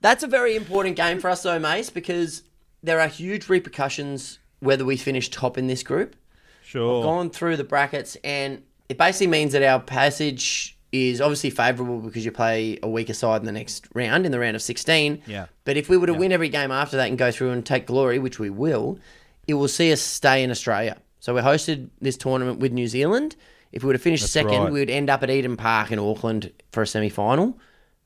That's 0.00 0.22
a 0.22 0.26
very 0.26 0.56
important 0.56 0.96
game 0.96 1.20
for 1.20 1.28
us, 1.28 1.42
though, 1.42 1.58
Mace, 1.58 1.90
because 1.90 2.42
there 2.82 3.00
are 3.00 3.08
huge 3.08 3.48
repercussions 3.48 4.38
whether 4.60 4.84
we 4.84 4.96
finish 4.96 5.28
top 5.30 5.58
in 5.58 5.66
this 5.66 5.82
group. 5.82 6.16
Sure. 6.62 7.02
Gone 7.02 7.30
through 7.30 7.56
the 7.56 7.64
brackets, 7.64 8.16
and 8.22 8.62
it 8.88 8.96
basically 8.96 9.26
means 9.26 9.52
that 9.52 9.62
our 9.62 9.80
passage 9.80 10.76
is 10.92 11.20
obviously 11.20 11.50
favourable 11.50 12.00
because 12.00 12.24
you 12.24 12.32
play 12.32 12.78
a 12.82 12.88
weaker 12.88 13.14
side 13.14 13.40
in 13.40 13.46
the 13.46 13.52
next 13.52 13.86
round, 13.94 14.26
in 14.26 14.32
the 14.32 14.38
round 14.38 14.56
of 14.56 14.62
16. 14.62 15.22
Yeah. 15.26 15.46
But 15.64 15.76
if 15.76 15.88
we 15.88 15.96
were 15.96 16.06
to 16.06 16.14
win 16.14 16.32
every 16.32 16.48
game 16.48 16.70
after 16.70 16.96
that 16.96 17.08
and 17.08 17.16
go 17.16 17.30
through 17.30 17.50
and 17.50 17.64
take 17.64 17.86
glory, 17.86 18.18
which 18.18 18.38
we 18.38 18.50
will, 18.50 18.98
it 19.46 19.54
will 19.54 19.68
see 19.68 19.92
us 19.92 20.00
stay 20.00 20.42
in 20.42 20.50
Australia. 20.50 20.96
So 21.20 21.34
we 21.34 21.40
hosted 21.40 21.90
this 22.00 22.16
tournament 22.16 22.58
with 22.58 22.72
New 22.72 22.88
Zealand. 22.88 23.36
If 23.72 23.84
we 23.84 23.88
were 23.88 23.92
to 23.92 23.98
finish 23.98 24.22
second, 24.22 24.62
right. 24.62 24.72
we 24.72 24.80
would 24.80 24.90
end 24.90 25.10
up 25.10 25.22
at 25.22 25.30
Eden 25.30 25.56
Park 25.56 25.92
in 25.92 25.98
Auckland 25.98 26.52
for 26.72 26.82
a 26.82 26.86
semi 26.86 27.08
final, 27.08 27.58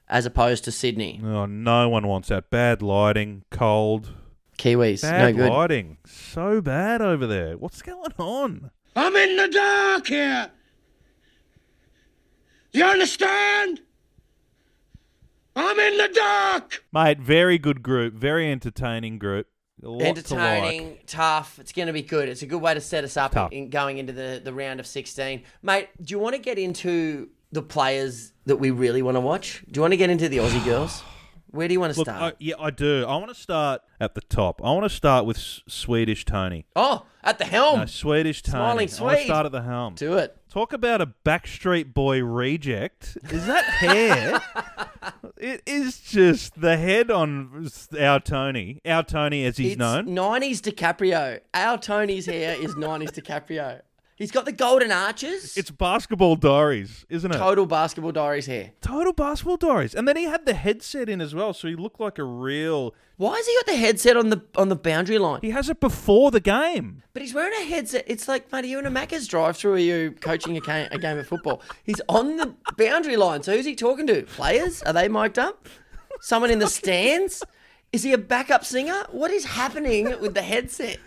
as 0.09 0.27
opposed 0.27 0.65
to 0.65 0.73
Sydney. 0.73 1.21
Oh, 1.25 1.47
no 1.47 1.89
one 1.89 2.07
wants 2.07 2.29
that. 2.29 2.51
Bad 2.51 2.83
lighting, 2.83 3.45
cold. 3.51 4.13
Kiwis, 4.59 5.03
Bad 5.03 5.35
no 5.35 5.43
good. 5.45 5.51
lighting. 5.53 5.99
So 6.07 6.61
bad 6.61 7.03
over 7.03 7.27
there. 7.27 7.57
What's 7.59 7.83
going 7.83 8.13
on? 8.19 8.71
I'm 8.95 9.17
in 9.17 9.37
the 9.37 9.49
dark 9.49 10.07
here. 10.07 10.51
You 12.73 12.85
understand? 12.85 13.81
I'm 15.57 15.79
in 15.79 15.97
the 15.99 16.09
dark. 16.13 16.85
Mate, 16.93 17.19
very 17.21 17.59
good 17.59 17.83
group. 17.83 18.15
Very 18.15 18.51
entertaining 18.51 19.19
group. 19.19 19.47
A 19.83 19.87
to 19.87 20.05
Entertaining, 20.05 20.89
like. 20.91 21.03
tough. 21.07 21.59
It's 21.59 21.73
going 21.73 21.87
to 21.89 21.93
be 21.93 22.03
good. 22.03 22.29
It's 22.29 22.43
a 22.43 22.47
good 22.47 22.63
way 22.63 22.75
to 22.75 22.81
set 22.81 23.05
us 23.05 23.17
up 23.17 23.33
Tough. 23.33 23.53
in 23.53 23.71
going 23.71 23.99
into 23.99 24.13
the, 24.13 24.41
the 24.43 24.53
round 24.53 24.81
of 24.81 24.87
16. 24.87 25.43
Mate, 25.63 25.89
do 26.01 26.13
you 26.13 26.19
want 26.19 26.35
to 26.37 26.41
get 26.41 26.59
into 26.59 27.29
the 27.53 27.63
players 27.63 28.33
that 28.47 28.57
we 28.57 28.71
really 28.71 29.03
want 29.03 29.17
to 29.17 29.21
watch? 29.21 29.63
Do 29.71 29.79
you 29.79 29.83
want 29.83 29.93
to 29.93 29.97
get 29.97 30.11
into 30.11 30.29
the 30.29 30.39
Aussie 30.39 30.65
girls? 30.65 31.03
Where 31.51 31.69
do 31.69 31.73
you 31.75 31.79
want 31.79 31.93
to 31.93 32.01
Look, 32.01 32.07
start? 32.09 32.35
I, 32.35 32.37
yeah, 32.41 32.55
I 32.59 32.71
do. 32.71 33.05
I 33.07 33.15
want 33.17 33.29
to 33.29 33.35
start 33.41 33.83
at 34.01 34.17
the 34.17 34.21
top. 34.23 34.61
I 34.65 34.73
want 34.73 34.87
to 34.87 34.89
start 34.91 35.25
with 35.25 35.37
S- 35.37 35.61
Swedish 35.69 36.25
Tony. 36.25 36.67
oh, 36.75 37.07
at 37.23 37.39
the 37.39 37.45
helm. 37.45 37.79
No, 37.81 37.87
Swedish 37.87 38.43
Tony. 38.43 38.57
Smiling 38.59 38.71
I 38.71 38.75
want 38.75 38.91
to 38.91 38.97
Swede. 38.97 39.25
start 39.27 39.47
at 39.47 39.53
the 39.53 39.63
helm. 39.63 39.95
Do 39.95 40.15
it. 40.15 40.37
Talk 40.51 40.73
about 40.73 41.01
a 41.01 41.13
Backstreet 41.25 41.95
Boy 41.95 42.25
reject. 42.25 43.17
Is 43.31 43.47
that 43.47 43.65
hair? 43.67 44.41
it 45.37 45.63
is 45.65 46.01
just 46.01 46.61
the 46.61 46.77
head 46.77 47.09
on 47.13 47.69
our 48.01 48.19
Tony. 48.19 48.81
Our 48.85 49.05
Tony, 49.05 49.45
as 49.45 49.57
he's 49.57 49.73
it's 49.75 49.79
known. 49.79 50.07
90s 50.09 50.59
DiCaprio. 50.61 51.39
Our 51.55 51.79
Tony's 51.79 52.27
hair 52.27 52.57
is 52.61 52.75
90s 52.75 53.13
DiCaprio. 53.13 53.81
He's 54.17 54.31
got 54.31 54.45
the 54.45 54.53
golden 54.53 54.93
arches. 54.93 55.57
It's 55.57 55.73
basketball 55.73 56.37
diaries, 56.37 57.05
isn't 57.09 57.33
it? 57.33 57.37
total 57.37 57.67
basketball 57.67 58.13
diaries 58.13 58.47
hair. 58.47 58.71
Total 58.81 59.13
basketball 59.13 59.57
diaries. 59.57 59.93
And 59.93 60.07
then 60.07 60.17
he 60.17 60.25
had 60.25 60.47
the 60.47 60.55
headset 60.55 61.09
in 61.09 61.21
as 61.21 61.35
well, 61.35 61.53
so 61.53 61.67
he 61.67 61.75
looked 61.75 61.99
like 61.99 62.19
a 62.19 62.25
real. 62.25 62.95
Why 63.17 63.37
has 63.37 63.47
he 63.47 63.55
got 63.57 63.67
the 63.67 63.77
headset 63.77 64.17
on 64.17 64.31
the 64.31 64.43
on 64.55 64.69
the 64.69 64.77
boundary 64.77 65.19
line? 65.19 65.41
He 65.43 65.51
has 65.51 65.69
it 65.69 65.81
before 65.81 66.31
the 66.31 66.39
game. 66.39 67.03
But 67.13 67.23
he's 67.23 67.35
wearing 67.35 67.55
a 67.61 67.65
headset. 67.65 68.05
It's 68.07 68.29
like, 68.29 68.53
mate, 68.53 68.65
are 68.65 68.69
you 68.69 68.79
in 68.79 68.87
a 68.87 68.91
Macca's 68.91 69.27
drive 69.27 69.57
through? 69.57 69.75
Are 69.75 69.79
you 69.79 70.13
coaching 70.21 70.57
a 70.57 70.61
game, 70.61 70.89
a 70.93 70.99
game 70.99 71.19
of 71.19 71.27
football? 71.27 71.61
He's 71.83 72.01
on 72.09 72.37
the 72.37 72.55
boundary 72.79 73.17
line. 73.17 73.43
So 73.43 73.57
who's 73.57 73.67
he 73.67 73.75
talking 73.75 74.07
to? 74.07 74.23
Players? 74.23 74.81
Are 74.85 74.93
they 74.93 75.09
mic'd 75.09 75.41
up? 75.41 75.69
Someone 76.21 76.53
in 76.53 76.61
the 76.61 76.69
stands? 76.69 77.43
Is 77.93 78.05
he 78.05 78.13
a 78.13 78.19
backup 78.19 78.65
singer? 78.65 79.07
What 79.11 79.33
is 79.33 79.45
happening 79.45 80.21
with 80.21 80.35
the 80.35 80.43
headset? 80.43 80.99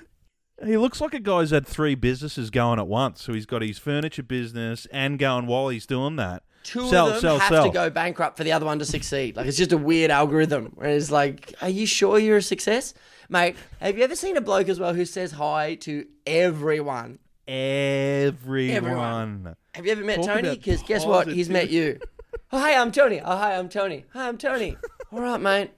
He 0.65 0.78
looks 0.78 1.00
like 1.00 1.13
a 1.13 1.20
guy's 1.20 1.52
had 1.52 1.67
three 1.67 1.96
businesses 1.96 2.50
going 2.50 2.80
at 2.80 2.88
once. 2.88 3.22
So 3.22 3.34
he's 3.34 3.46
got 3.46 3.62
his 3.62 3.78
furniture 3.78 4.24
business 4.24 4.88
and 4.91 5.20
going 5.20 5.46
while 5.46 5.70
he's 5.70 5.86
doing 5.86 6.15
that. 6.15 6.43
Two 6.63 6.88
sell, 6.89 7.08
of 7.08 7.13
them 7.13 7.22
sell, 7.22 7.39
have 7.39 7.50
sell. 7.50 7.65
to 7.65 7.72
go 7.72 7.89
bankrupt 7.89 8.38
for 8.38 8.43
the 8.43 8.52
other 8.52 8.65
one 8.65 8.80
to 8.80 8.86
succeed. 8.86 9.38
Like 9.38 9.46
it's 9.46 9.58
just 9.58 9.72
a 9.72 9.78
weird 9.78 10.12
algorithm. 10.12 10.74
Where 10.76 10.89
it's 10.89 11.12
like, 11.12 11.54
are 11.62 11.70
you 11.70 11.86
sure 11.86 12.20
you're 12.20 12.38
a 12.38 12.41
success, 12.41 12.93
mate? 13.30 13.56
Have 13.80 13.98
you 13.98 14.04
ever 14.04 14.15
seen 14.15 14.36
a 14.36 14.41
bloke 14.41 14.67
as 14.67 14.80
well 14.80 14.93
who 14.93 15.06
says 15.06 15.32
hi 15.32 15.76
to 15.76 16.06
everyone? 16.26 17.20
Everyone. 17.48 19.56
Have 19.76 19.86
you 19.86 19.91
ever 19.93 20.04
met 20.04 20.17
Talk 20.17 20.26
Tony? 20.26 20.56
Because 20.56 20.82
guess 20.84 21.06
what? 21.06 21.28
He's 21.28 21.50
met 21.50 21.70
you. 21.70 22.00
Oh, 22.50 22.60
hi, 22.60 22.76
I'm 22.76 22.93
Tony. 22.93 23.20
Oh, 23.20 23.36
hi, 23.36 23.58
I'm 23.58 23.67
Tony. 23.67 24.06
Hi, 24.13 24.30
I'm 24.30 24.38
Tony. 24.38 24.78
All 25.12 25.20
right, 25.20 25.41
mate. 25.41 25.72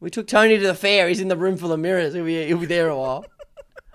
We 0.00 0.08
took 0.08 0.26
Tony 0.26 0.56
to 0.56 0.66
the 0.66 0.74
fair. 0.74 1.08
He's 1.08 1.20
in 1.20 1.28
the 1.28 1.36
room 1.36 1.58
full 1.58 1.72
of 1.72 1.80
mirrors. 1.80 2.14
He'll 2.14 2.24
be, 2.24 2.46
he'll 2.46 2.56
be 2.56 2.64
there 2.64 2.88
a 2.88 2.96
while. 2.96 3.26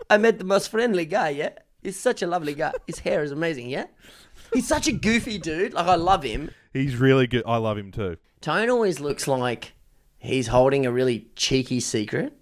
I 0.09 0.17
met 0.17 0.39
the 0.39 0.43
most 0.43 0.69
friendly 0.69 1.05
guy, 1.05 1.29
yeah? 1.29 1.49
He's 1.81 1.99
such 1.99 2.21
a 2.21 2.27
lovely 2.27 2.55
guy. 2.55 2.73
His 2.87 2.99
hair 3.05 3.23
is 3.23 3.31
amazing, 3.31 3.69
yeah? 3.69 3.85
He's 4.53 4.67
such 4.67 4.87
a 4.87 4.91
goofy 4.91 5.37
dude. 5.37 5.73
Like, 5.73 5.87
I 5.87 5.95
love 5.95 6.23
him. 6.23 6.51
He's 6.73 6.95
really 6.95 7.27
good. 7.27 7.43
I 7.45 7.57
love 7.57 7.77
him 7.77 7.91
too. 7.91 8.17
Tone 8.41 8.69
always 8.69 8.99
looks 8.99 9.27
like 9.27 9.73
he's 10.17 10.47
holding 10.47 10.85
a 10.85 10.91
really 10.91 11.27
cheeky 11.35 11.79
secret, 11.79 12.33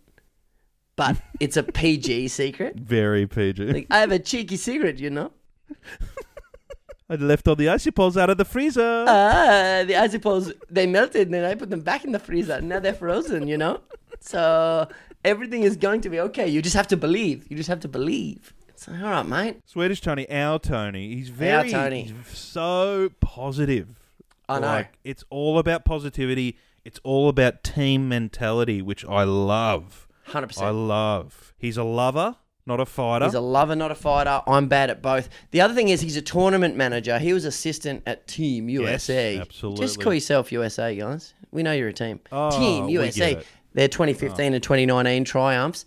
but 0.95 1.17
it's 1.39 1.57
a 1.57 1.63
PG 1.63 2.29
secret. 2.29 2.79
Very 2.79 3.27
PG. 3.27 3.65
Like, 3.71 3.87
I 3.89 3.99
have 3.99 4.11
a 4.11 4.19
cheeky 4.19 4.57
secret, 4.57 4.99
you 4.99 5.09
know? 5.09 5.31
I 7.09 7.15
left 7.15 7.47
all 7.47 7.55
the 7.55 7.69
icy 7.69 7.91
poles 7.91 8.17
out 8.17 8.29
of 8.29 8.37
the 8.37 8.43
freezer. 8.43 9.05
Ah, 9.07 9.83
the 9.87 9.95
icicles 9.95 10.51
they 10.69 10.85
melted, 10.85 11.27
and 11.27 11.33
then 11.33 11.45
I 11.45 11.55
put 11.55 11.69
them 11.69 11.79
back 11.79 12.03
in 12.03 12.11
the 12.11 12.19
freezer. 12.19 12.59
Now 12.59 12.79
they're 12.79 12.93
frozen, 12.93 13.47
you 13.47 13.57
know. 13.57 13.79
So 14.19 14.89
everything 15.27 15.63
is 15.63 15.75
going 15.75 16.01
to 16.01 16.09
be 16.09 16.19
okay. 16.21 16.47
You 16.47 16.61
just 16.61 16.75
have 16.75 16.87
to 16.87 16.97
believe. 16.97 17.45
You 17.49 17.57
just 17.57 17.69
have 17.69 17.81
to 17.81 17.87
believe. 17.87 18.53
So 18.75 18.91
all 18.93 18.97
right, 18.99 19.25
mate. 19.25 19.57
Swedish 19.65 20.01
Tony, 20.01 20.29
our 20.29 20.59
Tony. 20.59 21.15
He's 21.15 21.29
very 21.29 21.71
Tony. 21.71 22.03
he's 22.03 22.37
so 22.37 23.09
positive. 23.19 23.99
I 24.47 24.59
know. 24.59 24.67
Like 24.67 24.97
it's 25.03 25.23
all 25.29 25.59
about 25.59 25.83
positivity. 25.83 26.57
It's 26.85 26.99
all 27.03 27.27
about 27.27 27.63
team 27.63 28.07
mentality, 28.07 28.81
which 28.81 29.03
I 29.05 29.23
love. 29.23 30.07
Hundred 30.23 30.45
I 30.45 30.47
percent. 30.47 30.75
love. 30.75 31.53
He's 31.57 31.75
a 31.75 31.83
lover, 31.83 32.35
not 32.65 32.79
a 32.79 32.85
fighter. 32.85 33.25
He's 33.25 33.33
a 33.33 33.41
lover, 33.41 33.75
not 33.75 33.91
a 33.91 33.95
fighter. 33.95 34.41
I'm 34.47 34.67
bad 34.67 34.89
at 34.89 35.01
both. 35.01 35.27
The 35.51 35.59
other 35.59 35.73
thing 35.73 35.89
is 35.89 36.01
he's 36.01 36.15
a 36.15 36.21
tournament 36.21 36.75
manager. 36.77 37.17
He 37.19 37.33
was 37.33 37.45
assistant 37.45 38.03
at 38.05 38.27
Team 38.27 38.69
USA. 38.69 39.39
absolutely. 39.39 39.85
Just 39.85 39.99
call 40.01 40.13
yourself 40.13 40.51
USA, 40.51 40.95
guys. 40.95 41.33
We 41.51 41.63
know 41.63 41.73
you're 41.73 41.87
a 41.89 41.93
team. 41.93 42.19
Oh, 42.31 42.51
team 42.57 42.85
we 42.85 42.93
USA. 42.93 43.33
get 43.33 43.41
it. 43.41 43.47
Their 43.73 43.87
2015 43.87 44.53
and 44.53 44.63
2019 44.63 45.23
triumphs. 45.25 45.85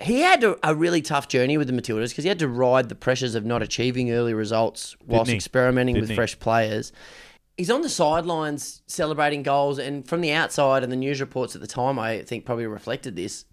He 0.00 0.20
had 0.20 0.42
a, 0.42 0.56
a 0.68 0.74
really 0.74 1.02
tough 1.02 1.28
journey 1.28 1.56
with 1.56 1.68
the 1.68 1.72
Matildas 1.72 2.10
because 2.10 2.24
he 2.24 2.28
had 2.28 2.40
to 2.40 2.48
ride 2.48 2.88
the 2.88 2.94
pressures 2.94 3.34
of 3.34 3.44
not 3.44 3.62
achieving 3.62 4.10
early 4.10 4.34
results 4.34 4.96
whilst 5.06 5.30
experimenting 5.30 5.94
Didn't 5.94 6.02
with 6.02 6.10
he? 6.10 6.16
fresh 6.16 6.38
players. 6.38 6.92
He's 7.56 7.70
on 7.70 7.82
the 7.82 7.88
sidelines 7.88 8.82
celebrating 8.88 9.44
goals, 9.44 9.78
and 9.78 10.06
from 10.06 10.20
the 10.20 10.32
outside, 10.32 10.82
and 10.82 10.90
the 10.90 10.96
news 10.96 11.20
reports 11.20 11.54
at 11.54 11.60
the 11.60 11.68
time, 11.68 12.00
I 12.00 12.22
think 12.22 12.44
probably 12.44 12.66
reflected 12.66 13.14
this. 13.14 13.44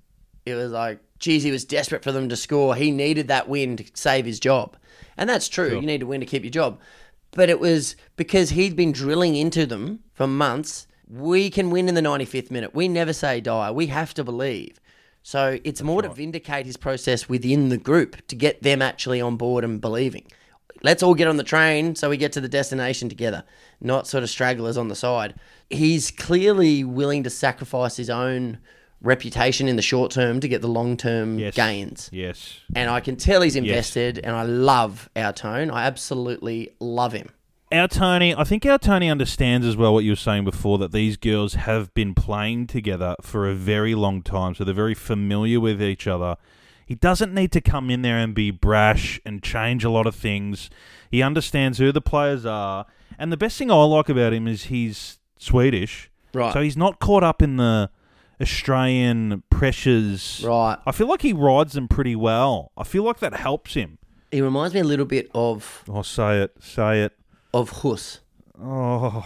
It 0.46 0.56
was 0.56 0.72
like, 0.72 1.00
geez, 1.20 1.44
he 1.44 1.52
was 1.52 1.64
desperate 1.64 2.04
for 2.04 2.12
them 2.12 2.28
to 2.30 2.36
score. 2.36 2.76
He 2.76 2.90
needed 2.90 3.28
that 3.28 3.48
win 3.48 3.78
to 3.78 3.86
save 3.94 4.26
his 4.26 4.40
job. 4.40 4.76
And 5.18 5.30
that's 5.30 5.48
true. 5.48 5.76
You 5.76 5.86
need 5.86 6.00
to 6.00 6.08
win 6.08 6.20
to 6.20 6.26
keep 6.26 6.44
your 6.44 6.52
job. 6.52 6.80
But 7.32 7.50
it 7.50 7.60
was 7.60 7.96
because 8.16 8.50
he'd 8.50 8.76
been 8.76 8.92
drilling 8.92 9.36
into 9.36 9.68
them 9.68 10.00
for 10.14 10.26
months. 10.26 10.88
We 11.12 11.50
can 11.50 11.72
win 11.72 11.90
in 11.90 11.96
the 11.96 12.02
95th 12.02 12.50
minute. 12.52 12.74
We 12.74 12.88
never 12.88 13.12
say 13.12 13.42
die. 13.42 13.70
We 13.72 13.88
have 13.88 14.14
to 14.14 14.24
believe. 14.24 14.80
So 15.24 15.60
it's 15.64 15.82
more 15.82 16.02
to 16.02 16.10
vindicate 16.10 16.66
his 16.66 16.78
process 16.78 17.28
within 17.28 17.70
the 17.70 17.78
group 17.78 18.26
to 18.28 18.36
get 18.36 18.64
them 18.64 18.82
actually 18.82 19.20
on 19.22 19.36
board 19.36 19.64
and 19.64 19.82
believing. 19.82 20.26
Let's 20.84 21.04
all 21.04 21.14
get 21.14 21.28
on 21.28 21.38
the 21.38 21.44
train 21.44 21.96
so 21.96 22.10
we 22.10 22.18
get 22.18 22.32
to 22.34 22.42
the 22.42 22.48
destination 22.50 23.08
together, 23.10 23.44
not 23.82 24.08
sort 24.08 24.24
of 24.24 24.30
stragglers 24.32 24.78
on 24.78 24.88
the 24.88 24.96
side. 24.96 25.36
He's 25.70 26.10
clearly 26.12 26.84
willing 26.84 27.24
to 27.24 27.30
sacrifice 27.30 27.98
his 27.98 28.10
own 28.10 28.58
reputation 29.02 29.68
in 29.68 29.76
the 29.76 29.82
short 29.82 30.12
term 30.12 30.40
to 30.40 30.48
get 30.48 30.62
the 30.62 30.68
long 30.68 30.96
term 30.98 31.38
Yes. 31.38 31.54
gains. 31.56 32.10
yes. 32.12 32.60
And 32.76 32.90
I 32.90 33.00
can 33.00 33.16
tell 33.16 33.42
he's 33.42 33.56
invested, 33.56 34.20
and 34.24 34.36
I 34.36 34.44
love 34.44 35.10
our 35.16 35.34
tone. 35.34 35.70
I 35.72 35.84
absolutely 35.86 36.70
love 36.80 37.14
him. 37.14 37.30
Our 37.72 37.88
Tony, 37.88 38.36
I 38.36 38.44
think 38.44 38.66
our 38.66 38.78
Tony 38.78 39.10
understands 39.10 39.66
as 39.66 39.78
well 39.78 39.94
what 39.94 40.04
you 40.04 40.12
were 40.12 40.18
saying 40.18 40.44
before 40.44 40.78
that 40.80 40.92
these 40.92 41.16
girls 41.16 41.54
have 41.54 41.94
been 41.94 42.14
playing 42.14 42.68
together 42.68 43.16
for 43.22 43.50
a 43.50 43.54
very 43.54 43.96
long 43.96 44.22
time, 44.24 44.56
so 44.56 44.66
they're 44.66 44.74
very 44.74 44.94
familiar 44.94 45.60
with 45.60 45.82
each 45.82 46.06
other. 46.06 46.36
He 46.86 46.96
doesn't 46.96 47.34
need 47.34 47.54
to 47.54 47.62
come 47.62 47.90
in 47.90 48.02
there 48.02 48.18
and 48.18 48.36
be 48.36 48.52
brash 48.52 49.22
and 49.26 49.42
change 49.42 49.86
a 49.86 49.90
lot 49.90 50.06
of 50.06 50.16
things. 50.16 50.70
He 51.10 51.22
understands 51.22 51.78
who 51.78 51.94
the 51.94 52.02
players 52.02 52.46
are, 52.46 52.86
and 53.18 53.32
the 53.32 53.38
best 53.38 53.58
thing 53.58 53.72
I 53.72 53.76
like 53.84 54.10
about 54.10 54.34
him 54.34 54.48
is 54.48 54.66
he's 54.66 55.20
Swedish, 55.38 56.12
Right. 56.34 56.54
So 56.54 56.62
he's 56.62 56.78
not 56.78 57.00
caught 57.00 57.24
up 57.24 57.42
in 57.42 57.58
the 57.58 57.90
Australian 58.42 59.44
pressures. 59.50 60.44
Right. 60.46 60.78
I 60.86 60.92
feel 60.92 61.08
like 61.08 61.22
he 61.22 61.34
rides 61.34 61.74
them 61.74 61.88
pretty 61.88 62.16
well. 62.16 62.72
I 62.78 62.84
feel 62.84 63.04
like 63.04 63.20
that 63.20 63.34
helps 63.34 63.74
him. 63.74 63.98
He 64.32 64.42
reminds 64.42 64.74
me 64.74 64.80
a 64.80 64.86
little 64.86 65.06
bit 65.06 65.30
of 65.34 65.84
Oh, 65.90 66.02
say 66.02 66.40
it, 66.42 66.56
say 66.62 67.02
it. 67.02 67.14
Of 67.54 67.72
Guus 67.72 68.20
Oh, 68.64 69.26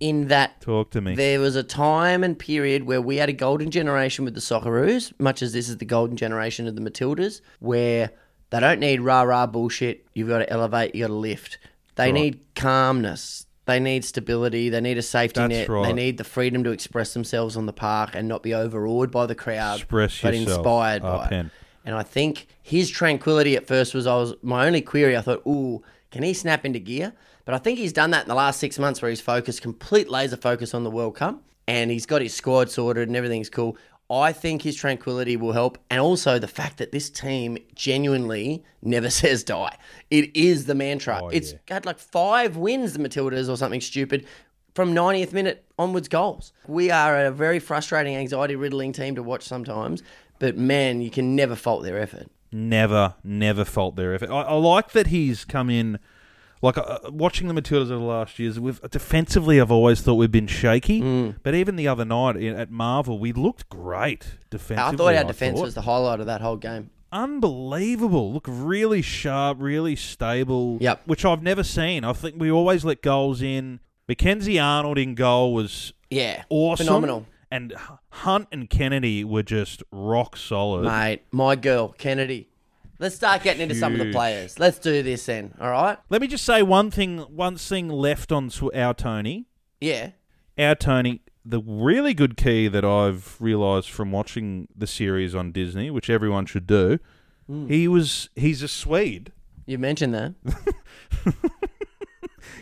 in 0.00 0.28
that 0.28 0.60
talk 0.60 0.90
to 0.90 1.00
me. 1.00 1.14
there 1.14 1.38
was 1.40 1.54
a 1.56 1.62
time 1.62 2.24
and 2.24 2.38
period 2.38 2.84
where 2.84 3.00
we 3.00 3.16
had 3.16 3.28
a 3.28 3.32
golden 3.32 3.70
generation 3.70 4.24
with 4.24 4.34
the 4.34 4.40
Socceroos, 4.40 5.12
much 5.18 5.42
as 5.42 5.52
this 5.52 5.68
is 5.68 5.78
the 5.78 5.84
golden 5.84 6.16
generation 6.16 6.66
of 6.66 6.74
the 6.74 6.80
Matildas, 6.82 7.40
where 7.60 8.10
they 8.50 8.60
don't 8.60 8.80
need 8.80 9.00
rah 9.00 9.22
rah 9.22 9.46
bullshit. 9.46 10.06
You've 10.14 10.28
got 10.28 10.38
to 10.38 10.50
elevate, 10.50 10.94
you 10.94 11.02
got 11.04 11.08
to 11.08 11.14
lift. 11.14 11.58
They 11.94 12.10
need 12.10 12.40
calmness. 12.56 13.46
They 13.66 13.80
need 13.80 14.04
stability. 14.04 14.68
They 14.68 14.80
need 14.80 14.98
a 14.98 15.02
safety 15.02 15.40
That's 15.40 15.50
net. 15.50 15.66
They 15.68 15.72
right. 15.72 15.94
need 15.94 16.18
the 16.18 16.24
freedom 16.24 16.64
to 16.64 16.70
express 16.70 17.14
themselves 17.14 17.56
on 17.56 17.66
the 17.66 17.72
park 17.72 18.10
and 18.14 18.28
not 18.28 18.42
be 18.42 18.52
overawed 18.52 19.10
by 19.10 19.26
the 19.26 19.34
crowd, 19.34 19.78
Express 19.80 20.20
but 20.20 20.34
yourself, 20.34 20.58
inspired 20.58 21.02
Ah, 21.02 21.28
by 21.28 21.36
it. 21.36 21.46
And 21.86 21.94
I 21.94 22.02
think 22.02 22.48
his 22.62 22.90
tranquility 22.90 23.56
at 23.56 23.66
first 23.66 23.94
was 23.94 24.06
I 24.06 24.16
was 24.16 24.34
my 24.42 24.66
only 24.66 24.82
query. 24.82 25.16
I 25.16 25.20
thought, 25.22 25.42
ooh, 25.46 25.82
can 26.10 26.22
he 26.24 26.34
snap 26.34 26.64
into 26.66 26.78
gear? 26.78 27.12
But 27.44 27.54
I 27.54 27.58
think 27.58 27.78
he's 27.78 27.92
done 27.92 28.10
that 28.10 28.22
in 28.22 28.28
the 28.28 28.34
last 28.34 28.58
six 28.58 28.78
months 28.78 29.02
where 29.02 29.10
he's 29.10 29.20
focused, 29.20 29.60
complete 29.62 30.08
laser 30.08 30.36
focus 30.36 30.72
on 30.74 30.82
the 30.84 30.90
World 30.90 31.16
Cup, 31.16 31.42
and 31.68 31.90
he's 31.90 32.06
got 32.06 32.22
his 32.22 32.34
squad 32.34 32.70
sorted 32.70 33.08
and 33.08 33.16
everything's 33.16 33.50
cool. 33.50 33.76
I 34.10 34.32
think 34.32 34.62
his 34.62 34.76
tranquility 34.76 35.36
will 35.36 35.52
help, 35.52 35.78
and 35.90 35.98
also 36.00 36.38
the 36.38 36.46
fact 36.48 36.76
that 36.76 36.92
this 36.92 37.08
team 37.08 37.56
genuinely 37.74 38.62
never 38.82 39.08
says 39.20 39.42
die. 39.42 39.76
It 40.10 40.34
is 40.36 40.66
the 40.66 40.74
mantra. 40.74 41.20
Oh, 41.22 41.28
it's 41.28 41.52
yeah. 41.52 41.58
had 41.74 41.86
like 41.86 41.98
five 41.98 42.56
wins, 42.56 42.92
the 42.92 42.98
Matildas, 42.98 43.48
or 43.48 43.56
something 43.56 43.80
stupid. 43.80 44.26
From 44.74 44.92
90th 44.92 45.32
minute 45.32 45.64
onwards 45.78 46.08
goals. 46.08 46.52
We 46.66 46.90
are 46.90 47.26
a 47.26 47.30
very 47.30 47.60
frustrating, 47.60 48.16
anxiety 48.16 48.56
riddling 48.56 48.92
team 48.92 49.14
to 49.14 49.22
watch 49.22 49.44
sometimes, 49.44 50.02
but 50.40 50.56
man, 50.56 51.00
you 51.00 51.10
can 51.10 51.36
never 51.36 51.54
fault 51.54 51.84
their 51.84 51.98
effort. 52.00 52.26
never, 52.50 53.14
never 53.22 53.64
fault 53.64 53.94
their 53.96 54.14
effort. 54.14 54.30
I, 54.30 54.42
I 54.42 54.54
like 54.54 54.90
that 54.92 55.06
he's 55.08 55.44
come 55.44 55.70
in. 55.70 55.98
Like 56.64 56.78
uh, 56.78 56.98
watching 57.10 57.46
the 57.48 57.54
Matildas 57.54 57.90
over 57.90 57.96
the 57.96 58.00
last 58.00 58.38
years, 58.38 58.58
we've 58.58 58.80
defensively. 58.90 59.60
I've 59.60 59.70
always 59.70 60.00
thought 60.00 60.14
we've 60.14 60.32
been 60.32 60.46
shaky, 60.46 61.00
Mm. 61.02 61.36
but 61.42 61.54
even 61.54 61.76
the 61.76 61.86
other 61.86 62.04
night 62.04 62.36
in, 62.36 62.56
at 62.56 62.70
Marvel, 62.70 63.18
we 63.18 63.32
looked 63.32 63.68
great 63.68 64.38
defensively. 64.50 64.94
I 64.94 64.96
thought 64.96 65.14
our 65.16 65.24
defense 65.24 65.60
was 65.60 65.74
the 65.74 65.82
highlight 65.82 66.20
of 66.20 66.26
that 66.26 66.40
whole 66.40 66.56
game. 66.56 66.90
unbelievable. 67.12 68.32
Look, 68.32 68.46
really 68.48 69.02
sharp, 69.02 69.58
really 69.60 69.94
stable. 69.96 70.78
Yep. 70.80 71.02
which 71.06 71.24
I've 71.24 71.42
never 71.42 71.62
seen. 71.62 72.02
I 72.04 72.12
think 72.12 72.36
we 72.38 72.50
always 72.50 72.84
let 72.84 73.02
goals 73.02 73.42
in. 73.42 73.80
Mackenzie 74.08 74.58
Arnold 74.58 74.98
in 74.98 75.14
goal 75.14 75.54
was 75.54 75.92
Yeah, 76.10 76.44
awesome, 76.50 76.86
phenomenal, 76.86 77.26
and 77.50 77.74
Hunt 78.10 78.48
and 78.52 78.68
Kennedy 78.68 79.24
were 79.24 79.42
just 79.42 79.82
rock 79.92 80.36
solid. 80.36 80.84
mate. 80.84 81.22
My 81.30 81.56
girl, 81.56 81.88
Kennedy. 81.98 82.48
Let's 82.98 83.16
start 83.16 83.42
getting 83.42 83.62
into 83.62 83.74
some 83.74 83.92
of 83.92 83.98
the 83.98 84.12
players. 84.12 84.58
Let's 84.58 84.78
do 84.78 85.02
this 85.02 85.26
then. 85.26 85.52
All 85.60 85.70
right? 85.70 85.98
Let 86.10 86.20
me 86.20 86.26
just 86.28 86.44
say 86.44 86.62
one 86.62 86.90
thing. 86.90 87.18
One 87.18 87.56
thing 87.56 87.88
left 87.88 88.30
on 88.32 88.50
our 88.74 88.94
Tony. 88.94 89.46
Yeah. 89.80 90.10
Our 90.58 90.74
Tony. 90.74 91.20
The 91.44 91.60
really 91.60 92.14
good 92.14 92.36
key 92.36 92.68
that 92.68 92.84
I've 92.84 93.36
realised 93.40 93.90
from 93.90 94.12
watching 94.12 94.68
the 94.74 94.86
series 94.86 95.34
on 95.34 95.52
Disney, 95.52 95.90
which 95.90 96.08
everyone 96.08 96.46
should 96.46 96.66
do, 96.66 96.98
Hmm. 97.46 97.66
he 97.68 97.86
was 97.88 98.30
he's 98.36 98.62
a 98.62 98.68
Swede. 98.68 99.32
You 99.66 99.76
mentioned 99.78 100.14
that. 100.14 100.34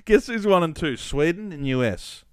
Guess 0.04 0.26
who's 0.26 0.46
one 0.46 0.62
and 0.62 0.74
two? 0.74 0.96
Sweden 0.96 1.52
and 1.52 1.66
US. 1.68 2.24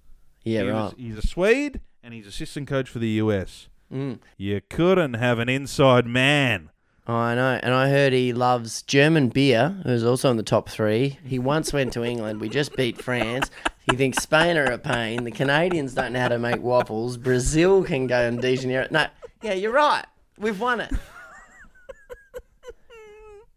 Yeah, 0.44 0.62
He 0.62 0.68
right. 0.68 0.74
was- 0.84 0.94
he's 0.96 1.18
a 1.18 1.26
Swede 1.26 1.80
and 2.02 2.12
he's 2.14 2.26
assistant 2.26 2.66
coach 2.68 2.88
for 2.88 2.98
the 2.98 3.08
US. 3.22 3.68
Mm. 3.92 4.18
You 4.36 4.60
couldn't 4.68 5.14
have 5.14 5.38
an 5.38 5.48
inside 5.48 6.06
man. 6.06 6.70
I 7.14 7.34
know, 7.34 7.58
and 7.62 7.72
I 7.72 7.88
heard 7.88 8.12
he 8.12 8.32
loves 8.32 8.82
German 8.82 9.28
beer, 9.28 9.80
who's 9.84 10.04
also 10.04 10.30
in 10.30 10.36
the 10.36 10.42
top 10.42 10.68
three. 10.68 11.18
He 11.24 11.38
once 11.38 11.72
went 11.72 11.92
to 11.94 12.04
England. 12.04 12.40
We 12.40 12.48
just 12.48 12.76
beat 12.76 13.00
France. 13.00 13.50
He 13.90 13.96
thinks 13.96 14.22
Spain 14.22 14.56
are 14.56 14.70
a 14.70 14.78
pain. 14.78 15.24
The 15.24 15.30
Canadians 15.30 15.94
don't 15.94 16.12
know 16.12 16.20
how 16.20 16.28
to 16.28 16.38
make 16.38 16.60
waffles. 16.60 17.16
Brazil 17.16 17.82
can 17.82 18.06
go 18.06 18.20
and 18.20 18.40
De 18.40 18.56
Janeiro. 18.56 18.86
No, 18.90 19.06
yeah, 19.42 19.54
you're 19.54 19.72
right. 19.72 20.04
We've 20.38 20.60
won 20.60 20.80
it. 20.80 20.92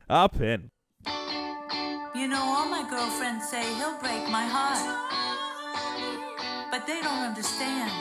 Up 0.10 0.40
in. 0.40 0.70
You 2.16 2.28
know, 2.28 2.42
all 2.42 2.70
my 2.70 2.88
girlfriends 2.90 3.50
say 3.50 3.64
he'll 3.76 3.98
break 4.00 4.30
my 4.30 4.46
heart. 4.46 5.10
But 6.72 6.88
they 6.88 7.02
don't 7.02 7.24
understand. 7.24 7.92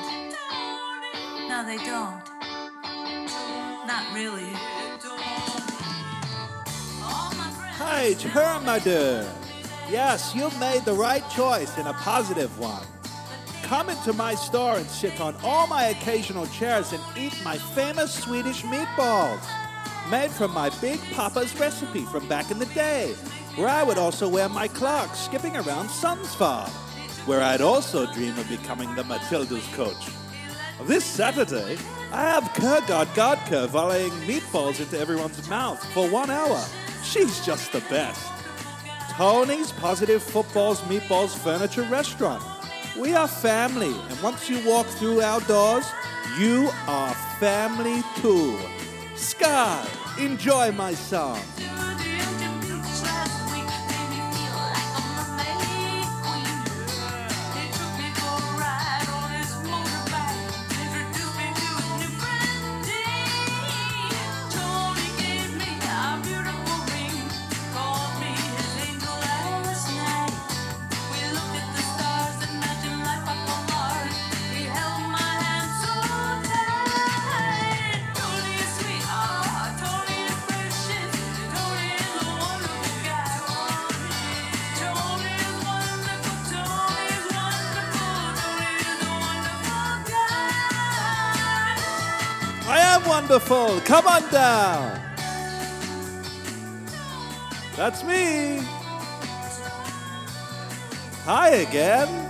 No, 1.49 1.65
they 1.67 1.79
don't. 1.79 2.23
Not 3.87 4.15
really. 4.15 4.82
Friends 7.83 8.23
Hermader. 8.23 9.29
Yes, 9.91 10.37
you 10.37 10.51
made 10.61 10.85
the 10.85 10.93
right 10.93 11.29
choice 11.31 11.77
and 11.79 11.89
a 11.89 11.93
positive 11.95 12.57
one. 12.57 12.87
Come 13.65 13.91
into 13.91 14.13
my 14.13 14.37
store 14.37 14.77
and 14.77 14.87
sit 14.87 15.21
on 15.21 15.35
all 15.43 15.67
my 15.67 15.87
occasional 15.87 16.47
chairs 16.47 16.93
and 16.93 17.03
eat 17.17 17.35
my 17.45 17.59
famous 17.59 18.15
Swedish 18.15 18.63
meatballs. 18.63 19.45
Made 20.11 20.31
from 20.31 20.53
my 20.53 20.71
Big 20.81 21.01
Papa's 21.13 21.59
recipe 21.59 22.05
from 22.05 22.29
back 22.29 22.53
in 22.53 22.61
the 22.61 22.67
day, 22.67 23.15
where 23.57 23.69
I 23.69 23.83
would 23.83 23.99
also 23.99 24.29
wear 24.29 24.49
my 24.49 24.69
clock 24.69 25.17
skipping 25.17 25.57
around 25.57 25.89
Sundsvall, 25.89 26.69
where 27.27 27.43
I'd 27.43 27.61
also 27.61 28.07
dream 28.13 28.39
of 28.39 28.49
becoming 28.49 28.95
the 28.95 29.03
Matilda's 29.05 29.67
coach. 29.75 30.07
This 30.85 31.05
Saturday, 31.05 31.77
I 32.13 32.23
have 32.23 32.45
Kurgard 32.55 33.07
Godka 33.15 33.67
volleying 33.69 34.13
meatballs 34.27 34.79
into 34.79 34.99
everyone's 34.99 35.49
mouth 35.49 35.85
for 35.93 36.09
one 36.09 36.31
hour. 36.31 36.65
She's 37.03 37.45
just 37.45 37.73
the 37.73 37.81
best. 37.91 38.31
Tony's 39.11 39.73
Positive 39.73 40.23
Footballs 40.23 40.81
Meatballs 40.83 41.37
Furniture 41.37 41.83
Restaurant. 41.83 42.43
We 42.99 43.15
are 43.15 43.29
family, 43.29 43.95
and 44.09 44.23
once 44.23 44.49
you 44.49 44.67
walk 44.69 44.87
through 44.87 45.21
our 45.21 45.41
doors, 45.43 45.87
you 46.39 46.71
are 46.87 47.15
family 47.39 48.03
too. 48.17 48.59
Sky, 49.17 49.87
enjoy 50.19 50.73
my 50.73 50.95
song. 50.95 51.39
Am 93.53 93.69
wonderful. 93.69 93.81
Come 93.87 94.07
on 94.07 94.31
down. 94.31 95.01
That's 97.77 98.05
me. 98.05 98.59
Hi 101.25 101.49
again. 101.51 102.29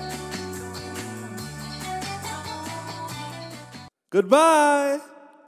Goodbye. 4.11 5.01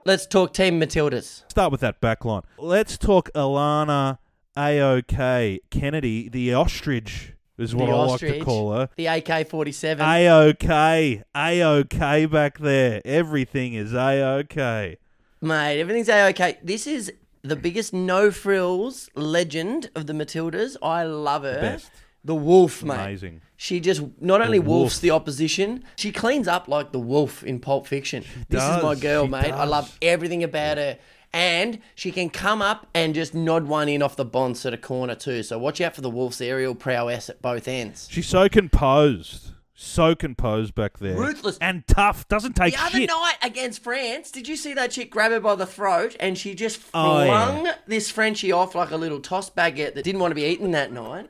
Let's 0.06 0.26
talk 0.26 0.52
Team 0.52 0.80
Matildas. 0.80 1.44
Start 1.50 1.70
with 1.72 1.80
that 1.80 2.00
back 2.00 2.24
line. 2.24 2.42
Let's 2.58 2.98
talk 2.98 3.30
Alana 3.34 4.18
AOK 4.56 5.58
Kennedy, 5.70 6.28
the 6.28 6.54
ostrich 6.54 7.32
is 7.58 7.74
what 7.74 7.86
the 7.86 7.92
I 7.92 7.96
ostrich, 7.96 8.30
like 8.30 8.38
to 8.40 8.44
call 8.44 8.72
her. 8.72 8.88
The 8.96 9.06
AK 9.06 9.48
47. 9.48 10.04
AOK. 10.04 11.22
AOK 11.34 12.30
back 12.30 12.58
there. 12.58 13.02
Everything 13.04 13.74
is 13.74 13.92
AOK. 13.92 14.96
Mate, 15.44 15.78
everything's 15.78 16.08
a 16.08 16.28
okay. 16.30 16.58
This 16.62 16.86
is 16.86 17.12
the 17.42 17.54
biggest 17.56 17.92
no 17.92 18.30
frills 18.30 19.10
legend 19.14 19.90
of 19.94 20.06
the 20.06 20.14
Matildas. 20.14 20.76
I 20.82 21.02
love 21.04 21.42
her. 21.42 21.60
best. 21.60 21.90
The 22.24 22.34
wolf, 22.34 22.82
mate. 22.82 22.94
Amazing. 22.94 23.42
She 23.56 23.80
just 23.80 24.02
not 24.20 24.40
only 24.40 24.58
wolf. 24.58 24.68
wolfs 24.68 24.98
the 25.00 25.10
opposition, 25.10 25.84
she 25.96 26.10
cleans 26.10 26.48
up 26.48 26.66
like 26.68 26.92
the 26.92 26.98
wolf 26.98 27.44
in 27.44 27.60
Pulp 27.60 27.86
Fiction. 27.86 28.24
this 28.48 28.62
is 28.62 28.82
my 28.82 28.94
girl, 28.94 29.24
she 29.26 29.30
mate. 29.30 29.44
I 29.52 29.60
does. 29.60 29.70
love 29.70 29.98
everything 30.00 30.42
about 30.42 30.78
her. 30.78 30.98
And 31.34 31.80
she 31.94 32.12
can 32.12 32.30
come 32.30 32.62
up 32.62 32.86
and 32.94 33.14
just 33.14 33.34
nod 33.34 33.64
one 33.66 33.88
in 33.88 34.00
off 34.02 34.16
the 34.16 34.24
bonce 34.24 34.64
at 34.64 34.72
a 34.72 34.78
corner 34.78 35.14
too. 35.14 35.42
So 35.42 35.58
watch 35.58 35.80
out 35.80 35.94
for 35.94 36.00
the 36.00 36.08
wolf's 36.08 36.40
aerial 36.40 36.74
prowess 36.74 37.28
at 37.28 37.42
both 37.42 37.68
ends. 37.68 38.08
She's 38.10 38.28
so 38.28 38.48
composed. 38.48 39.50
So 39.76 40.14
composed 40.14 40.74
back 40.74 40.98
there. 40.98 41.16
Ruthless. 41.16 41.58
And 41.60 41.84
tough. 41.86 42.28
Doesn't 42.28 42.54
take 42.54 42.74
The 42.74 42.80
other 42.82 42.98
shit. 42.98 43.08
night 43.10 43.34
against 43.42 43.82
France, 43.82 44.30
did 44.30 44.46
you 44.46 44.54
see 44.56 44.72
that 44.74 44.92
chick 44.92 45.10
grab 45.10 45.32
her 45.32 45.40
by 45.40 45.56
the 45.56 45.66
throat 45.66 46.14
and 46.20 46.38
she 46.38 46.54
just 46.54 46.80
Oh, 46.94 47.24
yeah. 47.24 47.26
flung 47.62 47.72
this 47.86 48.08
Frenchie 48.10 48.52
off 48.52 48.74
like 48.76 48.92
a 48.92 48.96
little 48.96 49.18
toss 49.20 49.50
baguette 49.50 49.94
that 49.94 50.04
didn't 50.04 50.20
want 50.20 50.30
to 50.30 50.36
be 50.36 50.44
eaten 50.44 50.70
that 50.70 50.92
night? 50.92 51.28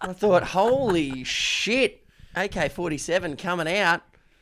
I 0.00 0.14
thought, 0.14 0.42
holy 0.42 1.22
shit, 1.24 2.02
AK 2.34 2.72
47 2.72 3.36
coming 3.36 3.68
out. 3.68 4.00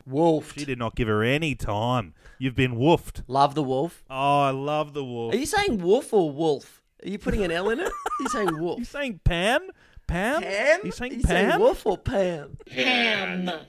Wolfed. 0.08 0.58
She 0.60 0.64
did 0.64 0.78
not 0.78 0.94
give 0.94 1.08
her 1.08 1.22
any 1.24 1.54
time. 1.54 2.14
You've 2.38 2.54
been 2.54 2.76
woofed. 2.76 3.22
Love 3.26 3.54
the 3.54 3.62
wolf. 3.62 4.04
Oh, 4.10 4.42
I 4.42 4.50
love 4.50 4.92
the 4.94 5.04
wolf. 5.04 5.34
Are 5.34 5.36
you 5.36 5.46
saying 5.46 5.78
wolf 5.82 6.12
or 6.12 6.30
wolf? 6.30 6.82
Are 7.04 7.08
you 7.08 7.18
putting 7.18 7.42
an 7.42 7.50
L 7.50 7.70
in 7.70 7.80
it? 7.80 7.86
Are 7.88 7.92
you 8.20 8.28
saying 8.28 8.58
wolf? 8.60 8.78
You 8.80 8.84
saying 8.84 9.20
Pam? 9.24 9.68
Pam? 10.06 10.42
Pam? 10.42 10.80
You 10.84 10.92
saying 10.92 11.12
Are 11.12 11.14
you 11.16 11.22
Pam? 11.22 11.48
saying 11.50 11.60
wolf 11.60 11.86
or 11.86 11.98
Pam? 11.98 12.56
Pam. 12.66 12.76
Pam, 12.76 13.44
no. 13.44 13.54
Um, 13.54 13.60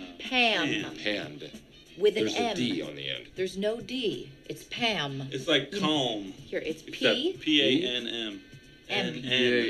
uh, 0.00 0.04
Pam. 0.18 0.84
Pam. 1.02 1.38
With 1.98 2.16
an 2.16 2.24
There's 2.24 2.36
M. 2.36 2.52
a 2.52 2.54
D 2.54 2.82
on 2.82 2.96
the 2.96 3.08
end. 3.08 3.26
There's 3.36 3.56
no 3.56 3.80
D. 3.80 4.30
It's 4.48 4.64
Pam. 4.64 5.22
It's 5.30 5.46
like 5.46 5.70
calm. 5.78 6.32
Here, 6.46 6.60
it's 6.64 6.82
Except 6.82 7.14
P. 7.16 7.36
P 7.40 7.84
A 7.84 7.88
N 7.88 8.06
M. 8.08 8.40
M. 8.90 9.06
N 9.06 9.14
N. 9.14 9.22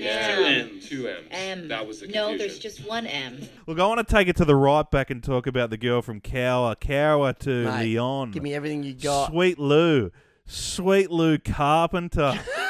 Yeah, 0.02 0.36
Two 0.36 0.42
N's. 0.44 0.88
Two 0.88 1.08
M's. 1.08 1.26
M. 1.30 1.68
That 1.68 1.86
was 1.86 2.00
the 2.00 2.08
No, 2.08 2.36
there's 2.38 2.58
just 2.58 2.84
one 2.88 3.06
M. 3.06 3.38
Look, 3.66 3.78
I 3.78 3.86
want 3.86 4.06
to 4.06 4.12
take 4.14 4.26
it 4.28 4.36
to 4.36 4.44
the 4.46 4.56
right 4.56 4.90
back 4.90 5.10
and 5.10 5.22
talk 5.22 5.46
about 5.46 5.68
the 5.70 5.76
girl 5.76 6.00
from 6.02 6.20
Cowra. 6.20 6.76
Cowra 6.76 7.38
to 7.40 7.64
Mate, 7.66 7.94
Lyon. 7.96 8.30
Give 8.30 8.42
me 8.42 8.54
everything 8.54 8.82
you 8.82 8.94
got. 8.94 9.30
Sweet 9.30 9.58
Lou. 9.58 10.10
Sweet 10.46 11.10
Lou 11.10 11.38
Carpenter. 11.38 12.38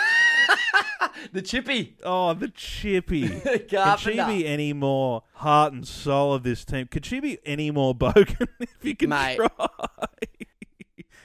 The 1.35 1.43
chippy. 1.43 1.97
oh, 2.05 2.33
the 2.33 2.49
chippy. 2.49 3.29
Could 3.41 3.69
she 3.71 3.77
Carpenter. 3.77 4.27
be 4.29 4.47
any 4.47 4.73
more 4.73 5.25
heart 5.35 5.73
and 5.73 5.87
soul 5.87 6.33
of 6.33 6.45
this 6.45 6.65
team? 6.65 6.87
Could 6.87 7.05
she 7.05 7.19
be 7.19 7.39
any 7.45 7.73
more 7.73 7.93
bogan 7.95 8.47
if 8.61 8.77
you 8.83 8.95
can 8.95 9.11
Mate. 9.11 9.37
try? 9.37 9.49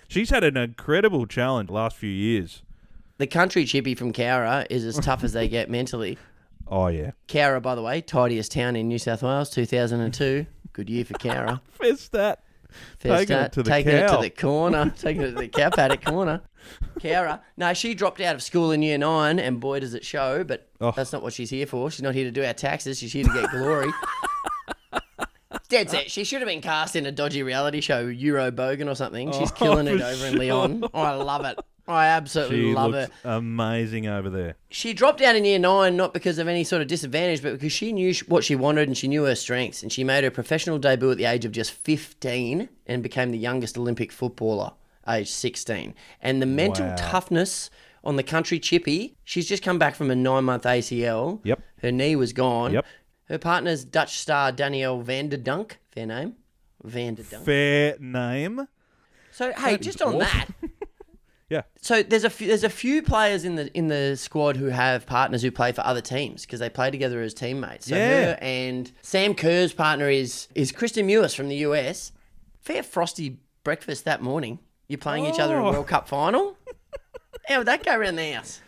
She's 0.08 0.32
had 0.32 0.43
an 0.43 0.58
incredible 0.58 1.28
challenge 1.28 1.69
last 1.69 1.95
few 1.95 2.10
years. 2.10 2.63
The 3.19 3.28
country 3.28 3.65
chippy 3.65 3.93
from 3.93 4.12
Cowra 4.12 4.65
is 4.72 4.84
as 4.84 4.98
tough 4.98 5.24
as 5.24 5.34
they 5.34 5.48
get 5.48 5.69
mentally. 5.69 6.17
Oh 6.72 6.86
yeah, 6.86 7.12
Cowra, 7.28 7.60
by 7.63 7.74
the 7.74 7.82
way, 7.82 8.00
tidiest 8.00 8.52
town 8.52 8.76
in 8.76 8.88
New 8.88 9.00
South 9.00 9.24
Wales, 9.24 9.50
2002. 9.50 10.45
Good 10.72 10.88
year 10.88 11.04
for 11.04 11.15
Cowra. 11.15 11.62
first 11.72 12.12
that. 12.12 12.43
Taking 12.99 13.38
it 13.38 13.51
to 13.53 13.63
the 13.63 13.69
taking 13.69 13.91
it 13.93 14.08
to 14.10 14.17
the 14.21 14.29
corner, 14.29 14.93
taking 14.97 15.21
it 15.23 15.32
to 15.32 15.36
the 15.38 15.47
cow 15.47 15.69
paddock 15.69 16.03
corner. 16.05 16.41
Cowra. 16.99 17.39
No, 17.58 17.73
she 17.73 17.93
dropped 17.93 18.21
out 18.21 18.36
of 18.36 18.43
school 18.43 18.71
in 18.71 18.82
year 18.82 18.97
nine, 18.97 19.39
and 19.39 19.60
boy, 19.60 19.79
does 19.79 19.93
it 19.93 20.05
show. 20.05 20.43
But 20.43 20.67
Oh. 20.82 20.91
that's 20.95 21.12
not 21.13 21.23
what 21.23 21.34
she's 21.34 21.49
here 21.49 21.65
for. 21.65 21.89
She's 21.89 22.01
not 22.03 22.13
here 22.15 22.25
to 22.25 22.32
do 22.32 22.43
our 22.43 22.53
taxes. 22.53 22.99
She's 22.99 23.13
here 23.13 23.23
to 23.25 23.34
get 23.34 23.49
glory. 23.51 23.89
Dead 25.69 25.89
set. 25.89 26.10
She 26.10 26.23
should 26.23 26.39
have 26.41 26.47
been 26.47 26.62
cast 26.62 26.95
in 26.95 27.05
a 27.05 27.12
dodgy 27.12 27.43
reality 27.43 27.79
show, 27.82 28.08
Euro 28.08 28.49
Bogan 28.51 28.89
or 28.89 28.95
something. 28.95 29.32
She's 29.32 29.51
Oh, 29.51 29.55
killing 29.55 29.88
it 29.88 30.01
over 30.01 30.25
in. 30.27 30.38
Lyon. 30.38 30.84
Oh, 30.93 31.01
I 31.01 31.13
love 31.13 31.45
it. 31.45 31.60
I 31.89 32.06
absolutely 32.08 32.58
She 32.67 32.73
love 32.73 32.93
it. 32.93 33.10
amazing 33.23 34.08
over 34.08 34.30
there. 34.30 34.56
she 34.69 34.93
dropped 34.93 35.21
out 35.21 35.36
in 35.36 35.43
year 35.43 35.58
nine 35.60 35.97
not 35.97 36.13
because 36.13 36.38
of 36.38 36.47
any 36.47 36.63
sort 36.63 36.82
of 36.82 36.88
disadvantage, 36.88 37.41
but 37.41 37.54
because 37.54 37.71
she 37.71 37.91
knew 37.91 38.13
sh- 38.13 38.23
what 38.28 38.43
she 38.43 38.56
wanted 38.56 38.88
and 38.88 38.95
she 38.97 39.08
knew 39.08 39.23
her 39.23 39.36
strengths. 39.36 39.82
And 39.82 39.91
she 39.91 40.04
made 40.04 40.23
her 40.23 40.32
professional 40.32 40.78
debut 40.78 41.12
at 41.12 41.17
the 41.17 41.25
age 41.25 41.45
of 41.45 41.52
just 41.52 41.71
15 41.71 42.69
and 42.88 43.02
became 43.04 43.32
the 43.32 43.38
youngest 43.38 43.78
Olympic 43.78 44.12
footballer, 44.12 44.73
age 45.08 45.30
16. 45.30 45.93
And 46.21 46.41
the 46.41 46.45
mental 46.45 46.86
Wow. 46.86 46.95
toughness 46.97 47.69
on 48.04 48.15
the 48.15 48.23
country 48.23 48.60
chippy, 48.60 49.17
she's 49.23 49.47
just 49.47 49.63
come 49.63 49.80
back 49.80 49.95
from 49.95 50.12
a 50.12 50.15
nine 50.15 50.43
month 50.45 50.63
ACL. 50.65 51.41
Yep. 51.43 51.60
Her 51.82 51.91
knee 51.91 52.15
was 52.15 52.34
gone. 52.34 52.73
Yep. 52.73 52.86
Her 53.30 53.38
partner's 53.38 53.84
Dutch 53.84 54.17
star 54.19 54.52
Danielle 54.52 55.02
van 55.02 55.30
de 55.30 55.38
Donk. 55.38 55.78
Fair 55.91 56.06
name. 56.06 56.36
Vanderdunk. 56.86 57.43
Fair 57.43 57.97
name. 57.99 58.67
So 59.32 59.52
hey, 59.54 59.78
just 59.78 60.02
on 60.02 60.17
that. 60.19 60.47
Yeah. 61.50 61.64
So 61.82 62.04
there's 62.04 62.24
a 62.24 62.30
few, 62.30 62.48
there's 62.48 62.64
a 62.64 62.70
few 62.70 63.02
players 63.02 63.44
in 63.44 63.56
the 63.56 63.76
in 63.76 63.88
the 63.88 64.16
squad 64.16 64.56
who 64.58 64.68
have 64.68 65.06
partners 65.08 65.42
who 65.42 65.50
play 65.52 65.72
for 65.72 65.82
other 65.82 66.02
teams 66.02 66.46
because 66.46 66.60
they 66.60 66.70
play 66.70 66.92
together 66.92 67.22
as 67.22 67.34
teammates. 67.34 67.88
So 67.88 67.96
Yeah. 67.96 68.38
and 68.42 68.92
Sam 69.02 69.34
Kerr's 69.34 69.74
partner 69.74 70.10
is 70.10 70.48
is 70.56 70.72
Kristen 70.72 71.08
Mewis 71.08 71.36
from 71.36 71.50
the 71.50 71.56
US. 71.58 72.12
Fair 72.62 72.84
frosty 72.84 73.40
breakfast 73.64 74.06
that 74.06 74.22
morning. 74.22 74.60
You're 74.88 75.00
playing 75.00 75.26
each 75.26 75.40
other 75.40 75.56
in 75.56 75.62
Oh. 75.64 75.72
World 75.72 75.88
Cup 75.88 76.08
final. 76.08 76.56
How 77.48 77.58
would 77.60 77.68
that 77.68 77.84
go 77.84 77.96
around 77.98 78.16
the 78.18 78.32
house? 78.32 78.62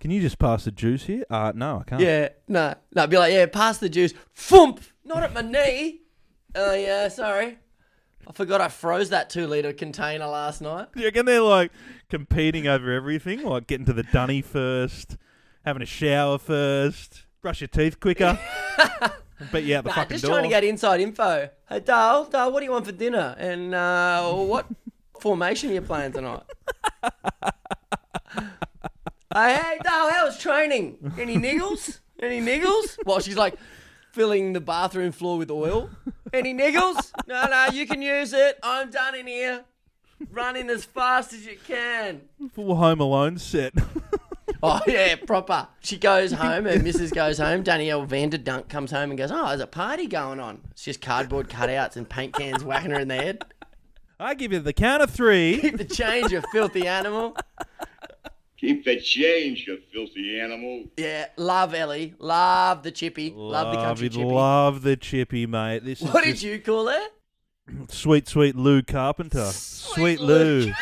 Can 0.00 0.10
you 0.10 0.20
just 0.20 0.38
pass 0.38 0.64
the 0.64 0.70
juice 0.70 1.04
here? 1.04 1.24
Uh, 1.30 1.52
no, 1.54 1.78
I 1.80 1.84
can't. 1.88 2.02
Yeah, 2.02 2.28
no, 2.48 2.74
no. 2.94 3.06
Be 3.06 3.16
like, 3.16 3.32
yeah, 3.32 3.46
pass 3.46 3.78
the 3.78 3.88
juice. 3.88 4.12
Thump, 4.34 4.80
not 5.04 5.22
at 5.22 5.32
my 5.32 5.40
knee. 5.40 6.02
Oh 6.54 6.74
yeah, 6.74 7.08
sorry. 7.08 7.58
I 8.28 8.32
forgot 8.32 8.60
I 8.60 8.68
froze 8.68 9.10
that 9.10 9.30
two 9.30 9.46
liter 9.46 9.72
container 9.72 10.26
last 10.26 10.60
night. 10.60 10.88
You 10.96 11.04
reckon 11.04 11.26
they're 11.26 11.40
like 11.40 11.70
competing 12.10 12.66
over 12.66 12.92
everything, 12.92 13.42
like 13.44 13.66
getting 13.66 13.86
to 13.86 13.92
the 13.92 14.02
dunny 14.02 14.42
first, 14.42 15.16
having 15.64 15.82
a 15.82 15.86
shower 15.86 16.38
first, 16.38 17.24
brush 17.42 17.60
your 17.60 17.68
teeth 17.68 18.00
quicker, 18.00 18.38
beat 19.52 19.64
you 19.64 19.76
out 19.76 19.84
the 19.84 19.90
Nah, 19.90 19.94
fucking 19.96 20.14
just 20.16 20.24
door. 20.24 20.32
trying 20.34 20.42
to 20.44 20.48
get 20.48 20.64
inside 20.64 21.00
info. 21.00 21.48
Hey, 21.68 21.80
Dale, 21.80 22.24
Dale, 22.24 22.50
what 22.52 22.60
do 22.60 22.66
you 22.66 22.72
want 22.72 22.86
for 22.86 22.92
dinner? 22.92 23.36
And 23.38 23.74
uh, 23.74 24.32
what 24.32 24.66
formation 25.20 25.70
are 25.70 25.74
you 25.74 25.80
playing 25.82 26.12
tonight? 26.12 26.42
hey, 29.34 29.54
hey, 29.54 29.78
Dale, 29.84 30.10
how 30.10 30.26
was 30.26 30.38
training? 30.38 31.12
Any 31.18 31.36
niggles? 31.36 32.00
Any 32.20 32.40
niggles? 32.40 32.96
Well, 33.04 33.20
she's 33.20 33.36
like 33.36 33.54
filling 34.16 34.54
the 34.54 34.60
bathroom 34.62 35.12
floor 35.12 35.36
with 35.36 35.50
oil. 35.50 35.90
Any 36.32 36.54
niggles? 36.54 37.12
No, 37.26 37.44
no, 37.44 37.66
you 37.70 37.86
can 37.86 38.00
use 38.00 38.32
it. 38.32 38.58
I'm 38.62 38.90
done 38.90 39.14
in 39.14 39.26
here. 39.26 39.64
Running 40.32 40.70
as 40.70 40.86
fast 40.86 41.34
as 41.34 41.44
you 41.44 41.58
can. 41.66 42.22
Full 42.54 42.74
Home 42.76 43.00
Alone 43.00 43.38
set. 43.38 43.74
Oh 44.62 44.80
yeah, 44.86 45.16
proper. 45.16 45.68
She 45.80 45.98
goes 45.98 46.32
home, 46.32 46.64
her 46.64 46.78
missus 46.78 47.10
goes 47.10 47.36
home. 47.38 47.62
Danielle 47.62 48.06
van 48.06 48.30
de 48.30 48.38
Donk 48.38 48.68
comes 48.68 48.90
home 48.90 49.10
and 49.10 49.18
goes, 49.18 49.30
"Oh, 49.30 49.48
there's 49.48 49.60
a 49.60 49.66
party 49.66 50.06
going 50.06 50.40
on." 50.40 50.62
It's 50.70 50.82
just 50.82 51.02
cardboard 51.02 51.50
cutouts 51.50 51.96
and 51.96 52.08
paint 52.08 52.32
cans 52.32 52.64
whacking 52.64 52.90
her 52.90 52.98
in 52.98 53.08
the 53.08 53.16
head. 53.16 53.44
I 54.18 54.32
give 54.34 54.52
you 54.52 54.60
the 54.60 54.72
count 54.72 55.02
of 55.02 55.10
three. 55.10 55.58
Keep 55.60 55.76
the 55.76 55.84
change, 55.84 56.32
you 56.32 56.42
filthy 56.52 56.88
animal. 56.88 57.36
Keep 58.58 58.84
the 58.86 58.98
change, 59.00 59.66
you 59.66 59.78
filthy 59.92 60.40
animal. 60.40 60.84
Yeah, 60.96 61.26
love 61.36 61.74
Ellie, 61.74 62.14
love 62.18 62.82
the 62.82 62.90
chippy, 62.90 63.30
love, 63.36 63.72
the 63.74 63.82
country 63.82 64.06
it, 64.06 64.12
chippy. 64.12 64.24
love 64.24 64.82
the 64.82 64.96
chippy, 64.96 65.46
mate. 65.46 65.84
This 65.84 66.00
is 66.00 66.08
what 66.10 66.24
did 66.24 66.30
just 66.32 66.42
you 66.44 66.58
call 66.60 66.88
her? 66.88 67.06
sweet, 67.90 68.26
sweet 68.28 68.56
Lou 68.56 68.82
Carpenter. 68.82 69.50
Sweet, 69.52 70.20
Lou. 70.20 70.72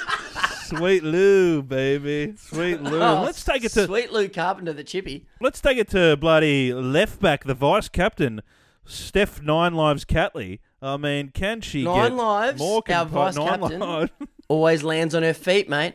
sweet 0.64 1.02
Lou, 1.02 1.62
baby. 1.62 2.34
Sweet 2.36 2.82
Lou. 2.82 3.00
Oh, 3.00 3.22
let's 3.22 3.42
take 3.42 3.64
it 3.64 3.72
to 3.72 3.86
Sweet 3.86 4.12
Lou 4.12 4.28
Carpenter, 4.28 4.74
the 4.74 4.84
chippy. 4.84 5.26
let's 5.40 5.60
take 5.62 5.78
it 5.78 5.88
to 5.90 6.16
bloody 6.18 6.74
left 6.74 7.20
back, 7.20 7.44
the 7.44 7.54
vice 7.54 7.88
captain, 7.88 8.42
Steph 8.84 9.40
Nine 9.40 9.74
Lives 9.74 10.04
Catley. 10.04 10.58
I 10.82 10.98
mean, 10.98 11.30
can 11.30 11.62
she 11.62 11.84
Nine 11.84 12.10
get 12.10 12.16
lives, 12.16 12.58
more 12.58 12.82
our 12.90 13.06
vice 13.06 13.36
nine 13.36 13.60
captain. 13.60 13.80
lives. 13.80 14.12
Always 14.48 14.82
lands 14.82 15.14
on 15.14 15.22
her 15.22 15.32
feet, 15.32 15.70
mate. 15.70 15.94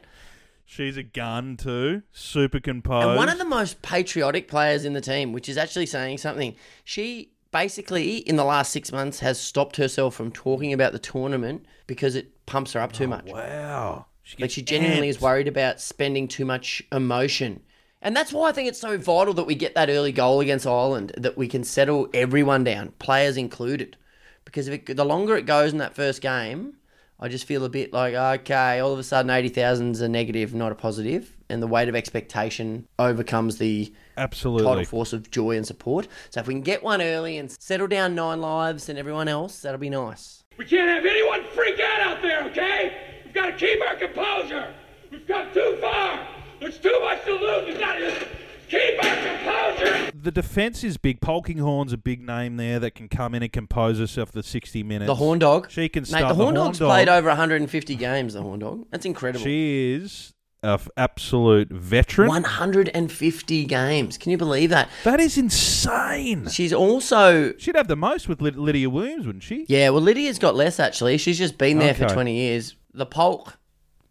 She's 0.69 0.97
a 0.97 1.03
gun 1.03 1.57
too. 1.57 2.03
Super 2.11 2.59
composed. 2.59 3.07
And 3.07 3.17
one 3.17 3.27
of 3.27 3.39
the 3.39 3.43
most 3.43 3.81
patriotic 3.81 4.47
players 4.47 4.85
in 4.85 4.93
the 4.93 5.01
team, 5.01 5.33
which 5.33 5.49
is 5.49 5.57
actually 5.57 5.87
saying 5.87 6.19
something. 6.19 6.55
She 6.83 7.31
basically, 7.51 8.17
in 8.17 8.35
the 8.35 8.43
last 8.43 8.71
six 8.71 8.91
months, 8.91 9.19
has 9.21 9.39
stopped 9.39 9.77
herself 9.77 10.13
from 10.13 10.31
talking 10.31 10.71
about 10.71 10.91
the 10.91 10.99
tournament 10.99 11.65
because 11.87 12.13
it 12.13 12.45
pumps 12.45 12.73
her 12.73 12.81
up 12.81 12.91
too 12.91 13.05
oh, 13.05 13.07
much. 13.07 13.29
Oh, 13.29 13.33
wow. 13.33 14.05
She 14.21 14.37
Like 14.39 14.51
she 14.51 14.61
genuinely 14.61 15.07
amped. 15.07 15.09
is 15.09 15.21
worried 15.21 15.47
about 15.47 15.81
spending 15.81 16.27
too 16.27 16.45
much 16.45 16.83
emotion. 16.91 17.63
And 18.03 18.15
that's 18.15 18.31
why 18.31 18.49
I 18.49 18.51
think 18.51 18.69
it's 18.69 18.79
so 18.79 18.95
vital 18.95 19.33
that 19.33 19.47
we 19.47 19.55
get 19.55 19.73
that 19.73 19.89
early 19.89 20.11
goal 20.11 20.39
against 20.39 20.67
Ireland, 20.67 21.13
that 21.17 21.35
we 21.35 21.47
can 21.47 21.63
settle 21.63 22.09
everyone 22.13 22.63
down, 22.63 22.93
players 22.99 23.37
included. 23.37 23.97
Because 24.45 24.67
if 24.67 24.87
it, 24.87 24.95
the 24.95 25.03
longer 25.03 25.35
it 25.35 25.47
goes 25.47 25.71
in 25.71 25.79
that 25.79 25.95
first 25.95 26.21
game, 26.21 26.75
I 27.21 27.27
just 27.27 27.45
feel 27.45 27.65
a 27.65 27.69
bit 27.69 27.91
like, 27.91 28.13
okay, 28.13 28.79
all 28.79 28.93
of 28.93 28.99
a 28.99 29.03
sudden 29.03 29.29
80,000 29.29 29.91
is 29.91 30.01
a 30.01 30.07
negative, 30.07 30.53
not 30.53 30.71
a 30.71 30.75
positive, 30.75 31.35
And 31.49 31.61
the 31.61 31.67
weight 31.67 31.89
of 31.89 31.95
expectation 31.95 32.87
overcomes 32.97 33.57
the 33.57 33.91
Absolutely. 34.15 34.63
tidal 34.65 34.85
force 34.85 35.11
of 35.11 35.29
joy 35.29 35.57
and 35.57 35.67
support. 35.67 36.07
So 36.29 36.39
if 36.39 36.47
we 36.47 36.53
can 36.53 36.61
get 36.61 36.81
one 36.81 37.01
early 37.01 37.37
and 37.37 37.51
settle 37.51 37.87
down 37.87 38.15
Nine 38.15 38.39
Lives 38.39 38.87
and 38.87 38.97
everyone 38.97 39.27
else, 39.27 39.61
that'll 39.61 39.79
be 39.79 39.89
nice. 39.89 40.43
We 40.57 40.65
can't 40.65 40.89
have 40.89 41.05
anyone 41.05 41.41
freak 41.53 41.79
out 41.79 42.01
out 42.01 42.21
there, 42.21 42.43
okay? 42.45 42.97
We've 43.25 43.33
got 43.33 43.47
to 43.47 43.53
keep 43.53 43.81
our 43.81 43.95
composure. 43.95 44.73
We've 45.11 45.27
come 45.27 45.47
too 45.53 45.77
far. 45.81 46.25
There's 46.61 46.77
too 46.77 46.97
much 47.01 47.25
to 47.25 47.33
lose. 47.33 47.65
We've 47.67 47.79
got 47.79 47.95
to 47.95 48.27
keep 48.69 49.03
our 49.03 49.15
composure. 49.15 50.08
The 50.21 50.31
defence 50.31 50.83
is 50.83 50.97
big. 50.97 51.21
Polkinghorne's 51.21 51.93
a 51.93 51.97
big 51.97 52.21
name 52.21 52.57
there 52.57 52.79
that 52.79 52.91
can 52.95 53.07
come 53.07 53.33
in 53.35 53.43
and 53.43 53.51
compose 53.51 53.99
herself 53.99 54.31
for 54.31 54.41
60 54.41 54.83
minutes. 54.83 55.07
The 55.07 55.15
Horn 55.15 55.39
Dog. 55.39 55.69
She 55.71 55.87
can 55.89 56.01
Mate, 56.01 56.07
start 56.07 56.29
the 56.29 56.35
Horn 56.35 56.55
the 56.55 56.63
Dog's 56.63 56.79
Horn 56.79 56.89
played 56.89 57.09
over 57.09 57.27
150 57.29 57.95
games, 57.95 58.33
the 58.33 58.41
Horn 58.41 58.59
Dog. 58.59 58.85
That's 58.91 59.05
incredible. 59.05 59.43
She 59.45 59.93
is 59.93 60.33
a 60.63 60.71
f- 60.71 60.89
absolute 60.97 61.69
veteran. 61.69 62.27
150 62.27 63.65
games. 63.65 64.17
Can 64.17 64.31
you 64.31 64.37
believe 64.37 64.69
that? 64.71 64.89
That 65.03 65.19
is 65.19 65.37
insane. 65.37 66.47
She's 66.49 66.73
also 66.73 67.53
She'd 67.57 67.75
have 67.75 67.87
the 67.87 67.95
most 67.95 68.27
with 68.27 68.39
Lyd- 68.39 68.57
Lydia 68.57 68.89
Williams, 68.89 69.25
wouldn't 69.25 69.43
she? 69.43 69.65
yeah. 69.69 69.89
Well, 69.89 70.01
Lydia's 70.01 70.39
got 70.39 70.55
less 70.55 70.79
actually. 70.79 71.17
She's 71.17 71.37
just 71.37 71.57
been 71.57 71.79
there 71.79 71.93
for 71.93 72.05
Okay. 72.05 72.13
20 72.13 72.35
years. 72.35 72.75
The 72.93 73.05
polk. 73.05 73.58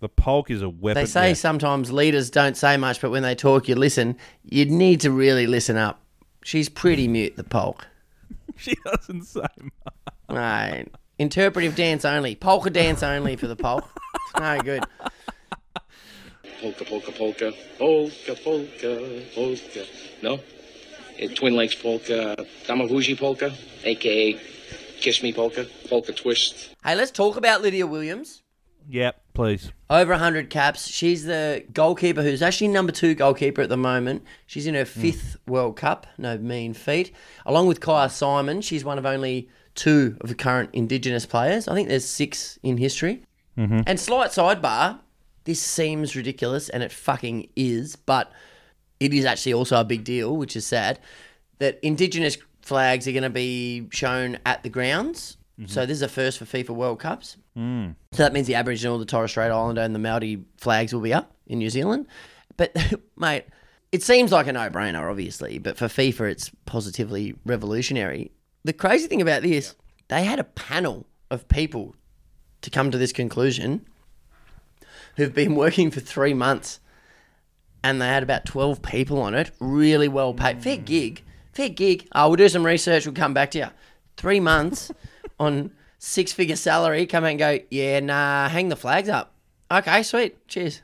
The 0.01 0.09
polk 0.09 0.51
is 0.51 0.63
a 0.63 0.69
weapon. 0.69 1.03
They 1.03 1.07
say 1.07 1.29
yeah. 1.29 1.35
sometimes 1.35 1.91
leaders 1.91 2.31
don't 2.31 2.57
say 2.57 2.77
much, 2.77 3.01
but 3.01 3.11
when 3.11 3.25
they 3.25 3.35
talk, 3.35 3.69
you 3.69 3.75
listen. 3.75 4.17
You 4.45 4.65
need 4.67 5.01
to 5.01 5.11
really 5.11 5.47
listen 5.47 5.77
up. 5.77 6.01
She's 6.45 6.69
pretty 6.69 7.09
mute. 7.09 7.37
The 7.37 7.45
polk. 7.45 7.87
she 8.57 8.77
doesn't 8.85 9.25
say 9.25 9.41
much. 9.61 9.95
Right. 10.29 10.87
Interpretive 11.19 11.75
dance 11.75 12.05
only. 12.05 12.37
Polka 12.37 12.71
dance 12.71 13.03
only 13.03 13.35
for 13.35 13.49
the 13.49 13.57
polk. 13.57 13.89
No 14.39 14.61
good. 14.61 14.85
Polka, 16.61 16.85
polka, 16.85 17.13
polka, 17.13 17.53
polka, 17.79 18.35
polka, 18.37 19.23
polka. 19.35 19.85
No? 20.23 20.35
Uh, 21.21 21.29
Twin 21.35 21.57
Lakes 21.57 21.75
polka, 21.75 22.37
Damavuji 22.67 23.19
polka, 23.19 23.53
aka 23.85 24.39
Kiss 25.01 25.23
Me 25.23 25.33
polka, 25.33 25.67
polka 25.89 26.13
twist. 26.13 26.75
Hey, 26.85 26.95
let's 26.95 27.11
talk 27.11 27.37
about 27.37 27.63
Lydia 27.63 27.87
Williams. 27.87 28.43
Yep, 28.89 29.21
please. 29.39 29.71
Over 29.89 30.13
100 30.15 30.51
caps. 30.51 30.89
She's 30.89 31.25
the 31.25 31.65
goalkeeper 31.73 32.23
who's 32.23 32.43
actually 32.43 32.69
number 32.69 32.91
two 32.91 33.15
goalkeeper 33.15 33.63
at 33.63 33.69
the 33.69 33.77
moment. 33.77 34.25
She's 34.47 34.67
in 34.67 34.75
her 34.75 34.85
fifth 34.85 35.37
World 35.47 35.77
Cup. 35.77 36.09
No 36.19 36.37
mean 36.37 36.75
feat. 36.75 37.15
Along 37.47 37.69
with 37.69 37.79
Kyah 37.79 38.11
Simon, 38.11 38.61
she's 38.63 38.85
one 38.85 38.99
of 38.99 39.07
only 39.07 39.49
two 39.77 40.17
of 40.23 40.29
the 40.29 40.35
current 40.35 40.71
Indigenous 40.73 41.25
players. 41.25 41.69
I 41.69 41.75
think 41.75 41.89
there's 41.89 42.05
six 42.05 42.59
in 42.65 42.79
history. 42.79 43.23
Mhm. 43.57 43.85
And 43.87 44.01
slight 44.01 44.31
sidebar, 44.31 44.99
this 45.45 45.63
seems 45.63 46.17
ridiculous, 46.17 46.69
and 46.69 46.83
it 46.83 46.91
fucking 46.91 47.49
is, 47.55 47.95
but 47.95 48.33
it 48.99 49.15
is 49.15 49.25
actually 49.25 49.55
also 49.55 49.79
a 49.79 49.85
big 49.85 50.03
deal, 50.03 50.37
which 50.37 50.57
is 50.57 50.67
sad, 50.67 50.99
that 51.61 51.79
Indigenous 51.81 52.39
flags 52.61 53.07
are 53.07 53.13
going 53.13 53.23
to 53.23 53.31
be 53.31 53.87
shown 53.93 54.39
at 54.45 54.65
the 54.65 54.69
grounds. 54.69 55.37
So 55.67 55.85
this 55.85 55.97
is 55.97 56.03
a 56.03 56.09
first 56.09 56.39
for 56.39 56.45
FIFA 56.45 56.71
World 56.71 57.01
Cups. 57.01 57.37
Mm. 57.59 57.97
So 58.13 58.23
that 58.23 58.33
means 58.33 58.47
the 58.47 58.55
Aboriginal, 58.55 58.99
the 58.99 59.05
Torres 59.05 59.33
Strait 59.33 59.51
Islander, 59.51 59.83
and 59.83 59.95
the 59.95 59.99
Maori 59.99 60.45
flags 60.59 60.95
will 60.95 61.01
be 61.01 61.13
up 61.13 61.35
in 61.47 61.59
New 61.59 61.71
Zealand. 61.71 62.07
But, 62.57 62.77
mate, 63.17 63.45
it 63.91 64.03
seems 64.03 64.31
like 64.31 64.47
a 64.47 64.53
no 64.53 64.71
brainer, 64.71 65.11
obviously, 65.11 65.59
but 65.59 65.77
for 65.77 65.87
FIFA, 65.87 66.31
it's 66.31 66.51
positively 66.67 67.35
revolutionary. 67.45 68.31
The 68.65 68.73
crazy 68.73 69.09
thing 69.09 69.21
about 69.21 69.43
this, 69.43 69.75
they 70.09 70.25
had 70.25 70.39
a 70.39 70.45
panel 70.45 71.07
of 71.31 71.49
people 71.49 71.95
to 72.63 72.71
come 72.71 72.91
to 72.91 72.99
this 72.99 73.13
conclusion 73.13 73.87
who've 75.17 75.35
been 75.35 75.55
working 75.55 75.91
for 75.91 76.01
three 76.01 76.35
months 76.35 76.81
and 77.83 78.01
they 78.01 78.07
had 78.07 78.23
about 78.23 78.45
12 78.45 78.83
people 78.83 79.21
on 79.21 79.35
it, 79.35 79.51
really 79.61 80.09
well 80.09 80.35
paid. 80.35 80.63
Fair 80.63 80.77
gig. 80.77 81.23
Fair 81.53 81.69
gig. 81.69 82.09
Oh, 82.15 82.29
we'll 82.29 82.37
do 82.37 82.49
some 82.49 82.67
research, 82.67 83.07
we'll 83.07 83.15
come 83.15 83.35
back 83.35 83.53
to 83.53 83.59
you. 83.59 83.67
Three 84.17 84.41
months 84.41 84.91
on 85.41 85.71
six 85.99 86.33
figure 86.33 86.57
salary, 86.57 87.07
come 87.07 87.25
out 87.25 87.31
and 87.31 87.39
go, 87.39 87.59
yeah, 87.71 88.01
nah, 88.01 88.49
hang 88.49 88.69
the 88.69 88.77
flags 88.77 89.09
up. 89.09 89.35
Okay, 89.71 90.03
sweet. 90.03 90.47
Cheers. 90.49 90.83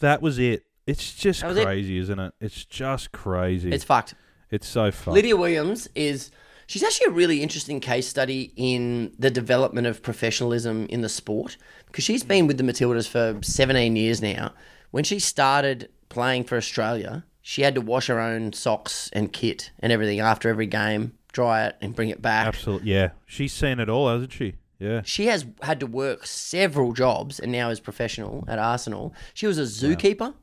That 0.00 0.20
was 0.22 0.38
it. 0.38 0.64
It's 0.86 1.14
just 1.14 1.40
That 1.40 1.48
was 1.48 1.56
it. 1.58 1.64
crazy, 1.64 1.98
isn't 1.98 2.18
it? 2.18 2.34
It's 2.40 2.64
just 2.64 3.12
crazy. 3.12 3.70
It's 3.72 3.84
fucked. 3.84 4.14
It's 4.50 4.66
so 4.66 4.90
fucked. 4.90 5.14
Lydia 5.14 5.36
Williams 5.36 5.88
is 5.94 6.30
she's 6.66 6.82
actually 6.82 7.06
a 7.08 7.10
really 7.10 7.42
interesting 7.42 7.80
case 7.80 8.06
study 8.08 8.52
in 8.56 9.12
the 9.18 9.30
development 9.30 9.86
of 9.86 10.02
professionalism 10.02 10.86
in 10.86 11.02
the 11.02 11.08
sport 11.08 11.56
because 11.86 12.04
she's 12.04 12.24
been 12.24 12.46
with 12.46 12.56
the 12.58 12.64
Matildas 12.64 13.08
for 13.08 13.38
17 13.42 13.96
years 13.96 14.22
now. 14.22 14.52
When 14.90 15.04
she 15.04 15.18
started 15.18 15.90
playing 16.08 16.44
for 16.44 16.56
Australia, 16.56 17.24
she 17.42 17.62
had 17.62 17.74
to 17.74 17.80
wash 17.82 18.06
her 18.06 18.18
own 18.18 18.54
socks 18.54 19.10
and 19.12 19.30
kit 19.32 19.70
and 19.80 19.92
everything 19.92 20.20
after 20.20 20.48
every 20.48 20.66
game, 20.66 21.12
dry 21.32 21.66
it 21.66 21.76
and 21.80 21.94
bring 21.94 22.08
it 22.08 22.20
back. 22.22 22.46
Absolutely. 22.46 22.92
Yeah. 22.92 23.10
She's 23.26 23.52
seen 23.52 23.80
it 23.80 23.88
all, 23.88 24.08
hasn't 24.08 24.32
she? 24.32 24.54
Yeah. 24.78 25.02
She 25.04 25.26
has 25.26 25.44
had 25.62 25.80
to 25.80 25.86
work 25.86 26.24
several 26.26 26.92
jobs 26.92 27.40
and 27.40 27.50
now 27.50 27.68
is 27.70 27.80
professional 27.80 28.44
at 28.46 28.58
Arsenal. 28.58 29.12
She 29.34 29.46
was 29.46 29.58
a 29.58 29.62
zookeeper 29.62 30.34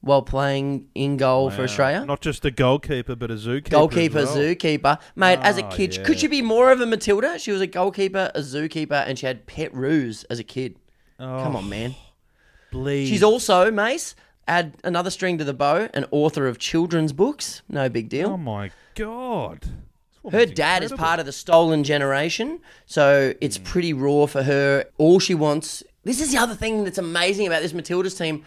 while 0.00 0.22
playing 0.22 0.88
in 0.96 1.16
goal 1.16 1.48
for 1.48 1.58
Wow. 1.58 1.64
Australia. 1.64 2.04
Not 2.04 2.20
just 2.20 2.44
a 2.44 2.50
goalkeeper, 2.50 3.14
but 3.14 3.30
a 3.30 3.34
zookeeper. 3.34 3.70
goalkeeper, 3.70 4.18
as 4.18 4.26
well. 4.34 4.36
zookeeper. 4.38 4.98
Mate, 5.14 5.38
as 5.42 5.58
a 5.58 5.64
Oh, 5.64 5.70
kid, 5.70 5.94
yeah. 5.96 6.02
could 6.02 6.18
she 6.18 6.26
be 6.26 6.42
more 6.42 6.72
of 6.72 6.80
a 6.80 6.86
Matilda? 6.86 7.38
She 7.38 7.52
was 7.52 7.60
a 7.60 7.68
goalkeeper, 7.68 8.32
a 8.34 8.40
zookeeper, 8.40 9.04
and 9.06 9.16
she 9.16 9.26
had 9.26 9.46
pet 9.46 9.72
roos 9.72 10.24
as 10.24 10.40
a 10.40 10.44
kid. 10.44 10.76
Come 11.20 11.54
Oh, 11.54 11.58
on, 11.58 11.68
man. 11.68 11.94
Oh, 11.96 12.02
Please. 12.72 13.08
She's 13.08 13.22
also, 13.22 13.70
Mace, 13.70 14.16
add 14.48 14.74
another 14.82 15.10
string 15.10 15.38
to 15.38 15.44
the 15.44 15.54
bow, 15.54 15.88
an 15.94 16.06
author 16.10 16.48
of 16.48 16.58
children's 16.58 17.12
books. 17.12 17.62
No 17.68 17.88
big 17.88 18.08
deal. 18.08 18.30
Oh 18.30 18.36
my 18.36 18.72
god. 18.96 19.66
Her 20.30 20.46
dad 20.46 20.84
is 20.84 20.92
part 20.92 21.18
of 21.18 21.26
the 21.26 21.32
stolen 21.32 21.82
generation, 21.84 22.60
so 22.86 23.34
it's 23.40 23.56
hmm. 23.56 23.64
pretty 23.64 23.92
raw 23.92 24.26
for 24.26 24.42
her. 24.42 24.84
All 24.98 25.18
she 25.18 25.34
wants. 25.34 25.82
This 26.04 26.20
is 26.20 26.32
the 26.32 26.38
other 26.38 26.54
thing 26.54 26.84
that's 26.84 26.98
amazing 26.98 27.46
about 27.46 27.62
this 27.62 27.72
Matildas 27.72 28.16
team. 28.16 28.44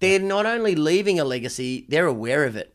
They're 0.00 0.18
not 0.20 0.44
only 0.46 0.74
leaving 0.74 1.18
a 1.18 1.24
legacy, 1.24 1.86
they're 1.88 2.06
aware 2.06 2.44
of 2.44 2.56
it. 2.56 2.74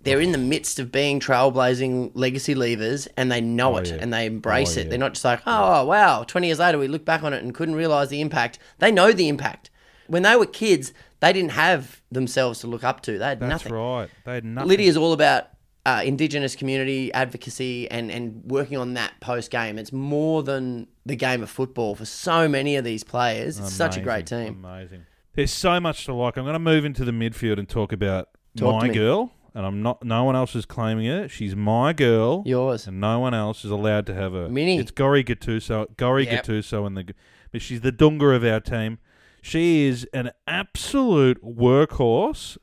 They're 0.00 0.20
in 0.20 0.32
the 0.32 0.38
midst 0.38 0.80
of 0.80 0.90
being 0.90 1.20
trailblazing 1.20 2.12
legacy 2.14 2.54
leavers, 2.54 3.06
and 3.16 3.30
they 3.30 3.40
know 3.40 3.74
Oh, 3.74 3.78
it 3.78 3.88
yeah. 3.88 3.98
and 4.00 4.12
they 4.12 4.24
oh, 4.24 4.26
embrace 4.26 4.76
Oh, 4.76 4.80
it. 4.80 4.84
yeah. 4.84 4.90
They're 4.90 4.98
not 4.98 5.14
just 5.14 5.24
like, 5.24 5.42
oh, 5.46 5.84
wow, 5.84 6.24
20 6.24 6.46
years 6.48 6.58
later, 6.58 6.78
we 6.78 6.88
look 6.88 7.04
back 7.04 7.22
on 7.22 7.32
it 7.32 7.42
and 7.42 7.54
couldn't 7.54 7.76
realize 7.76 8.08
the 8.08 8.20
impact. 8.20 8.58
They 8.78 8.90
know 8.90 9.12
the 9.12 9.28
impact. 9.28 9.70
When 10.08 10.22
they 10.24 10.34
were 10.36 10.46
kids, 10.46 10.92
they 11.20 11.32
didn't 11.32 11.52
have 11.52 12.02
themselves 12.10 12.58
to 12.60 12.66
look 12.66 12.82
up 12.82 13.00
to. 13.02 13.16
They 13.16 13.24
had 13.24 13.40
That's 13.40 13.48
nothing. 13.48 13.72
right. 13.72 14.08
They 14.24 14.34
had 14.34 14.44
nothing. 14.44 14.68
Lydia's 14.68 14.96
all 14.96 15.12
about 15.12 15.46
uh, 15.84 16.02
Indigenous 16.04 16.54
community 16.54 17.12
advocacy 17.12 17.90
and, 17.90 18.10
and 18.10 18.42
working 18.44 18.78
on 18.78 18.94
that 18.94 19.12
post 19.20 19.50
game. 19.50 19.78
It's 19.78 19.92
more 19.92 20.42
than 20.42 20.86
the 21.04 21.16
game 21.16 21.42
of 21.42 21.50
football 21.50 21.94
for 21.94 22.04
so 22.04 22.48
many 22.48 22.76
of 22.76 22.84
these 22.84 23.02
players. 23.02 23.58
It's 23.58 23.72
such 23.72 23.96
a 23.96 24.00
great 24.00 24.26
team. 24.26 24.64
Amazing. 24.64 25.06
There's 25.34 25.52
so 25.52 25.80
much 25.80 26.04
to 26.06 26.14
like. 26.14 26.36
I'm 26.36 26.44
going 26.44 26.52
to 26.52 26.58
move 26.58 26.84
into 26.84 27.04
the 27.04 27.12
midfield 27.12 27.58
and 27.58 27.68
talk 27.68 27.92
about 27.92 28.28
Talk 28.56 28.82
my 28.82 28.88
girl, 28.88 29.32
and 29.54 29.64
I'm 29.64 29.82
not. 29.82 30.04
No 30.04 30.24
one 30.24 30.36
else 30.36 30.54
is 30.54 30.66
claiming 30.66 31.06
her. 31.06 31.26
She's 31.26 31.56
my 31.56 31.94
girl. 31.94 32.42
Yours. 32.44 32.86
And 32.86 33.00
no 33.00 33.18
one 33.18 33.32
else 33.32 33.64
is 33.64 33.70
allowed 33.70 34.04
to 34.06 34.14
have 34.14 34.32
her. 34.32 34.48
Minnie. 34.50 34.78
It's 34.78 34.90
Gorry 34.90 35.24
Gattuso. 35.24 35.96
Gorry 35.96 36.26
Yep. 36.26 36.44
Gattuso, 36.44 36.86
and 36.86 36.96
the. 36.96 37.14
But 37.50 37.62
she's 37.62 37.80
the 37.80 37.92
Dunga 37.92 38.36
of 38.36 38.44
our 38.44 38.60
team. 38.60 38.98
She 39.40 39.86
is 39.86 40.06
an 40.12 40.32
absolute 40.46 41.42
workhorse 41.42 42.58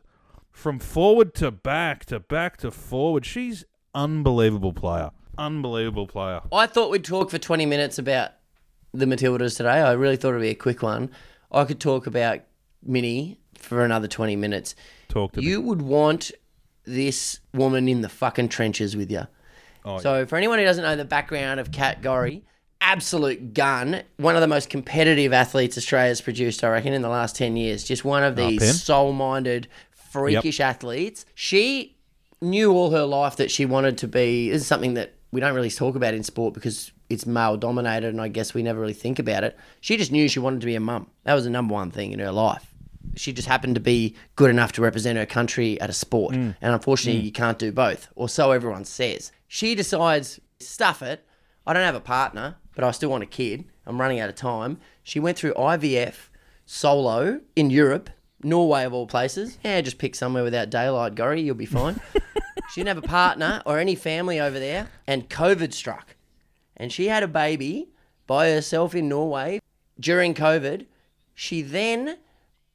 from 0.60 0.78
forward 0.78 1.34
to 1.34 1.49
back 1.49 2.05
to 2.05 2.20
back 2.20 2.57
to 2.57 2.70
forward. 2.70 3.26
She's 3.26 3.64
unbelievable 3.95 4.74
player. 4.74 5.12
Unbelievable 5.38 6.05
player. 6.05 6.41
I 6.51 6.68
thought 6.68 6.91
we'd 6.91 7.05
talk 7.05 7.30
for 7.30 7.38
20 7.38 7.66
minutes 7.66 7.97
about 7.97 8.32
the 8.93 9.05
Matildas 9.05 9.55
today. 9.55 9.80
I 9.80 9.93
really 9.93 10.18
thought 10.18 10.30
it'd 10.30 10.41
be 10.41 10.49
a 10.49 10.55
quick 10.55 10.84
one. 10.84 11.12
I 11.49 11.64
could 11.64 11.80
talk 11.80 12.07
about 12.07 12.41
Minnie 12.84 13.39
for 13.55 13.86
another 13.86 14.07
20 14.07 14.36
minutes. 14.36 14.76
Talk 15.07 15.32
to 15.32 15.39
me. 15.39 15.47
You 15.47 15.62
would 15.62 15.82
want 15.82 16.32
this 16.84 17.39
woman 17.53 17.88
in 17.88 18.01
the 18.01 18.10
fucking 18.10 18.49
trenches 18.49 18.97
with 18.97 19.10
you. 19.10 19.28
Oh, 19.86 19.99
so, 19.99 20.26
for 20.26 20.36
anyone 20.36 20.60
who 20.60 20.66
doesn't 20.66 20.84
know 20.84 20.97
the 20.97 21.05
background 21.05 21.62
of 21.62 21.72
Kat 21.72 22.01
Gorry, 22.01 22.43
absolute 22.82 23.53
gun, 23.53 24.03
one 24.18 24.36
of 24.36 24.41
the 24.41 24.47
most 24.47 24.70
competitive 24.70 25.32
athletes 25.32 25.78
Australia's 25.78 26.22
produced, 26.22 26.64
I 26.64 26.70
reckon, 26.70 26.93
in 26.93 27.01
the 27.01 27.10
last 27.10 27.36
10 27.36 27.55
years. 27.55 27.84
Just 27.84 28.03
one 28.03 28.24
of 28.24 28.36
these 28.36 28.84
soul 28.84 29.14
minded, 29.14 29.68
freakish 30.10 30.60
athletes. 30.60 31.26
She 31.36 31.97
knew 32.41 32.72
all 32.72 32.91
her 32.91 33.05
life 33.05 33.36
that 33.38 33.51
she 33.51 33.66
wanted 33.66 33.97
to 33.99 34.07
be. 34.07 34.49
This 34.49 34.62
is 34.62 34.68
something 34.68 34.93
that 34.95 35.16
we 35.32 35.39
don't 35.39 35.53
really 35.53 35.70
talk 35.70 35.95
about 35.95 36.14
in 36.14 36.24
sport 36.24 36.53
because 36.53 36.91
it's 37.10 37.26
male 37.26 37.57
dominated, 37.57 38.10
and 38.10 38.22
I 38.22 38.28
guess 38.28 38.53
we 38.53 38.64
never 38.64 38.80
really 38.80 38.93
think 38.93 39.20
about 39.20 39.43
it. 39.43 39.57
She 39.82 39.97
just 39.97 40.12
knew 40.12 40.28
she 40.28 40.39
wanted 40.39 40.62
to 40.62 40.66
be 40.66 40.76
a 40.76 40.80
mum. 40.80 41.07
That 41.24 41.34
was 41.34 41.43
the 41.43 41.49
number 41.49 41.74
one 41.74 41.91
thing 41.91 42.12
in 42.12 42.20
her 42.20 42.32
life. 42.32 42.74
She 43.16 43.34
just 43.34 43.47
happened 43.47 43.76
to 43.76 43.82
be 43.82 44.16
good 44.36 44.49
enough 44.49 44.72
to 44.74 44.82
represent 44.82 45.18
her 45.18 45.26
country 45.26 45.80
at 45.82 45.89
a 45.89 45.93
sport. 45.93 46.36
Mm. 46.36 46.55
And 46.62 46.74
unfortunately, 46.74 47.22
you 47.22 47.32
can't 47.32 47.57
do 47.57 47.72
both, 47.72 48.07
or 48.16 48.30
so 48.30 48.51
everyone 48.51 48.86
says. 48.86 49.32
She 49.47 49.74
decides, 49.76 50.39
stuff 50.60 51.01
it. 51.01 51.26
I 51.66 51.74
don't 51.74 51.84
have 51.84 51.95
a 51.95 51.99
partner, 51.99 52.57
but 52.76 52.84
I 52.84 52.91
still 52.91 53.10
want 53.10 53.24
a 53.24 53.28
kid. 53.28 53.66
I'm 53.86 53.99
running 53.99 54.20
out 54.20 54.30
of 54.30 54.36
time. 54.36 54.80
She 55.03 55.20
went 55.20 55.38
through 55.38 55.53
IVF 55.53 56.30
solo 56.66 57.41
in 57.55 57.72
Europe, 57.72 58.12
Norway 58.44 58.86
of 58.86 58.94
all 58.94 59.08
places. 59.08 59.58
Yeah, 59.64 59.82
just 59.82 59.98
pick 59.98 60.16
somewhere 60.16 60.44
without 60.44 60.70
daylight, 60.70 61.16
Gorry. 61.16 61.42
You'll 61.42 61.56
be 61.56 61.66
fine. 61.66 62.00
she 62.72 62.82
didn't 62.82 62.96
have 62.96 63.04
a 63.04 63.08
partner 63.08 63.62
or 63.66 63.80
any 63.80 63.96
family 63.96 64.40
over 64.40 64.60
there, 64.60 64.90
and 65.08 65.30
COVID 65.30 65.74
struck. 65.74 66.16
And 66.78 66.92
she 66.92 67.08
had 67.08 67.24
a 67.24 67.28
baby 67.28 67.90
by 68.28 68.50
herself 68.50 68.96
in 68.96 69.10
Norway 69.10 69.60
during 70.00 70.34
COVID. 70.34 70.86
She 71.36 71.62
then 71.62 72.18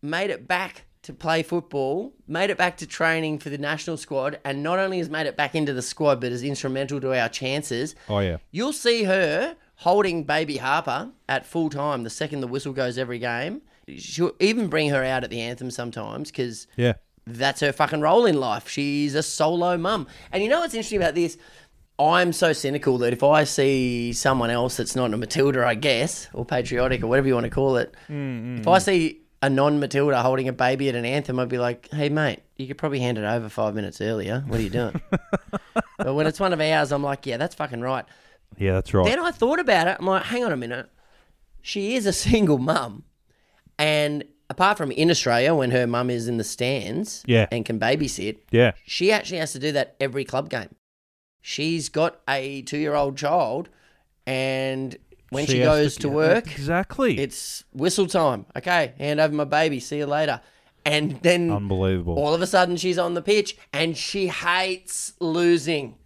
made 0.03 0.31
it 0.31 0.47
back 0.47 0.85
to 1.03 1.12
play 1.12 1.43
football, 1.43 2.15
made 2.27 2.51
it 2.51 2.57
back 2.57 2.79
to 2.79 2.87
training 2.87 3.39
for 3.39 3.51
the 3.51 3.59
national 3.59 3.97
squad, 3.97 4.41
and 4.45 4.62
not 4.62 4.79
only 4.79 4.99
has 4.99 5.11
made 5.11 5.27
it 5.27 5.37
back 5.37 5.55
into 5.55 5.73
the 5.73 5.83
squad, 5.83 6.21
but 6.21 6.33
is 6.33 6.43
instrumental 6.43 7.01
to 7.01 7.19
our 7.19 7.29
chances. 7.29 7.95
Oh 8.09 8.21
yeah. 8.21 8.39
You'll 8.51 8.73
see 8.73 9.05
her 9.05 9.57
holding 9.77 10.25
baby 10.25 10.57
Harper 10.57 11.11
at 11.29 11.45
full 11.47 11.69
time 11.69 12.05
the 12.05 12.11
second 12.11 12.41
the 12.41 12.47
whistle 12.47 12.73
goes 12.73 12.97
every 12.97 13.19
game 13.19 13.61
she'll 13.97 14.32
even 14.41 14.68
bring 14.68 14.91
her 14.91 15.05
out 15.05 15.24
at 15.24 15.30
the 15.30 15.41
anthem 15.41 15.70
sometimes 15.70 16.30
because 16.30 16.66
Yeah. 16.76 16.95
that's 17.26 17.61
her 17.61 17.72
fucking 17.72 18.01
role 18.01 18.26
in 18.26 18.39
life. 18.39 18.68
She's 18.68 19.14
a 19.14 19.22
solo 19.22 19.76
mum. 19.76 20.07
And 20.32 20.43
you 20.43 20.49
know 20.49 20.61
what's 20.61 20.74
interesting 20.74 20.99
about 21.01 21.14
this? 21.14 21.37
I'm 21.99 22.32
so 22.32 22.53
cynical 22.53 22.99
that 22.99 23.12
if 23.12 23.22
I 23.22 23.45
see 23.45 24.12
someone 24.12 24.51
else 24.51 24.76
that's 24.76 24.97
not 24.97 25.14
a 25.14 25.16
Matilda, 25.16 25.64
I 25.64 25.76
guess, 25.76 26.28
or 26.32 26.45
patriotic 26.45 27.05
or 27.05 27.07
whatever 27.07 27.28
you 27.28 27.35
want 27.35 27.45
to 27.45 27.51
call 27.51 27.76
it, 27.76 27.95
mm, 28.09 28.57
mm, 28.57 28.61
if 28.61 28.66
I 28.66 28.78
mm. 28.78 28.82
see 28.82 29.20
a 29.43 29.49
non 29.51 29.78
Matilda 29.78 30.20
holding 30.22 30.49
a 30.49 30.53
baby 30.53 30.89
at 30.89 30.97
an 30.97 31.05
anthem, 31.05 31.39
I'd 31.39 31.49
be 31.49 31.59
like, 31.59 31.89
hey, 31.93 32.09
mate, 32.09 32.41
you 32.57 32.66
could 32.66 32.78
probably 32.78 32.99
hand 32.99 33.18
it 33.18 33.24
over 33.24 33.49
five 33.49 33.74
minutes 33.74 34.01
earlier. 34.01 34.43
What 34.49 34.59
are 34.59 34.62
you 34.62 34.70
doing? 34.70 35.01
but 35.99 36.14
when 36.14 36.26
it's 36.26 36.41
one 36.41 36.53
of 36.53 36.61
ours, 36.61 36.91
I'm 36.91 37.03
like, 37.03 37.26
yeah, 37.26 37.37
that's 37.37 37.55
fucking 37.55 37.80
right. 37.80 38.05
Yeah, 38.59 38.72
that's 38.72 38.93
right. 38.93 39.07
Then 39.07 39.20
I 39.20 39.30
thought 39.30 39.61
about 39.61 39.87
it. 39.87 39.97
I'm 40.01 40.07
like, 40.07 40.24
hang 40.24 40.45
on 40.45 40.53
a 40.53 40.57
minute. 40.57 40.89
She 41.62 41.95
is 41.95 42.07
a 42.07 42.12
single 42.26 42.59
mum. 42.59 43.05
And 43.79 44.25
apart 44.51 44.77
from 44.79 44.91
in 44.93 45.11
Australia, 45.11 45.55
when 45.55 45.70
her 45.72 45.87
mum 45.87 46.11
is 46.11 46.29
in 46.29 46.37
the 46.37 46.45
stands 46.45 47.22
Yeah. 47.27 47.47
and 47.51 47.64
can 47.64 47.79
babysit, 47.81 48.39
yeah. 48.51 48.72
she 48.87 49.11
actually 49.12 49.39
has 49.39 49.53
to 49.53 49.59
do 49.59 49.72
that 49.72 49.97
every 50.01 50.25
club 50.25 50.49
game. 50.51 50.75
She's 51.43 51.89
got 51.89 52.20
a 52.29 52.62
two 52.62 52.79
year 52.79 52.95
old 52.95 53.16
child, 53.16 53.68
and 54.27 54.97
when 55.31 55.47
she, 55.47 55.59
has 55.59 55.66
goes 55.68 55.97
to, 55.99 56.09
yeah, 56.09 56.14
work, 56.14 56.47
Exactly. 56.47 57.18
it's 57.18 57.64
whistle 57.72 58.07
time. 58.07 58.47
Okay, 58.57 58.95
hand 58.99 59.20
over 59.20 59.35
my 59.35 59.45
baby. 59.45 59.81
See 59.81 59.99
you 59.99 60.07
later. 60.07 60.41
And 60.87 61.18
then 61.22 61.51
Unbelievable. 61.51 62.14
all 62.18 62.35
of 62.35 62.43
a 62.43 62.47
sudden, 62.47 62.77
she's 62.77 62.99
on 62.99 63.14
the 63.14 63.22
pitch, 63.22 63.57
and 63.72 63.97
she 63.97 64.29
hates 64.29 65.14
losing, 65.20 65.97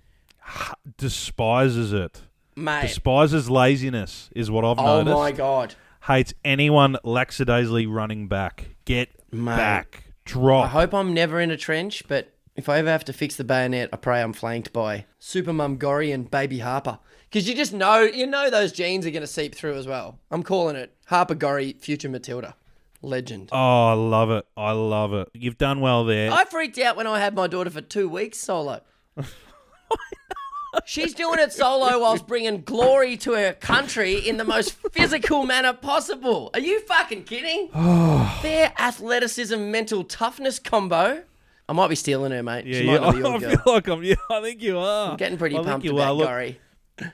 Despises 0.97 1.93
it. 1.93 2.23
mate. 2.57 2.83
Despises 2.83 3.49
laziness 3.51 4.31
is 4.35 4.51
what 4.51 4.64
I've 4.64 4.79
oh 4.79 4.99
noticed. 5.03 5.14
Oh 5.16 5.19
my 5.21 5.33
god. 5.33 5.75
Hates 6.03 6.34
anyone 6.44 6.96
lackadaisically 7.05 7.86
running 7.86 8.28
back. 8.28 8.70
Get 8.84 9.11
Mate. 9.32 9.57
back. 9.57 10.05
Drop. 10.24 10.66
I 10.66 10.68
hope 10.68 10.94
I'm 10.94 11.14
never 11.14 11.40
in 11.40 11.51
a 11.51 11.57
trench, 11.57 12.03
but 12.09 12.34
if 12.55 12.68
I 12.68 12.78
ever 12.78 12.90
have 12.90 13.05
to 13.07 13.12
fix 13.12 13.36
the 13.36 13.44
bayonet, 13.44 13.90
I 13.92 13.96
pray 13.96 14.20
I'm 14.20 14.32
flanked 14.32 14.72
by 14.72 15.07
Super 15.18 15.53
Mum 15.53 15.76
Gorry 15.76 16.12
and 16.12 16.30
Baby 16.30 16.59
Harper. 16.59 16.99
Because 17.30 17.49
you 17.49 17.55
just 17.55 17.72
know, 17.72 18.01
you 18.01 18.26
know 18.26 18.51
those 18.51 18.72
genes 18.72 19.07
are 19.07 19.11
going 19.11 19.22
to 19.22 19.26
seep 19.26 19.55
through 19.55 19.74
as 19.74 19.86
well. 19.86 20.18
I'm 20.30 20.42
calling 20.42 20.76
it 20.76 20.94
Harper 21.07 21.34
Gorry, 21.34 21.74
future 21.78 22.09
Matilda. 22.09 22.57
Legend. 23.01 23.51
Oh, 23.53 23.86
I 23.88 23.92
love 23.92 24.30
it. 24.30 24.44
I 24.57 24.72
love 24.72 25.14
it. 25.14 25.28
You've 25.32 25.57
done 25.59 25.80
well 25.80 26.05
there. 26.05 26.32
I 26.32 26.44
freaked 26.46 26.78
out 26.78 26.96
when 26.96 27.07
I 27.07 27.20
had 27.20 27.34
my 27.34 27.46
daughter 27.46 27.70
for 27.70 27.80
two 27.80 28.09
weeks 28.09 28.38
solo. 28.38 28.80
She's 30.85 31.14
doing 31.14 31.39
it 31.39 31.53
solo 31.53 31.99
whilst 32.01 32.27
bringing 32.27 32.62
glory 32.62 33.16
to 33.19 33.33
her 33.33 33.53
country 33.55 34.14
in 34.16 34.37
the 34.37 34.45
most 34.45 34.73
physical 34.93 35.45
manner 35.47 35.73
possible. 35.73 36.51
Are 36.55 36.61
you 36.61 36.81
fucking 36.83 37.25
kidding? 37.25 37.71
Their 38.43 38.73
athleticism, 38.79 39.71
mental 39.71 40.05
toughness 40.05 40.59
combo. 40.59 41.23
I 41.69 41.73
might 41.73 41.89
be 41.89 41.95
stealing 41.95 42.33
her, 42.33 42.43
mate. 42.43 42.66
yeah, 42.66 42.79
she 42.79 42.85
yeah. 42.87 42.99
might 42.99 43.03
not 43.03 43.12
be 43.12 43.19
your 43.19 43.29
I 43.37 43.39
girl. 43.39 43.51
feel 43.51 43.73
like 43.75 43.89
I'm. 43.89 44.03
Yeah, 44.03 44.14
I 44.31 44.41
think 44.43 44.62
you 44.62 44.79
are. 44.79 45.11
I'm 45.11 45.16
getting 45.16 45.39
pretty 45.39 45.57
I 45.57 45.59
think 45.59 45.69
pumped 45.71 45.85
you 45.85 45.93
about 45.95 46.09
are. 46.09 46.14
Look, 46.14 46.27
Gorry. 46.29 46.61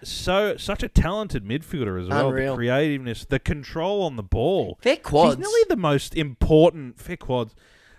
so 0.02 0.56
such 0.56 0.82
a 0.82 0.88
talented 0.88 1.44
midfielder 1.44 2.00
as 2.00 2.08
well. 2.08 2.28
Unreal. 2.28 2.52
The 2.54 2.56
creativeness, 2.58 3.24
the 3.24 3.38
control 3.38 4.02
on 4.02 4.16
the 4.16 4.22
ball. 4.22 4.78
Fair 4.82 4.96
quads. 4.96 5.36
She's 5.36 5.38
nearly 5.40 5.64
the 5.68 5.76
most 5.76 6.16
important. 6.16 6.98
Fair 7.00 7.16
quads. 7.16 7.54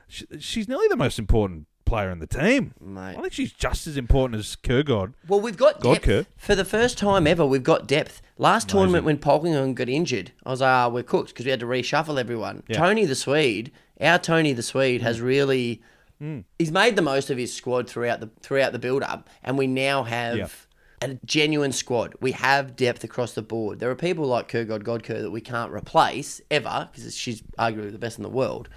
She, 0.08 0.26
she's 0.40 0.68
nearly 0.68 0.88
the 0.88 0.96
most 0.98 1.20
important 1.20 1.68
player 1.86 2.10
in 2.10 2.20
the 2.20 2.28
team. 2.28 2.74
Mate. 2.80 3.16
I 3.18 3.22
think 3.22 3.34
she's 3.34 3.54
just 3.54 3.88
as 3.88 3.96
important 3.98 4.40
as 4.40 4.56
Kurgod. 4.56 5.14
Well, 5.28 5.40
we've 5.40 5.58
got 5.58 5.80
God, 5.80 5.94
depth. 5.94 6.06
Kurt. 6.06 6.28
For 6.38 6.56
the 6.56 6.66
first 6.66 6.98
time 6.98 7.28
ever, 7.28 7.46
we've 7.46 7.64
got 7.64 7.88
depth. 7.88 8.22
Last 8.38 8.68
tournament 8.70 9.06
when 9.06 9.18
Polkingham 9.18 9.74
got 9.76 9.88
injured, 9.88 10.32
I 10.46 10.50
was 10.50 10.62
like, 10.62 10.68
ah, 10.70 10.90
we're 10.90 11.04
cooked 11.04 11.30
because 11.30 11.46
we 11.46 11.52
had 11.52 11.60
to 11.62 11.66
reshuffle 11.66 12.20
everyone. 12.20 12.64
Yeah. 12.68 12.78
Tony 12.80 13.06
the 13.06 13.16
Swede, 13.16 13.72
our 14.02 14.20
Tony 14.20 14.52
the 14.54 14.64
Swede, 14.64 15.02
has 15.02 15.22
really 15.22 15.82
Mm. 16.22 16.46
he's 16.58 16.72
made 16.72 16.96
the 16.96 17.02
most 17.02 17.30
of 17.30 17.38
his 17.38 17.54
squad 17.54 17.90
throughout 17.90 18.22
the 18.22 18.30
throughout 18.42 18.72
the 18.72 18.80
build 18.80 19.04
up, 19.04 19.30
and 19.44 19.58
we 19.58 19.68
now 19.68 20.04
have 20.04 20.38
Yeah. 20.38 20.48
a 21.02 21.18
genuine 21.26 21.74
squad. 21.74 22.14
We 22.22 22.32
have 22.32 22.78
depth 22.78 23.04
across 23.04 23.34
the 23.34 23.42
board. 23.42 23.80
There 23.80 23.92
are 23.92 23.96
people 23.96 24.26
like 24.26 24.48
Kurgod 24.50 24.84
Godker 24.84 25.22
that 25.22 25.32
we 25.32 25.42
can't 25.42 25.74
replace 25.74 26.40
ever 26.50 26.88
because 26.94 27.18
she's 27.18 27.42
arguably 27.60 27.92
the 27.92 27.98
best 27.98 28.18
in 28.18 28.24
the 28.24 28.30
world. 28.30 28.70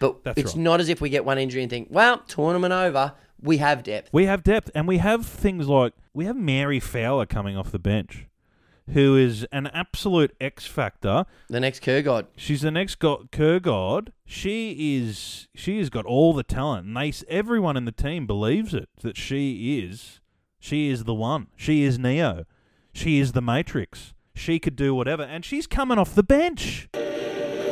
But 0.00 0.22
That's 0.24 0.38
it's 0.40 0.54
right. 0.54 0.62
not 0.62 0.80
as 0.80 0.88
if 0.88 1.00
we 1.00 1.08
get 1.10 1.24
one 1.24 1.38
injury 1.38 1.62
and 1.62 1.70
think, 1.70 1.88
well, 1.90 2.18
tournament 2.28 2.72
over. 2.72 3.14
We 3.40 3.58
have 3.58 3.82
depth. 3.84 4.10
We 4.12 4.26
have 4.26 4.42
depth, 4.42 4.70
and 4.74 4.88
we 4.88 4.98
have 4.98 5.24
things 5.24 5.68
like 5.68 5.92
we 6.12 6.24
have 6.24 6.36
Mary 6.36 6.80
Fowler 6.80 7.24
coming 7.26 7.56
off 7.56 7.70
the 7.70 7.78
bench, 7.78 8.26
who 8.92 9.16
is 9.16 9.46
an 9.52 9.68
absolute 9.68 10.34
X 10.40 10.66
factor. 10.66 11.24
The 11.48 11.60
next 11.60 11.82
Kurgod. 11.82 12.26
She's 12.36 12.62
the 12.62 12.72
next 12.72 12.98
go- 12.98 13.28
Kurgod. 13.30 14.08
She 14.24 14.96
is. 14.98 15.46
She 15.54 15.78
has 15.78 15.88
got 15.88 16.04
all 16.04 16.32
the 16.32 16.42
talent, 16.42 16.86
and 16.88 16.96
they 16.96 17.12
everyone 17.28 17.76
in 17.76 17.84
the 17.84 17.92
team 17.92 18.26
believes 18.26 18.74
it 18.74 18.88
that 19.02 19.16
she 19.16 19.78
is. 19.78 20.20
She 20.58 20.88
is 20.90 21.04
the 21.04 21.14
one. 21.14 21.46
She 21.56 21.84
is 21.84 21.96
Neo. 21.96 22.44
She 22.92 23.20
is 23.20 23.30
the 23.32 23.40
Matrix. 23.42 24.14
She 24.34 24.58
could 24.58 24.74
do 24.74 24.94
whatever, 24.96 25.22
and 25.22 25.44
she's 25.44 25.68
coming 25.68 25.98
off 25.98 26.14
the 26.16 26.24
bench. 26.24 26.88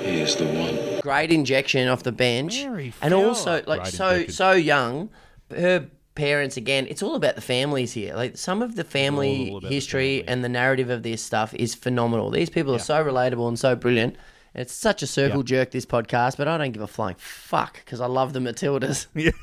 He 0.07 0.21
is 0.21 0.37
the 0.37 0.45
one. 0.47 1.01
great 1.01 1.31
injection 1.33 1.89
off 1.89 2.03
the 2.03 2.13
bench, 2.13 2.63
Mary 2.65 2.93
and 3.03 3.13
Fowler. 3.13 3.27
also 3.29 3.63
like 3.67 3.83
Great 3.83 3.93
so 3.95 4.09
injection. 4.11 4.33
so 4.35 4.53
young. 4.53 5.11
Her 5.51 5.89
parents 6.15 6.57
again. 6.57 6.87
It's 6.89 7.03
all 7.03 7.15
about 7.15 7.35
the 7.35 7.41
families 7.43 7.93
here. 7.93 8.15
Like 8.15 8.37
some 8.37 8.63
of 8.63 8.75
the 8.77 8.85
family 8.85 9.51
all 9.51 9.59
about 9.59 9.69
the 9.69 9.75
history 9.75 10.19
family. 10.21 10.29
and 10.29 10.45
the 10.45 10.49
narrative 10.49 10.91
of 10.91 11.03
this 11.03 11.23
stuff 11.23 11.53
is 11.55 11.75
phenomenal. 11.75 12.31
These 12.31 12.51
people 12.51 12.75
are 12.75 12.79
so 12.79 13.05
relatable 13.05 13.47
and 13.49 13.59
so 13.59 13.77
brilliant. 13.77 14.17
It's 14.55 14.73
such 14.73 15.03
a 15.03 15.07
circle 15.07 15.41
Yeah. 15.41 15.59
jerk 15.59 15.71
this 15.73 15.85
podcast, 15.85 16.39
but 16.39 16.49
I 16.49 16.57
don't 16.57 16.73
give 16.73 16.81
a 16.83 16.87
flying 16.87 17.17
fuck 17.19 17.75
because 17.85 18.01
I 18.01 18.07
love 18.07 18.33
the 18.33 18.41
Matildas. 18.41 19.07
Yeah. 19.15 19.33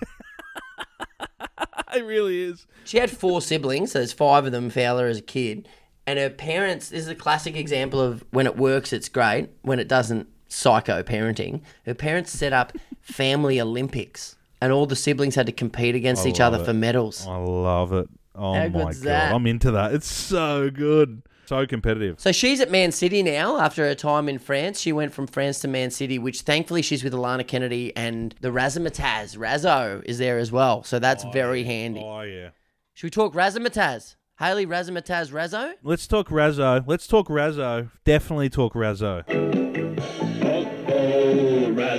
It 1.95 2.03
really 2.05 2.41
is. 2.41 2.66
She 2.86 2.97
had 2.97 3.11
four 3.11 3.39
siblings, 3.39 3.91
so 3.91 3.99
there's 3.99 4.11
five 4.14 4.47
of 4.47 4.51
them. 4.51 4.72
Fowler 4.72 5.05
as 5.05 5.20
a 5.20 5.22
kid, 5.22 5.68
and 6.07 6.18
her 6.18 6.32
parents. 6.32 6.89
This 6.89 7.01
is 7.01 7.07
a 7.07 7.14
classic 7.14 7.55
example 7.55 8.01
of 8.01 8.24
when 8.32 8.47
it 8.47 8.57
works, 8.57 8.91
it's 8.91 9.09
great. 9.09 9.49
When 9.61 9.78
it 9.80 9.88
doesn't, 9.88 10.28
psycho 10.54 11.04
parenting. 11.04 11.62
Her 11.86 11.93
parents 11.93 12.32
set 12.32 12.54
up 12.54 12.74
family 13.01 13.60
Olympics, 13.60 14.36
and 14.62 14.72
all 14.72 14.86
the 14.86 14.95
siblings 14.95 15.36
had 15.36 15.47
to 15.47 15.51
compete 15.51 15.95
against 15.95 16.26
I 16.26 16.30
each 16.30 16.39
other 16.39 16.58
love 16.58 16.68
for 16.68 16.74
medals. 16.74 17.28
I 17.28 17.38
love 17.38 17.93
it. 17.93 18.08
Oh 18.36 18.54
How 18.54 18.68
my 18.68 18.70
good's 18.70 18.99
god, 18.99 19.10
that? 19.10 19.34
I'm 19.34 19.45
into 19.45 19.72
that. 19.72 19.93
It's 19.93 20.12
so 20.12 20.70
good, 20.70 21.22
so 21.45 21.68
competitive. 21.68 22.20
So 22.20 22.32
she's 22.32 22.62
at 22.62 22.72
Man 22.72 22.91
City 22.91 23.22
now 23.22 23.60
after 23.60 23.84
her 23.84 23.95
time 23.95 24.28
in 24.28 24.39
France. 24.39 24.80
She 24.80 24.91
went 24.91 25.14
from 25.14 25.28
France 25.28 25.60
to 25.60 25.68
Man 25.68 25.91
City, 25.91 26.18
which 26.18 26.41
thankfully 26.41 26.82
she's 26.82 27.04
with 27.04 27.14
Alanna 27.14 27.45
Kennedy 27.45 27.95
and 27.95 28.34
the 28.41 28.49
Razzmatazz. 28.49 29.38
Razzo 29.38 30.04
is 30.06 30.18
there 30.18 30.39
as 30.39 30.51
well. 30.51 30.84
So 30.84 30.97
that's 30.99 31.26
oh, 31.26 31.32
very 31.32 31.64
handy. 31.64 32.01
Oh 32.04 32.22
yeah. 32.22 32.49
Should 32.93 33.08
we 33.08 33.12
talk 33.12 33.34
Razzmatazz? 33.34 34.16
Hayley 34.39 34.66
Razzmatazz 34.66 35.32
Razzo? 35.32 35.74
Let's 35.84 36.08
talk 36.08 36.30
Razzo. 36.30 36.84
Let's 36.88 37.06
talk 37.06 37.28
Razzo. 37.28 37.91
Definitely 38.04 38.49
talk 38.49 38.74
Razzo. 38.74 39.72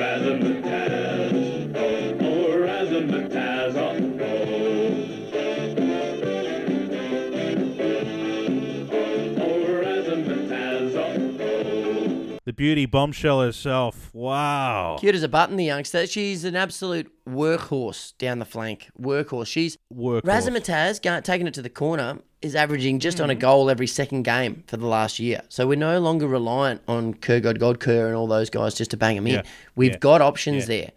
the 12.43 12.53
beauty 12.53 12.85
bombshell 12.85 13.41
herself. 13.41 14.09
Wow. 14.13 14.97
Cute 14.99 15.15
as 15.15 15.23
a 15.23 15.29
button, 15.29 15.55
the 15.55 15.63
youngster. 15.63 16.07
She's 16.07 16.43
an 16.43 16.57
absolute 16.57 17.09
workhorse 17.25 18.17
down 18.17 18.39
the 18.39 18.45
flank. 18.45 18.89
Workhorse. 18.99 19.47
She's 19.47 19.77
Workhorse. 19.93 20.23
Razzmatazz, 20.23 21.01
go- 21.01 21.21
taking 21.21 21.47
it 21.47 21.53
to 21.53 21.61
the 21.61 21.69
corner, 21.69 22.19
is 22.41 22.55
averaging 22.55 22.99
just 22.99 23.17
Mm-hmm. 23.17 23.23
on 23.25 23.29
a 23.31 23.35
goal 23.35 23.69
every 23.69 23.87
second 23.87 24.23
game 24.23 24.63
for 24.67 24.77
the 24.77 24.85
last 24.87 25.19
year. 25.19 25.41
So 25.49 25.65
we're 25.67 25.75
no 25.77 25.99
longer 25.99 26.27
reliant 26.27 26.81
on 26.87 27.13
Kurgod 27.15 27.57
Godker 27.57 28.07
and 28.07 28.15
all 28.15 28.27
those 28.27 28.49
guys 28.49 28.75
just 28.75 28.91
to 28.91 28.97
bang 28.97 29.15
them 29.15 29.27
in. 29.27 29.43
We've 29.75 29.91
Yeah. 29.93 29.97
got 29.97 30.21
options 30.21 30.63
Yeah. 30.69 30.77
there. 30.77 30.91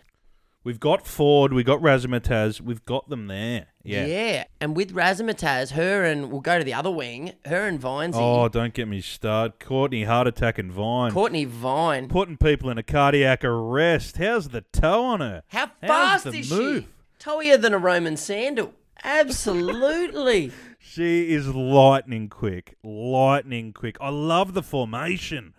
We've 0.62 0.78
got 0.78 1.04
Foord. 1.06 1.54
We've 1.54 1.64
got 1.64 1.80
Razzmatazz. 1.80 2.60
We've 2.60 2.84
got 2.84 3.08
them 3.08 3.28
there. 3.28 3.68
Yeah. 3.82 4.04
Yeah. 4.04 4.44
And 4.60 4.76
with 4.76 4.92
Razzmatazz, 4.94 5.70
her 5.70 6.04
and 6.04 6.30
we'll 6.30 6.42
go 6.42 6.58
to 6.58 6.64
the 6.64 6.74
other 6.74 6.90
wing, 6.90 7.32
her 7.46 7.66
and 7.66 7.80
Vinesy, 7.80 8.16
Oh, 8.16 8.46
don't 8.48 8.74
get 8.74 8.86
me 8.86 9.00
started. 9.00 9.58
Cortnee 9.58 10.04
heart 10.04 10.26
attack 10.26 10.58
and 10.58 10.70
Vine. 10.70 11.12
Cortnee 11.12 11.46
Vine. 11.46 12.08
Putting 12.08 12.36
people 12.36 12.68
in 12.68 12.76
a 12.76 12.82
cardiac 12.82 13.42
arrest. 13.42 14.18
How's 14.18 14.50
the 14.50 14.60
toe 14.70 15.02
on 15.06 15.20
her? 15.20 15.42
How 15.48 15.70
How's 15.80 16.22
fast 16.24 16.26
is 16.26 16.50
move? 16.50 16.82
she? 16.84 17.24
Towier 17.26 17.58
than 17.58 17.72
a 17.72 17.78
Roman 17.78 18.18
sandal. 18.18 18.74
Absolutely. 19.02 20.52
She 20.82 21.32
is 21.32 21.46
lightning 21.54 22.28
quick. 22.28 22.76
Lightning 22.82 23.72
quick. 23.72 23.98
I 24.00 24.08
love 24.08 24.54
the 24.54 24.62
formation. 24.62 25.54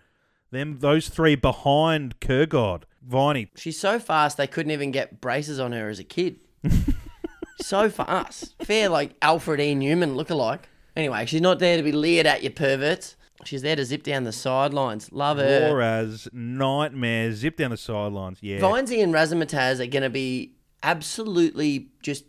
Them 0.50 0.80
those 0.80 1.08
three 1.08 1.36
behind 1.36 2.18
Kurgod. 2.20 2.82
Viney. 3.00 3.50
She's 3.56 3.78
so 3.78 3.98
fast 3.98 4.36
they 4.36 4.48
couldn't 4.48 4.72
even 4.72 4.90
get 4.90 5.20
braces 5.20 5.60
on 5.60 5.72
her 5.72 5.88
as 5.88 6.00
a 6.00 6.04
kid. 6.04 6.40
so 7.60 7.88
fast. 7.88 8.54
Fair 8.62 8.88
like 8.88 9.14
Alfred 9.22 9.60
E. 9.60 9.74
Neuman 9.74 10.16
look-alike. 10.16 10.68
Anyway, 10.96 11.24
she's 11.26 11.40
not 11.40 11.60
there 11.60 11.76
to 11.76 11.82
be 11.82 11.92
leered 11.92 12.26
at, 12.26 12.42
you 12.42 12.50
perverts. 12.50 13.16
She's 13.44 13.62
there 13.62 13.76
to 13.76 13.84
zip 13.84 14.02
down 14.02 14.24
the 14.24 14.32
sidelines. 14.32 15.10
Love 15.12 15.38
her. 15.38 15.70
Whereas 15.70 16.28
nightmare 16.32 17.32
zip 17.32 17.56
down 17.56 17.70
the 17.70 17.76
sidelines. 17.76 18.38
Yeah. 18.40 18.58
Vinesy 18.58 19.02
and 19.02 19.14
Razzmatazz 19.14 19.80
are 19.80 19.86
going 19.86 20.02
to 20.02 20.10
be 20.10 20.56
absolutely 20.82 21.90
just 22.02 22.24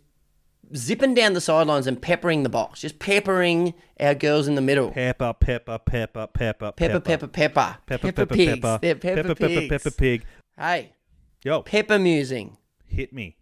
zipping 0.76 1.14
down 1.14 1.32
the 1.34 1.40
sidelines 1.40 1.86
and 1.86 2.00
peppering 2.00 2.42
the 2.42 2.48
box, 2.48 2.80
just 2.80 2.98
peppering 2.98 3.74
our 4.00 4.14
girls 4.14 4.48
in 4.48 4.54
the 4.54 4.60
middle. 4.60 4.90
Pepper, 4.90 5.32
pepper, 5.38 5.78
pepper, 5.78 6.26
pepper, 6.26 6.72
Pepper, 6.72 7.00
pepper, 7.00 7.26
pepper, 7.28 7.76
pepper, 7.86 8.12
pepper, 8.12 8.26
pigs. 8.26 8.52
pepper, 8.60 8.78
They're 8.82 8.94
pepper, 8.94 9.22
pepper, 9.22 9.34
pepper, 9.34 9.46
pigs. 9.48 9.68
pepper 9.68 9.90
pig. 9.90 10.24
Hey, 10.58 10.92
Yo, 11.44 11.62
pepper 11.62 11.98
musing. 11.98 12.56
hit 12.86 13.12
me. 13.12 13.36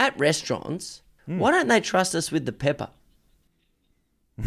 At 0.00 0.18
restaurants, 0.18 1.02
Hmm. 1.26 1.38
why 1.38 1.50
don't 1.50 1.68
they 1.68 1.80
trust 1.82 2.14
us 2.14 2.32
with 2.32 2.46
the 2.46 2.52
pepper? 2.52 2.88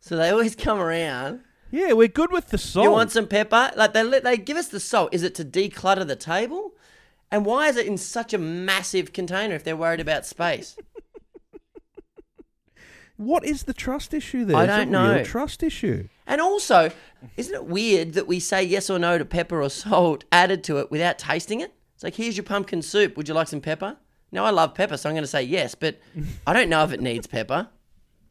so 0.00 0.16
they 0.16 0.30
always 0.30 0.56
come 0.56 0.80
around. 0.80 1.40
Yeah, 1.70 1.92
we're 1.92 2.08
good 2.08 2.32
with 2.32 2.48
the 2.48 2.58
salt. 2.58 2.84
You 2.84 2.90
want 2.90 3.12
some 3.12 3.28
pepper? 3.28 3.70
Like 3.76 3.92
they 3.92 4.02
they 4.20 4.36
give 4.36 4.56
us 4.56 4.68
the 4.68 4.80
salt. 4.80 5.14
Is 5.14 5.22
it 5.22 5.34
to 5.36 5.44
declutter 5.44 6.06
the 6.06 6.16
table? 6.16 6.72
And 7.30 7.46
why 7.46 7.68
is 7.68 7.76
it 7.76 7.86
in 7.86 7.96
such 7.96 8.34
a 8.34 8.38
massive 8.38 9.12
container 9.12 9.54
if 9.54 9.62
they're 9.64 9.76
worried 9.76 10.00
about 10.00 10.26
space? 10.26 10.76
What 13.24 13.44
is 13.44 13.64
the 13.64 13.74
trust 13.74 14.14
issue 14.14 14.44
there? 14.44 14.56
I 14.56 14.66
don't 14.66 14.90
know. 14.90 15.22
trust 15.24 15.62
issue. 15.62 16.08
And 16.26 16.40
also, 16.40 16.90
isn't 17.36 17.54
it 17.54 17.64
weird 17.66 18.14
that 18.14 18.26
we 18.26 18.40
say 18.40 18.62
yes 18.62 18.88
or 18.90 18.98
no 18.98 19.18
to 19.18 19.24
pepper 19.24 19.62
or 19.62 19.70
salt 19.70 20.24
added 20.32 20.64
to 20.64 20.78
it 20.78 20.90
without 20.90 21.18
tasting 21.18 21.60
it? 21.60 21.72
It's 21.94 22.04
like, 22.04 22.14
here's 22.14 22.36
your 22.36 22.44
pumpkin 22.44 22.82
soup. 22.82 23.16
Would 23.16 23.28
you 23.28 23.34
like 23.34 23.48
some 23.48 23.60
pepper? 23.60 23.96
No, 24.30 24.44
I 24.44 24.50
love 24.50 24.74
pepper, 24.74 24.96
so 24.96 25.08
I'm 25.08 25.14
going 25.14 25.24
to 25.24 25.28
say 25.28 25.42
yes, 25.42 25.74
but 25.74 26.00
I 26.46 26.52
don't 26.52 26.68
know 26.70 26.84
if 26.84 26.92
it 26.92 27.00
needs 27.00 27.26
pepper. 27.26 27.68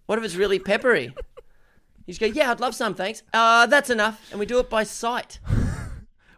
What 0.08 0.18
if 0.18 0.26
it's 0.26 0.36
really 0.36 0.60
peppery? 0.60 1.14
You 2.06 2.14
just 2.14 2.20
go, 2.20 2.26
yeah, 2.26 2.50
I'd 2.52 2.60
love 2.60 2.74
some, 2.74 2.96
thanks. 2.96 3.22
Uh, 3.32 3.68
that's 3.68 3.89
enough. 3.92 4.32
And 4.32 4.39
we 4.39 4.46
do 4.46 4.60
it 4.60 4.70
by 4.70 4.84
sight. 4.84 5.39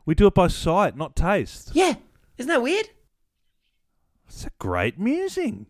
We 0.06 0.16
do 0.16 0.28
it 0.28 0.34
by 0.34 0.48
sight, 0.48 0.98
not 0.98 1.16
taste. 1.16 1.72
Yeah. 1.74 1.94
Isn't 2.38 2.50
that 2.50 2.62
weird? 2.62 2.90
That's 4.26 4.46
a 4.46 4.50
great 4.60 5.00
musing. 5.00 5.68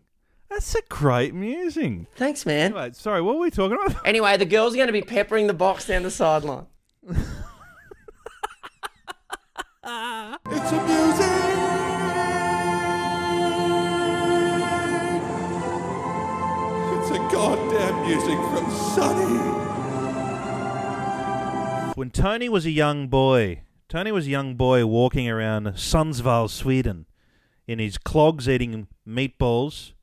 That's 0.50 0.74
a 0.74 0.82
great 0.88 1.34
musing. 1.34 2.06
Thanks, 2.16 2.46
man. 2.46 2.72
Anyway, 2.72 2.90
sorry, 2.92 3.20
what 3.22 3.34
were 3.36 3.40
we 3.40 3.50
talking 3.50 3.78
about? 3.84 4.04
Anyway, 4.06 4.36
the 4.36 4.44
girls 4.44 4.74
are 4.74 4.76
going 4.76 4.86
to 4.86 4.92
be 4.92 5.02
peppering 5.02 5.46
the 5.46 5.54
box 5.54 5.86
down 5.86 6.02
the 6.02 6.10
sideline. 6.10 6.66
It's 10.46 10.72
amusing. 10.72 11.34
It's 16.96 17.10
a 17.10 17.18
goddamn 17.32 18.06
music 18.06 18.38
from 18.50 18.70
Sunny. 18.94 19.38
When 21.94 22.10
Tony 22.10 22.48
was 22.48 22.66
a 22.66 22.70
young 22.70 23.08
boy, 23.08 23.62
Tony 23.88 24.12
was 24.12 24.26
a 24.26 24.30
young 24.30 24.54
boy 24.54 24.84
walking 24.86 25.28
around 25.28 25.66
Sundsvall, 25.68 26.48
Sweden, 26.50 27.06
in 27.66 27.78
his 27.78 27.98
clogs 27.98 28.48
eating 28.48 28.86
meatballs. 29.08 29.93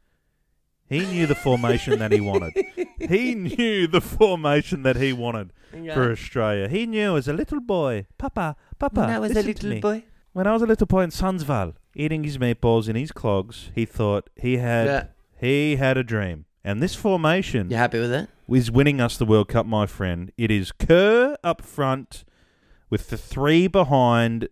He 0.91 0.99
knew 1.05 1.25
the 1.25 1.35
formation 1.35 1.99
that 1.99 2.11
he 2.11 2.19
wanted. 2.21 2.53
He 2.99 3.33
knew 3.47 3.87
the 3.87 4.01
formation 4.01 4.83
that 4.83 4.97
he 4.97 5.13
wanted 5.13 5.53
Yeah. 5.73 5.93
for 5.95 6.11
Australia. 6.11 6.67
He 6.67 6.85
knew 6.85 7.15
as 7.15 7.27
a 7.27 7.33
little 7.33 7.61
boy, 7.61 8.07
Papa, 8.17 8.55
Papa. 8.77 8.99
When 9.01 9.09
I 9.09 9.19
was 9.19 9.31
a 9.31 9.35
listen 9.35 9.53
to 9.53 9.67
little 9.67 9.69
me." 9.75 9.79
boy. 9.79 10.03
When 10.33 10.47
I 10.47 10.53
was 10.53 10.61
a 10.61 10.65
little 10.65 10.87
boy 10.87 11.01
in 11.03 11.09
Sundsvall, 11.11 11.75
eating 11.95 12.23
his 12.25 12.37
meatballs 12.37 12.87
in 12.89 12.95
his 12.97 13.11
clogs, 13.11 13.69
he 13.75 13.85
thought 13.85 14.29
he 14.35 14.57
had 14.57 14.85
Yeah. 14.87 15.03
he 15.39 15.77
had 15.77 15.97
a 15.97 16.03
dream. 16.03 16.45
And 16.63 16.81
this 16.83 16.93
formation 16.95 17.69
You 17.71 17.77
happy 17.77 17.99
with 17.99 18.11
it? 18.13 18.29
is 18.49 18.69
winning 18.69 18.99
us 19.01 19.17
the 19.17 19.25
World 19.25 19.47
Cup, 19.47 19.65
my 19.65 19.85
friend. 19.85 20.31
It 20.37 20.51
is 20.51 20.71
Kerr 20.73 21.35
up 21.43 21.61
front 21.61 22.23
with 22.89 23.09
the 23.09 23.17
three 23.17 23.67
behind 23.67 24.49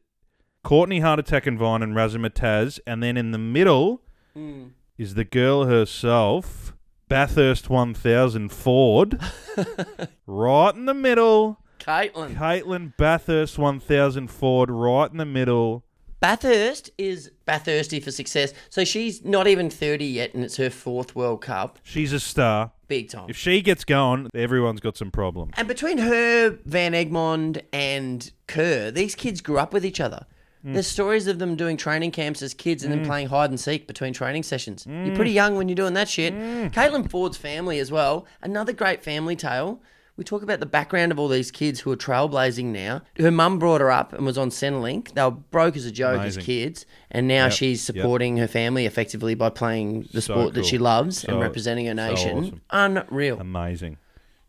Cortnee 0.66 1.02
Heart 1.02 1.20
Attack 1.20 1.48
and 1.48 1.58
Vine 1.60 1.82
and 1.84 1.94
Razzmatazz, 1.96 2.80
and 2.88 3.04
then 3.04 3.18
in 3.18 3.32
the 3.32 3.38
middle 3.38 4.02
Mm. 4.38 4.72
Is 5.00 5.14
the 5.14 5.24
girl 5.24 5.64
herself, 5.64 6.74
Bathurst 7.08 7.70
1000 7.70 8.50
Foord. 8.52 9.18
right 10.28 10.76
in 10.76 10.88
the 10.88 10.94
middle. 10.94 11.58
Caitlin. 11.80 12.36
Caitlin 12.36 12.98
Bathurst 12.98 13.58
1000 13.58 14.28
Foord, 14.28 14.66
right 14.68 15.10
in 15.10 15.16
the 15.16 15.26
middle. 15.26 15.86
Bathurst 16.20 16.90
is 16.98 17.32
Bathursty 17.48 18.04
for 18.04 18.12
success. 18.12 18.52
So 18.70 18.84
she's 18.84 19.24
not 19.24 19.48
even 19.48 19.70
30 19.70 20.04
yet, 20.04 20.34
and 20.34 20.44
it's 20.44 20.58
her 20.58 20.70
fourth 20.70 21.16
World 21.16 21.44
Cup. 21.44 21.80
She's 21.82 22.12
a 22.12 22.20
star. 22.20 22.74
Big 22.90 23.10
time. 23.10 23.30
If 23.30 23.38
she 23.38 23.62
gets 23.62 23.86
going, 23.86 24.30
everyone's 24.36 24.82
got 24.82 24.98
some 24.98 25.12
problems. 25.12 25.54
And 25.56 25.70
between 25.70 26.00
her, 26.00 26.60
Van 26.66 26.92
Egmond, 26.92 27.62
and 27.72 28.30
Kerr, 28.48 28.92
these 28.92 29.16
kids 29.16 29.40
grew 29.40 29.60
up 29.60 29.72
with 29.72 29.86
each 29.86 30.02
other. 30.02 30.26
Mm. 30.66 30.74
There's 30.74 30.88
stories 30.88 31.28
of 31.28 31.40
them 31.40 31.56
doing 31.56 31.78
training 31.78 32.12
camps 32.12 32.42
as 32.42 32.54
kids 32.54 32.84
and 32.84 32.92
then 32.92 33.04
Mm. 33.04 33.08
playing 33.08 33.28
hide 33.30 33.50
and 33.50 33.60
seek 33.60 33.88
between 33.88 34.12
training 34.14 34.44
sessions. 34.44 34.86
Mm. 34.86 35.06
You're 35.08 35.16
pretty 35.16 35.32
young 35.32 35.56
when 35.56 35.70
you're 35.70 35.76
doing 35.76 35.94
that 35.94 36.10
shit. 36.10 36.34
Caitlin 36.34 37.10
Foord's 37.10 37.38
family 37.38 37.80
as 37.80 37.92
well. 37.92 38.26
Another 38.42 38.74
great 38.74 39.02
family 39.04 39.36
tale. 39.38 39.80
We 40.18 40.26
talk 40.26 40.44
about 40.44 40.60
the 40.60 40.66
background 40.66 41.14
of 41.14 41.18
all 41.20 41.30
these 41.30 41.50
kids 41.50 41.80
who 41.80 41.92
are 41.94 41.96
trailblazing 41.96 42.66
now. 42.66 43.04
Her 43.18 43.32
mum 43.32 43.58
brought 43.58 43.80
her 43.80 43.90
up 43.90 44.12
and 44.12 44.26
was 44.26 44.38
on 44.38 44.50
Centrelink. 44.50 45.14
They 45.14 45.24
were 45.24 45.32
broke 45.32 45.78
as 45.78 45.86
a 45.86 45.92
joke 45.94 46.20
Amazing. 46.20 46.40
as 46.42 46.46
kids, 46.46 46.86
and 47.10 47.26
now 47.26 47.46
Yep, 47.46 47.54
she's 47.54 47.88
yep. 47.88 47.96
supporting 47.96 48.36
her 48.36 48.48
family 48.50 48.86
effectively 48.86 49.34
by 49.34 49.48
playing 49.50 50.10
the 50.12 50.22
So 50.22 50.34
sport 50.34 50.56
that 50.56 50.66
she 50.66 50.78
loves 50.78 51.20
So- 51.20 51.32
and 51.32 51.40
representing 51.40 51.86
her 51.86 51.96
so 51.96 52.10
nation. 52.10 52.38
awesome. 52.38 52.62
Unreal. 52.70 53.40
Amazing. 53.40 53.96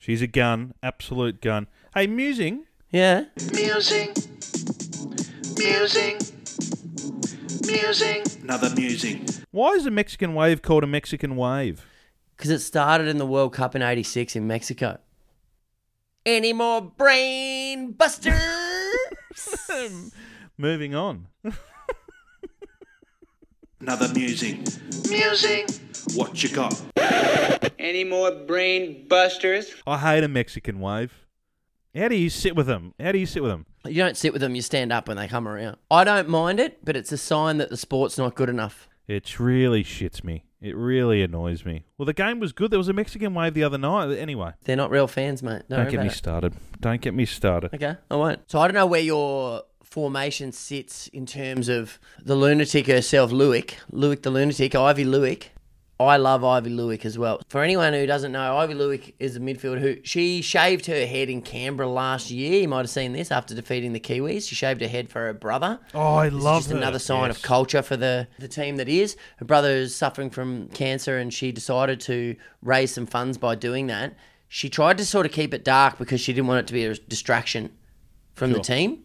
She's 0.01 0.23
a 0.23 0.27
gun, 0.27 0.75
absolute 0.83 1.41
gun. 1.41 1.69
Hey, 1.95 2.09
musing. 2.09 2.65
Yeah. 2.91 3.27
Musing. 3.55 4.13
Musing. 5.61 6.19
Musing. 7.67 8.23
Another 8.43 8.71
musing. 8.75 9.27
Why 9.51 9.73
is 9.73 9.85
a 9.85 9.91
Mexican 9.91 10.33
wave 10.35 10.63
called 10.63 10.85
a 10.85 10.87
Mexican 10.87 11.37
wave? 11.37 11.85
Because 12.35 12.51
it 12.51 12.61
started 12.61 13.09
in 13.09 13.19
the 13.19 13.27
World 13.27 13.53
Cup 13.53 13.77
in 13.77 13.83
86 13.83 14.37
in 14.37 14.47
Mexico. 14.47 14.99
Any 16.25 16.55
more 16.55 16.81
brain 16.81 17.93
busters? 17.93 18.41
Moving 20.57 20.95
on. 20.95 21.27
Another 23.81 24.09
musing. 24.15 24.65
Musing. 25.11 25.67
What 26.15 26.43
you 26.43 26.49
got? 26.49 26.81
Any 27.79 28.05
more 28.05 28.31
brain 28.31 29.07
busters? 29.09 29.75
I 29.87 29.99
hate 29.99 30.25
a 30.25 30.29
Mexican 30.29 30.81
wave. 30.81 31.27
How 31.95 32.09
do 32.09 32.17
you 32.17 32.31
sit 32.31 32.57
with 32.57 32.67
them? 32.67 32.95
How 32.99 33.13
do 33.13 33.19
you 33.19 33.27
sit 33.27 33.43
with 33.43 33.53
them? 33.53 33.67
You 33.87 33.95
don't 34.03 34.17
sit 34.17 34.33
with 34.33 34.43
them, 34.43 34.55
you 34.55 34.63
stand 34.63 34.93
up 34.93 35.09
when 35.09 35.17
they 35.17 35.27
come 35.29 35.49
around. 35.49 35.77
I 35.91 36.05
don't 36.05 36.29
mind 36.29 36.61
it, 36.61 36.85
but 36.85 36.97
it's 36.97 37.13
a 37.13 37.17
sign 37.19 37.59
that 37.59 37.71
the 37.71 37.77
sport's 37.77 38.19
not 38.19 38.35
good 38.35 38.49
enough. 38.49 38.89
It 39.09 39.41
really 39.41 39.83
shits 39.83 40.23
me. 40.23 40.45
It 40.61 40.77
really 40.77 41.23
annoys 41.23 41.65
me. 41.65 41.85
Well, 41.97 42.05
the 42.07 42.13
game 42.13 42.39
was 42.39 42.53
good. 42.53 42.71
There 42.71 42.79
was 42.79 42.89
a 42.89 42.93
Mexican 42.93 43.33
wave 43.33 43.55
the 43.55 43.65
other 43.65 43.79
night. 43.79 44.15
Anyway, 44.19 44.53
They're 44.65 44.77
not 44.77 44.91
real 44.91 45.07
fans, 45.07 45.43
mate. 45.43 45.63
Don't, 45.71 45.79
don't 45.85 45.91
get 45.91 46.01
me 46.01 46.07
it. 46.09 46.13
started. 46.13 46.53
Don't 46.81 47.01
get 47.01 47.15
me 47.15 47.25
started. 47.25 47.73
Okay, 47.75 47.97
I 48.11 48.17
won't. 48.17 48.41
So 48.51 48.59
I 48.61 48.69
don't 48.69 48.75
know 48.75 48.85
where 48.87 49.01
your 49.01 49.63
formation 49.83 50.53
sits 50.53 51.09
in 51.09 51.25
terms 51.27 51.69
of 51.69 51.99
the 52.23 52.35
lunatic 52.37 52.87
herself, 52.87 53.31
Luik. 53.31 53.75
Luik 53.91 54.23
the 54.23 54.31
lunatic, 54.31 54.73
Aivi 54.73 55.07
Luik. 55.07 55.45
I 56.07 56.17
love 56.17 56.41
Aivi 56.43 56.75
Luik 56.75 57.05
as 57.05 57.19
well. 57.19 57.41
For 57.49 57.63
anyone 57.63 57.93
who 57.93 58.07
doesn't 58.07 58.33
know, 58.33 58.55
Aivi 58.55 58.75
Luik 58.75 59.13
is 59.19 59.37
a 59.37 59.41
midfielder 59.41 59.81
who 59.81 59.97
she 60.03 60.41
shaved 60.41 60.87
her 60.87 61.07
head 61.07 61.29
in 61.29 61.43
Canberra 61.43 61.89
last 61.89 62.31
year. 62.31 62.61
You 62.63 62.69
might 62.69 62.79
have 62.79 62.91
seen 62.91 63.13
this 63.13 63.31
after 63.31 63.55
defeating 63.55 63.93
the 63.93 64.01
Kiwis. 64.01 64.49
She 64.49 64.55
shaved 64.55 64.81
her 64.81 64.89
head 64.89 65.11
for 65.11 65.21
her 65.27 65.33
brother. 65.35 65.79
Oh, 65.95 66.15
I 66.15 66.29
is 66.29 66.33
love 66.35 66.61
just 66.63 66.71
her. 66.71 66.77
another 66.77 66.99
sign 66.99 67.29
Yes. 67.29 67.37
of 67.37 67.43
culture 67.43 67.83
for 67.83 67.97
the, 67.97 68.29
the 68.39 68.49
team 68.49 68.77
that 68.77 68.89
is. 68.89 69.17
Her 69.37 69.45
brother 69.45 69.71
is 69.71 69.95
suffering 69.95 70.31
from 70.31 70.69
cancer 70.69 71.19
and 71.19 71.33
she 71.35 71.53
decided 71.53 72.01
to 72.03 72.37
raise 72.63 72.95
some 72.95 73.07
funds 73.07 73.37
by 73.39 73.55
doing 73.55 73.87
that. 73.89 74.15
She 74.49 74.69
tried 74.69 74.99
to 74.99 75.05
sort 75.07 75.27
of 75.27 75.33
keep 75.33 75.53
it 75.55 75.65
dark 75.65 75.99
because 75.99 76.21
she 76.21 76.33
didn't 76.33 76.49
want 76.49 76.61
it 76.61 76.67
to 76.69 76.73
be 76.73 76.85
a 76.87 76.95
distraction 76.95 77.71
from 78.35 78.53
the 78.53 78.61
team. 78.61 79.05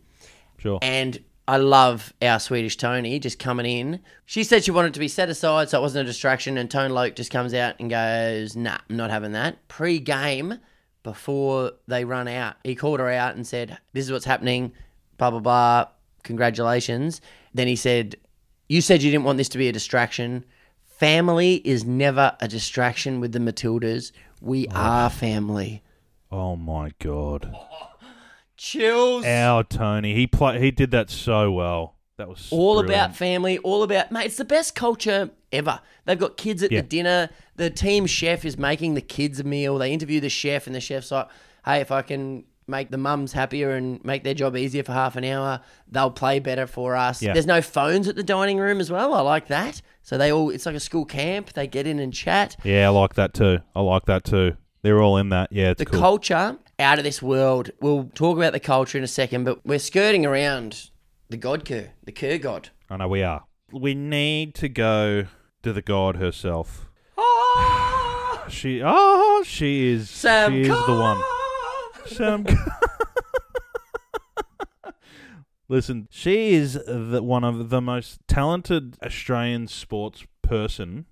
Sure. 0.58 0.80
And 0.82 1.20
I 1.48 1.58
love 1.58 2.14
our 2.22 2.40
Swedish 2.40 2.76
Tony 2.76 3.20
just 3.20 3.38
coming 3.38 3.66
in. 3.66 4.00
She 4.26 4.44
said 4.44 4.64
she 4.64 4.72
wanted 4.72 4.94
to 4.96 5.00
be 5.00 5.08
set 5.08 5.30
aside 5.30 5.70
so 5.70 5.78
it 5.78 5.82
wasn't 5.82 6.08
a 6.08 6.12
distraction. 6.12 6.58
And 6.58 6.70
Tone 6.70 6.92
Loc 6.92 7.16
just 7.16 7.32
comes 7.32 7.54
out 7.54 7.76
and 7.80 7.90
goes, 7.90 8.56
nah, 8.56 8.78
I'm 8.90 8.98
not 8.98 9.12
having 9.12 9.34
that. 9.34 9.68
Pre 9.68 10.00
game, 10.00 10.60
before 11.06 11.72
they 11.88 12.04
run 12.04 12.28
out. 12.28 12.56
He 12.64 12.76
called 12.76 13.00
her 13.00 13.10
out 13.10 13.36
and 13.36 13.48
said, 13.48 13.78
"This 13.94 14.06
is 14.06 14.12
what's 14.12 14.26
happening." 14.26 14.74
Blah 15.18 15.30
blah 15.30 15.40
blah. 15.40 15.86
Congratulations. 16.24 17.22
Then 17.54 17.68
he 17.68 17.78
said, 17.78 18.16
"You 18.68 18.82
said 18.82 19.04
you 19.04 19.12
didn't 19.12 19.24
want 19.24 19.38
this 19.38 19.50
to 19.50 19.60
be 19.60 19.70
a 19.70 19.72
distraction. 19.72 20.44
Family 20.84 21.62
is 21.64 21.86
never 21.86 22.36
a 22.42 22.48
distraction 22.48 23.20
with 23.20 23.32
the 23.32 23.40
Matildas. 23.40 24.12
We 24.42 24.68
are 24.70 25.10
family." 25.10 25.84
Oh 26.32 26.56
my 26.56 26.92
god. 27.00 27.56
Chills. 28.58 29.26
Our 29.26 29.64
Tony, 29.64 30.14
he 30.14 30.28
play, 30.28 30.60
he 30.60 30.72
did 30.72 30.92
that 30.92 31.10
so 31.10 31.52
well. 31.52 31.96
That 32.18 32.30
was 32.30 32.48
all 32.52 32.76
brilliant. 32.82 32.90
about 33.08 33.16
family, 33.18 33.58
all 33.60 33.84
about 33.84 34.12
mate. 34.12 34.28
It's 34.28 34.38
the 34.38 34.46
best 34.46 34.74
culture 34.74 35.30
ever. 35.52 35.82
They've 36.06 36.18
got 36.18 36.38
kids 36.38 36.64
at 36.64 36.72
Yeah. 36.72 36.82
the 36.82 36.88
dinner. 36.88 37.30
The 37.58 37.70
team 37.70 38.06
chef 38.06 38.46
is 38.46 38.58
making 38.58 38.94
the 38.94 39.02
kids 39.02 39.40
a 39.40 39.44
meal. 39.44 39.78
They 39.78 39.92
interview 39.92 40.22
the 40.22 40.30
chef, 40.30 40.66
and 40.66 40.74
the 40.76 40.80
chef's 40.80 41.12
like, 41.12 41.28
"Hey, 41.66 41.82
if 41.82 41.92
I 41.92 42.02
can 42.02 42.46
make 42.68 42.90
the 42.90 42.98
mums 42.98 43.34
happier 43.34 43.72
and 43.72 44.04
make 44.06 44.24
their 44.24 44.34
job 44.34 44.56
easier 44.56 44.82
for 44.84 44.94
half 44.94 45.16
an 45.18 45.26
hour, 45.26 45.60
they'll 45.92 46.10
play 46.10 46.40
better 46.40 46.66
for 46.66 46.96
us." 46.96 47.22
Yeah. 47.22 47.34
There's 47.34 47.46
no 47.46 47.62
phones 47.62 48.08
at 48.08 48.16
the 48.16 48.24
dining 48.24 48.60
room 48.60 48.80
as 48.80 48.90
well. 48.90 49.14
I 49.14 49.20
like 49.20 49.48
that. 49.48 49.82
So 50.02 50.18
they 50.18 50.32
all, 50.32 50.50
it's 50.52 50.66
like 50.66 50.76
a 50.76 50.80
school 50.80 51.04
camp. 51.04 51.52
They 51.52 51.68
get 51.68 51.86
in 51.86 52.00
and 52.00 52.14
chat. 52.14 52.56
Yeah, 52.64 52.86
I 52.86 52.90
like 52.92 53.16
that 53.16 53.34
too. 53.34 53.60
I 53.76 53.82
like 53.82 54.06
that 54.06 54.24
too. 54.24 54.56
They're 54.84 55.02
all 55.02 55.18
in 55.18 55.30
that. 55.30 55.52
Yeah, 55.52 55.72
it's 55.72 55.80
the 55.80 55.86
cool. 55.86 56.00
culture 56.00 56.58
out 56.80 56.98
of 56.98 57.04
this 57.04 57.22
world. 57.22 57.72
We'll 57.80 58.10
talk 58.14 58.38
about 58.38 58.54
the 58.54 58.60
culture 58.60 58.98
in 58.98 59.04
a 59.04 59.08
second, 59.08 59.44
but 59.44 59.66
we're 59.66 59.80
skirting 59.80 60.26
around 60.26 60.90
the 61.30 61.38
God 61.38 61.66
Kerr, 61.66 61.92
the 62.04 62.12
Kerr 62.12 62.38
God. 62.38 62.70
I 62.90 62.98
know 62.98 63.08
we 63.08 63.24
are. 63.24 63.46
We 63.72 63.96
need 63.96 64.54
to 64.56 64.70
go 64.70 65.26
to 65.64 65.74
the 65.74 65.82
god 65.82 66.18
herself. 66.18 66.90
Ah! 67.18 68.46
she 68.48 68.82
oh 68.84 69.44
she 69.46 69.88
is 69.88 70.10
Sam 70.10 70.52
she 70.52 70.62
is 70.62 70.68
the 70.68 70.76
one. 70.94 71.22
Sam 72.06 72.46
Listen, 75.68 76.08
she 76.12 76.54
is 76.54 76.74
the, 76.86 77.24
one 77.24 77.44
of 77.44 77.70
the 77.70 77.82
most 77.82 78.20
talented 78.28 78.98
Australian 79.04 79.68
sports 79.68 80.24
person 80.44 81.08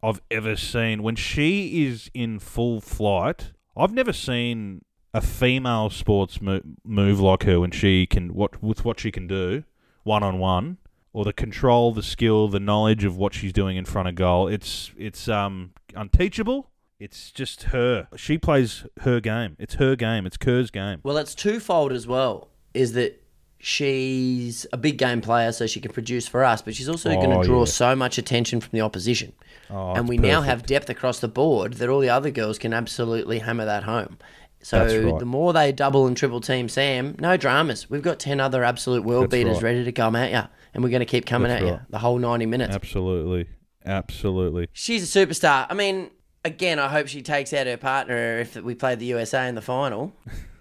I've 0.00 0.20
ever 0.30 0.54
seen. 0.54 1.02
When 1.02 1.16
she 1.16 1.84
is 1.84 2.08
in 2.14 2.38
full 2.38 2.80
flight, 2.80 3.50
I've 3.76 3.92
never 3.92 4.12
seen 4.12 4.84
a 5.12 5.20
female 5.20 5.90
sports 5.90 6.40
mo- 6.40 6.62
move 6.84 7.20
like 7.20 7.44
her 7.44 7.60
when 7.60 7.70
she 7.70 8.06
can 8.06 8.34
what 8.34 8.62
with 8.62 8.84
what 8.84 9.00
she 9.00 9.10
can 9.10 9.26
do 9.26 9.64
one 10.02 10.22
on 10.22 10.38
one 10.38 10.78
or 11.12 11.24
the 11.24 11.32
control, 11.32 11.92
the 11.92 12.02
skill, 12.02 12.48
the 12.48 12.60
knowledge 12.60 13.04
of 13.04 13.16
what 13.16 13.32
she's 13.32 13.52
doing 13.52 13.76
in 13.76 13.84
front 13.84 14.08
of 14.08 14.14
goal. 14.16 14.48
It's 14.48 14.92
it's 14.98 15.28
um 15.28 15.72
unteachable. 15.94 16.70
It's 17.00 17.30
just 17.30 17.64
her. 17.64 18.08
She 18.16 18.38
plays 18.38 18.84
her 19.00 19.20
game. 19.20 19.56
It's 19.58 19.74
her 19.74 19.96
game. 19.96 20.26
It's 20.26 20.36
Kerr's 20.36 20.70
game. 20.70 21.00
Well, 21.02 21.16
it's 21.16 21.34
twofold 21.34 21.92
as 21.92 22.06
well. 22.06 22.48
Is 22.72 22.92
that 22.92 23.23
she's 23.64 24.66
a 24.72 24.76
big 24.76 24.98
game 24.98 25.20
player, 25.20 25.50
so 25.50 25.66
she 25.66 25.80
can 25.80 25.90
produce 25.92 26.28
for 26.28 26.44
us, 26.44 26.60
but 26.62 26.74
she's 26.74 26.88
also 26.88 27.08
going 27.14 27.32
Oh, 27.32 27.40
to 27.42 27.46
draw 27.48 27.58
yeah. 27.60 27.64
so 27.64 27.96
much 27.96 28.18
attention 28.18 28.60
from 28.60 28.70
the 28.72 28.82
opposition. 28.82 29.32
Oh, 29.70 29.94
and 29.94 30.06
we 30.08 30.18
now 30.18 30.42
have 30.42 30.66
depth 30.66 30.90
across 30.90 31.20
the 31.20 31.28
board 31.28 31.74
that 31.74 31.88
all 31.88 32.00
the 32.00 32.10
other 32.10 32.30
girls 32.30 32.58
can 32.58 32.74
absolutely 32.74 33.38
hammer 33.38 33.64
that 33.64 33.84
home. 33.84 34.18
So 34.62 34.78
right. 35.10 35.18
the 35.18 35.24
more 35.26 35.52
they 35.52 35.72
double 35.72 36.06
and 36.06 36.16
triple 36.16 36.40
team 36.40 36.68
Sam, 36.68 37.16
no 37.18 37.36
dramas. 37.36 37.88
We've 37.90 38.02
got 38.02 38.18
ten 38.18 38.40
other 38.40 38.62
absolute 38.64 39.04
world 39.04 39.24
That's 39.24 39.32
beaters 39.32 39.56
right. 39.56 39.64
ready 39.64 39.84
to 39.84 39.92
come 39.92 40.14
at 40.16 40.30
you, 40.30 40.42
and 40.74 40.82
we're 40.84 40.90
going 40.90 41.00
to 41.00 41.06
keep 41.06 41.26
coming 41.26 41.48
That's 41.48 41.62
at 41.62 41.68
you 41.68 41.80
the 41.90 41.98
whole 41.98 42.18
ninety 42.18 42.46
minutes. 42.46 42.74
Absolutely. 42.74 43.48
Absolutely. 43.86 44.68
She's 44.72 45.14
a 45.16 45.26
superstar. 45.26 45.66
I 45.68 45.74
mean, 45.74 46.10
again, 46.44 46.78
I 46.78 46.88
hope 46.88 47.06
she 47.08 47.20
takes 47.20 47.52
out 47.52 47.66
her 47.66 47.76
partner 47.76 48.38
if 48.40 48.56
we 48.56 48.74
play 48.74 48.94
the 48.94 49.04
USA 49.06 49.48
in 49.48 49.54
the 49.54 49.60
final. 49.62 50.14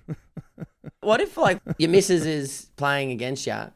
what 1.01 1.21
if, 1.21 1.37
like, 1.37 1.61
your 1.77 1.89
missus 1.89 2.25
is 2.25 2.67
playing 2.75 3.11
against 3.11 3.47
you 3.47 3.71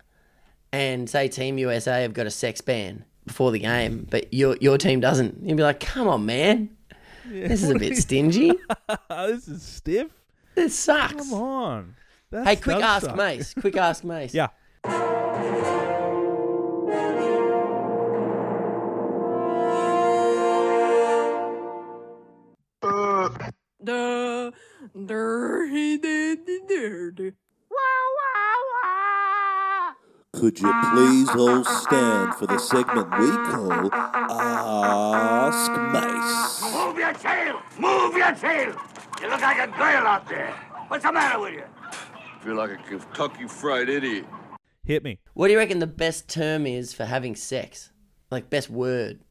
and, 0.72 1.10
say, 1.10 1.28
Team 1.28 1.58
USA 1.58 2.02
have 2.02 2.14
got 2.14 2.26
a 2.28 2.32
sex 2.32 2.62
ban 2.62 3.06
before 3.26 3.52
the 3.52 3.60
game, 3.60 4.08
but 4.10 4.34
your, 4.34 4.58
your 4.62 4.78
team 4.78 5.00
doesn't? 5.00 5.44
You'd 5.44 5.58
be 5.58 5.64
like, 5.64 5.80
come 5.80 6.08
on, 6.08 6.26
man. 6.26 6.70
this 7.30 7.64
is 7.64 7.70
a 7.70 7.80
bit 7.80 7.98
stingy. 7.98 8.54
this 9.10 9.48
is 9.48 9.64
stiff. 9.64 10.12
This 10.56 10.78
sucks. 10.78 11.14
Come 11.14 11.34
on. 11.34 11.96
That 12.32 12.46
hey, 12.46 12.56
quick 12.56 12.78
ask 12.78 13.06
suck. 13.06 13.16
Mace. 13.16 13.54
Quick 13.54 13.78
ask 13.78 14.04
Mace. 14.04 14.34
Yeah. 14.34 14.48
Dirty, 23.88 24.52
dirty. 26.68 27.32
Could 30.34 30.60
you 30.60 30.74
please 30.92 31.30
all 31.30 31.64
stand 31.64 32.36
for 32.36 32.48
the 32.48 32.58
segment 32.60 33.10
we 33.18 33.30
call 33.32 33.90
Ask 33.94 35.72
Mace? 35.94 36.62
Move 36.74 36.98
your 36.98 37.14
tail! 37.14 37.62
Move 37.80 38.18
your 38.18 38.34
tail! 38.34 38.76
You 39.22 39.30
look 39.30 39.40
like 39.42 39.58
a 39.58 39.68
girl 39.68 40.06
out 40.06 40.28
there. 40.28 40.52
What's 40.90 41.06
the 41.06 41.14
matter 41.14 41.40
with 41.40 41.54
you? 41.54 41.64
feel 42.42 42.56
like 42.56 42.72
a 42.72 42.78
Kentucky 42.78 43.48
Fried 43.48 43.88
Idiot. 43.90 44.26
Hit 44.84 45.04
me. 45.04 45.20
What 45.34 45.48
do 45.48 45.54
you 45.54 45.60
reckon 45.60 45.80
the 45.80 45.88
best 45.88 46.28
term 46.30 46.68
is 46.68 46.94
for 46.94 47.06
having 47.06 47.36
sex? 47.36 47.92
Like, 48.30 48.50
best 48.50 48.70
word? 48.70 49.22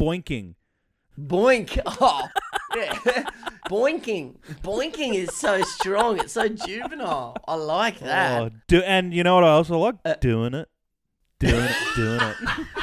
Boinking. 0.00 0.54
Boink. 1.18 1.78
Oh, 1.86 2.22
yeah. 2.24 2.28
Boinking. 3.68 4.36
Boinking 4.62 5.14
is 5.14 5.34
so 5.36 5.62
strong. 5.62 6.18
It's 6.18 6.32
so 6.32 6.48
juvenile. 6.48 7.36
I 7.46 7.54
like 7.54 7.98
that. 8.00 8.42
Oh, 8.42 8.50
do, 8.68 8.82
and 8.82 9.12
you 9.14 9.22
know 9.24 9.34
what 9.34 9.44
I 9.44 9.50
also 9.50 9.78
like? 9.78 9.96
Uh, 10.04 10.14
doing 10.20 10.54
it. 10.54 10.68
Doing 11.38 11.54
it. 11.64 11.76
Doing 11.96 12.20
it. 12.20 12.36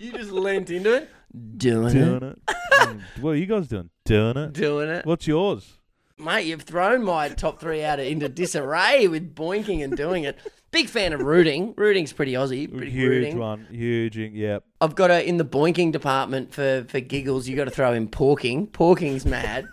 You 0.00 0.12
just 0.12 0.30
leant 0.30 0.70
into 0.70 0.94
it. 0.94 1.10
Doing, 1.56 1.92
doing 1.92 2.22
it. 2.22 2.38
it. 2.48 2.56
Mm, 2.72 3.00
what 3.20 3.30
are 3.30 3.34
you 3.36 3.46
guys 3.46 3.66
doing? 3.66 3.90
Doing 4.04 4.36
it. 4.36 4.52
Doing 4.52 4.88
it. 4.88 5.04
What's 5.04 5.26
yours? 5.26 5.77
Mate, 6.18 6.46
you've 6.46 6.62
thrown 6.62 7.04
my 7.04 7.28
top 7.28 7.60
three 7.60 7.84
out 7.84 8.00
of, 8.00 8.06
into 8.06 8.28
disarray 8.28 9.06
with 9.06 9.34
boinking 9.34 9.84
and 9.84 9.96
doing 9.96 10.24
it. 10.24 10.36
Big 10.70 10.88
fan 10.88 11.12
of 11.12 11.20
rooting. 11.20 11.74
Rooting's 11.76 12.12
pretty 12.12 12.32
Aussie. 12.32 12.70
Pretty 12.70 12.90
Huge 12.90 13.08
rooting. 13.08 13.38
one. 13.38 13.66
Huge. 13.70 14.16
Yep. 14.16 14.64
I've 14.80 14.94
got 14.94 15.10
a 15.10 15.26
in 15.26 15.36
the 15.38 15.44
boinking 15.44 15.92
department 15.92 16.52
for 16.52 16.84
for 16.88 17.00
giggles. 17.00 17.48
You 17.48 17.56
got 17.56 17.64
to 17.64 17.70
throw 17.70 17.92
in 17.92 18.08
porking. 18.08 18.68
Porking's 18.70 19.24
mad. 19.24 19.66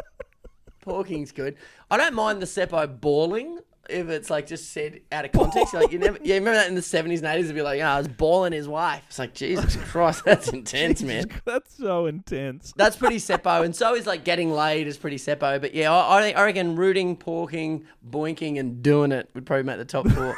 porking's 0.86 1.32
good. 1.32 1.56
I 1.90 1.96
don't 1.96 2.14
mind 2.14 2.40
the 2.40 2.46
seppo 2.46 3.00
bawling 3.00 3.58
if 3.90 4.08
it's 4.08 4.30
like 4.30 4.46
just 4.46 4.72
said 4.72 5.00
out 5.12 5.24
of 5.24 5.32
context. 5.32 5.74
like 5.74 5.92
you 5.92 5.98
never, 5.98 6.18
yeah, 6.22 6.34
remember 6.34 6.58
that 6.58 6.68
in 6.68 6.74
the 6.74 6.82
seventies 6.82 7.20
and 7.20 7.28
eighties? 7.28 7.46
It'd 7.46 7.56
be 7.56 7.62
like, 7.62 7.80
oh, 7.80 7.84
I 7.84 7.98
was 7.98 8.08
balling 8.08 8.52
his 8.52 8.68
wife. 8.68 9.02
It's 9.08 9.18
like 9.18 9.34
Jesus 9.34 9.76
Christ, 9.90 10.24
that's 10.24 10.48
intense, 10.48 11.02
man. 11.02 11.26
That's 11.44 11.76
so 11.76 12.06
intense. 12.06 12.72
That's 12.76 12.96
pretty 12.96 13.16
seppo, 13.18 13.64
and 13.64 13.74
so 13.74 13.94
is 13.94 14.06
like 14.06 14.24
getting 14.24 14.50
laid 14.50 14.86
is 14.86 14.96
pretty 14.96 15.18
seppo. 15.18 15.60
But 15.60 15.74
yeah, 15.74 15.92
I, 15.92 16.30
I 16.30 16.44
reckon 16.44 16.76
rooting, 16.76 17.16
porking, 17.16 17.84
boinking, 18.08 18.58
and 18.58 18.82
doing 18.82 19.12
it 19.12 19.30
would 19.34 19.46
probably 19.46 19.64
make 19.64 19.78
the 19.78 19.84
top 19.84 20.08
four. 20.08 20.36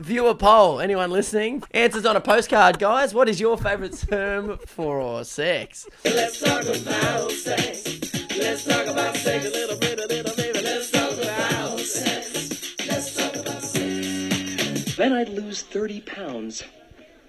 Viewer 0.00 0.34
poll. 0.34 0.80
Anyone 0.80 1.10
listening? 1.10 1.62
Answers 1.72 2.06
on 2.06 2.14
a 2.14 2.20
postcard, 2.20 2.78
guys. 2.78 3.12
What 3.12 3.28
is 3.28 3.40
your 3.40 3.58
favourite 3.58 3.98
term 4.08 4.58
for 4.58 5.24
sex? 5.24 5.88
Let's 6.04 6.40
talk 6.40 6.62
about 6.62 7.32
sex. 7.32 7.84
Let's 8.36 8.64
talk 8.64 8.86
about 8.86 9.16
sex 9.16 9.46
a 9.46 9.50
little 9.50 9.76
bit, 9.78 9.98
a 9.98 10.06
little 10.06 10.24
baby. 10.24 10.37
Then 14.98 15.12
I'd 15.12 15.28
lose 15.28 15.62
30 15.62 16.00
pounds. 16.00 16.64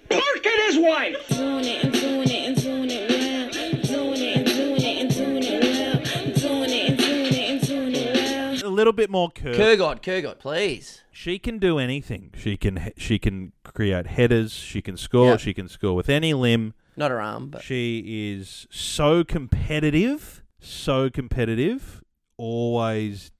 Pork 0.08 0.44
and 0.44 0.62
his 0.66 0.78
wife! 0.78 1.28
Doing 1.28 1.64
it 1.64 1.84
and 1.84 1.92
doing 1.92 2.28
it 2.28 2.48
and 2.48 2.56
doing 2.60 2.90
it 2.90 3.10
well. 3.10 3.80
Doing 3.82 4.22
it 4.22 4.36
and 4.38 4.46
doing 4.46 4.82
it 4.82 5.00
and 5.02 5.14
doing 5.14 5.42
it 5.44 5.62
well. 5.62 6.34
Doing 6.34 6.70
it 6.70 6.90
and 6.90 6.98
doing 6.98 7.32
it 7.32 7.50
and 7.50 7.60
doing 7.66 7.94
it 7.94 8.62
well. 8.62 8.68
A 8.68 8.74
little 8.74 8.92
bit 8.92 9.08
more 9.08 9.30
curve. 9.30 9.54
Kurgot, 9.54 10.02
Kurgot, 10.02 10.40
please. 10.40 11.02
She 11.12 11.38
can 11.38 11.58
do 11.58 11.78
anything. 11.78 12.34
She 12.36 12.56
can 12.56 12.92
she 12.96 13.20
can 13.20 13.52
create 13.62 14.08
headers. 14.08 14.52
She 14.52 14.82
can 14.82 14.96
score. 14.96 15.32
Yeah. 15.32 15.36
She 15.36 15.54
can 15.54 15.68
score 15.68 15.94
with 15.94 16.08
any 16.08 16.34
limb. 16.34 16.74
Not 16.96 17.12
her 17.12 17.20
arm, 17.20 17.50
but 17.50 17.62
She 17.62 18.32
is 18.34 18.66
so 18.68 19.22
competitive, 19.22 20.42
so 20.58 21.08
competitive, 21.08 22.02
always 22.36 23.30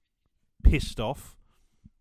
pissed 0.63 1.01
off. 1.01 1.35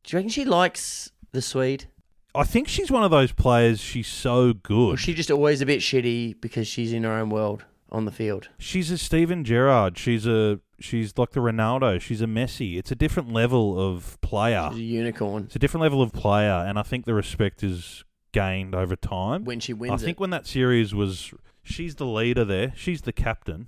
do 0.05 0.13
you 0.13 0.19
reckon 0.19 0.29
she 0.31 0.45
likes 0.45 1.11
the 1.33 1.43
Swede? 1.43 1.87
I 2.35 2.45
think 2.45 2.69
she's 2.69 2.91
one 2.91 3.03
of 3.03 3.11
those 3.11 3.33
players. 3.33 3.81
She's 3.81 4.07
so 4.09 4.53
good. 4.53 4.91
Or 4.91 4.95
is 4.95 5.01
she 5.01 5.15
just 5.15 5.31
always 5.31 5.61
a 5.61 5.67
bit 5.67 5.81
shitty 5.81 6.41
because 6.41 6.69
she's 6.69 6.93
in 6.93 7.05
her 7.05 7.13
own 7.13 7.31
world 7.31 7.65
on 7.91 8.05
the 8.05 8.13
field? 8.13 8.49
She's 8.59 8.91
a 8.91 8.99
Steven 8.99 9.45
Gerrard. 9.45 9.99
She's 9.99 10.27
a 10.27 10.61
she's 10.79 11.17
like 11.19 11.31
the 11.31 11.41
Ronaldo. 11.41 12.01
She's 12.01 12.23
a 12.23 12.27
Messi. 12.27 12.79
It's 12.79 12.91
a 12.91 12.95
different 12.95 13.33
level 13.33 13.81
of 13.81 14.21
player. 14.21 14.69
She's 14.73 14.81
a 14.81 14.83
unicorn. 14.83 15.45
It's 15.45 15.57
a 15.57 15.59
different 15.59 15.83
level 15.83 16.03
of 16.03 16.13
player, 16.13 16.65
and 16.67 16.79
I 16.79 16.83
think 16.83 17.05
the 17.05 17.15
respect 17.15 17.63
is 17.63 18.05
gained 18.33 18.75
over 18.75 18.97
time. 18.97 19.45
When 19.45 19.61
she 19.61 19.73
wins. 19.73 19.93
I 19.93 20.05
think 20.05 20.19
it. 20.19 20.21
when 20.21 20.31
that 20.31 20.47
series 20.47 20.95
was, 20.95 21.33
she's 21.63 21.97
the 21.97 22.07
leader 22.07 22.45
there. 22.45 22.73
She's 22.77 23.03
the 23.03 23.13
captain. 23.13 23.67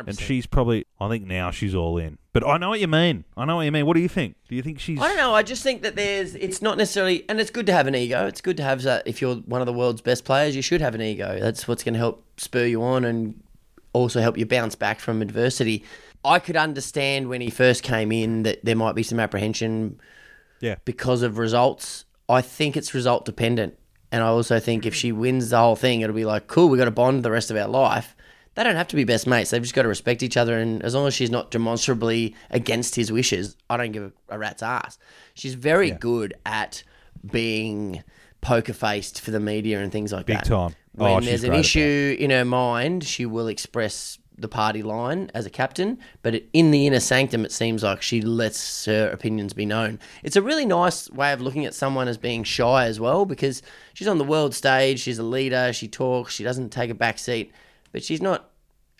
100%. 0.00 0.08
And 0.08 0.18
she's 0.18 0.46
probably, 0.46 0.86
I 1.00 1.08
think 1.08 1.26
now 1.26 1.50
she's 1.50 1.74
all 1.74 1.98
in. 1.98 2.18
But 2.32 2.46
I 2.46 2.56
know 2.58 2.70
what 2.70 2.80
you 2.80 2.88
mean. 2.88 3.24
I 3.36 3.44
know 3.44 3.56
what 3.56 3.62
you 3.62 3.72
mean. 3.72 3.84
What 3.86 3.94
do 3.94 4.00
you 4.00 4.08
think? 4.08 4.36
Do 4.48 4.54
you 4.56 4.62
think 4.62 4.80
she's. 4.80 4.98
I 5.00 5.08
don't 5.08 5.16
know. 5.16 5.34
I 5.34 5.42
just 5.42 5.62
think 5.62 5.82
that 5.82 5.96
there's. 5.96 6.34
It's 6.34 6.62
not 6.62 6.78
necessarily, 6.78 7.24
and 7.28 7.38
it's 7.40 7.50
good 7.50 7.66
to 7.66 7.72
have 7.72 7.86
an 7.86 7.94
ego. 7.94 8.26
It's 8.26 8.40
good 8.40 8.56
to 8.56 8.62
have 8.62 8.82
that. 8.82 9.06
If 9.06 9.20
you're 9.20 9.36
one 9.36 9.60
of 9.60 9.66
the 9.66 9.72
world's 9.72 10.00
best 10.00 10.24
players, 10.24 10.56
you 10.56 10.62
should 10.62 10.80
have 10.80 10.94
an 10.94 11.02
ego. 11.02 11.38
That's 11.38 11.68
what's 11.68 11.82
going 11.84 11.92
to 11.94 11.98
help 11.98 12.24
spur 12.40 12.64
you 12.64 12.82
on 12.82 13.04
and 13.04 13.42
also 13.92 14.20
help 14.20 14.38
you 14.38 14.46
bounce 14.46 14.74
back 14.74 14.98
from 15.00 15.20
adversity. 15.20 15.84
I 16.24 16.38
could 16.38 16.56
understand 16.56 17.28
when 17.28 17.40
he 17.40 17.50
first 17.50 17.82
came 17.82 18.12
in 18.12 18.44
that 18.44 18.64
there 18.64 18.76
might 18.76 18.94
be 18.94 19.02
some 19.02 19.20
apprehension 19.20 20.00
Yeah. 20.60 20.76
because 20.84 21.22
of 21.22 21.36
results. 21.36 22.04
I 22.28 22.40
think 22.40 22.76
it's 22.76 22.94
result 22.94 23.24
dependent. 23.26 23.76
And 24.10 24.22
I 24.22 24.28
also 24.28 24.60
think 24.60 24.86
if 24.86 24.94
she 24.94 25.10
wins 25.10 25.50
the 25.50 25.58
whole 25.58 25.74
thing, 25.76 26.00
it'll 26.00 26.14
be 26.14 26.24
like, 26.24 26.46
cool, 26.46 26.68
we 26.68 26.78
got 26.78 26.84
to 26.84 26.90
bond 26.90 27.22
the 27.24 27.30
rest 27.30 27.50
of 27.50 27.56
our 27.56 27.66
life. 27.68 28.14
They 28.54 28.64
don't 28.64 28.76
have 28.76 28.88
to 28.88 28.96
be 28.96 29.04
best 29.04 29.26
mates. 29.26 29.50
They've 29.50 29.62
just 29.62 29.74
got 29.74 29.82
to 29.82 29.88
respect 29.88 30.22
each 30.22 30.36
other. 30.36 30.58
And 30.58 30.82
as 30.82 30.94
long 30.94 31.06
as 31.06 31.14
she's 31.14 31.30
not 31.30 31.50
demonstrably 31.50 32.34
against 32.50 32.94
his 32.96 33.10
wishes, 33.10 33.56
I 33.70 33.76
don't 33.78 33.92
give 33.92 34.12
a, 34.28 34.38
rat's 34.38 34.62
ass. 34.62 34.98
She's 35.34 35.54
very 35.54 35.90
good 35.90 36.34
at 36.44 36.82
being 37.30 38.02
poker 38.40 38.72
faced 38.72 39.20
for 39.20 39.30
the 39.30 39.40
media 39.40 39.80
and 39.80 39.90
things 39.92 40.12
like 40.12 40.26
Big 40.26 40.36
that. 40.38 40.44
time. 40.44 40.74
When 40.94 41.10
Oh, 41.10 41.20
there's 41.20 41.44
an 41.44 41.54
issue 41.54 42.16
in 42.18 42.30
her 42.30 42.44
mind, 42.44 43.04
she 43.04 43.24
will 43.24 43.48
express 43.48 44.18
the 44.36 44.48
party 44.48 44.82
line 44.82 45.30
as 45.34 45.46
a 45.46 45.50
captain, 45.50 45.98
but 46.22 46.34
it, 46.34 46.48
in 46.52 46.70
the 46.70 46.86
inner 46.86 47.00
sanctum, 47.00 47.44
it 47.44 47.52
seems 47.52 47.82
like 47.82 48.02
she 48.02 48.20
lets 48.20 48.86
her 48.86 49.08
opinions 49.10 49.52
be 49.52 49.64
known. 49.64 50.00
It's 50.22 50.36
a 50.36 50.42
really 50.42 50.66
nice 50.66 51.08
way 51.10 51.32
of 51.32 51.40
looking 51.40 51.64
at 51.64 51.74
someone 51.74 52.08
as 52.08 52.18
being 52.18 52.42
shy 52.42 52.86
as 52.86 52.98
well, 52.98 53.24
because 53.24 53.62
she's 53.94 54.08
on 54.08 54.18
the 54.18 54.24
world 54.24 54.54
stage, 54.54 55.00
she's 55.00 55.18
a 55.18 55.22
leader, 55.22 55.72
she 55.72 55.86
talks, 55.86 56.34
she 56.34 56.42
doesn't 56.44 56.70
take 56.70 56.90
a 56.90 56.94
back 56.94 57.18
seat, 57.18 57.52
but 57.92 58.02
she's 58.02 58.20
not. 58.22 58.48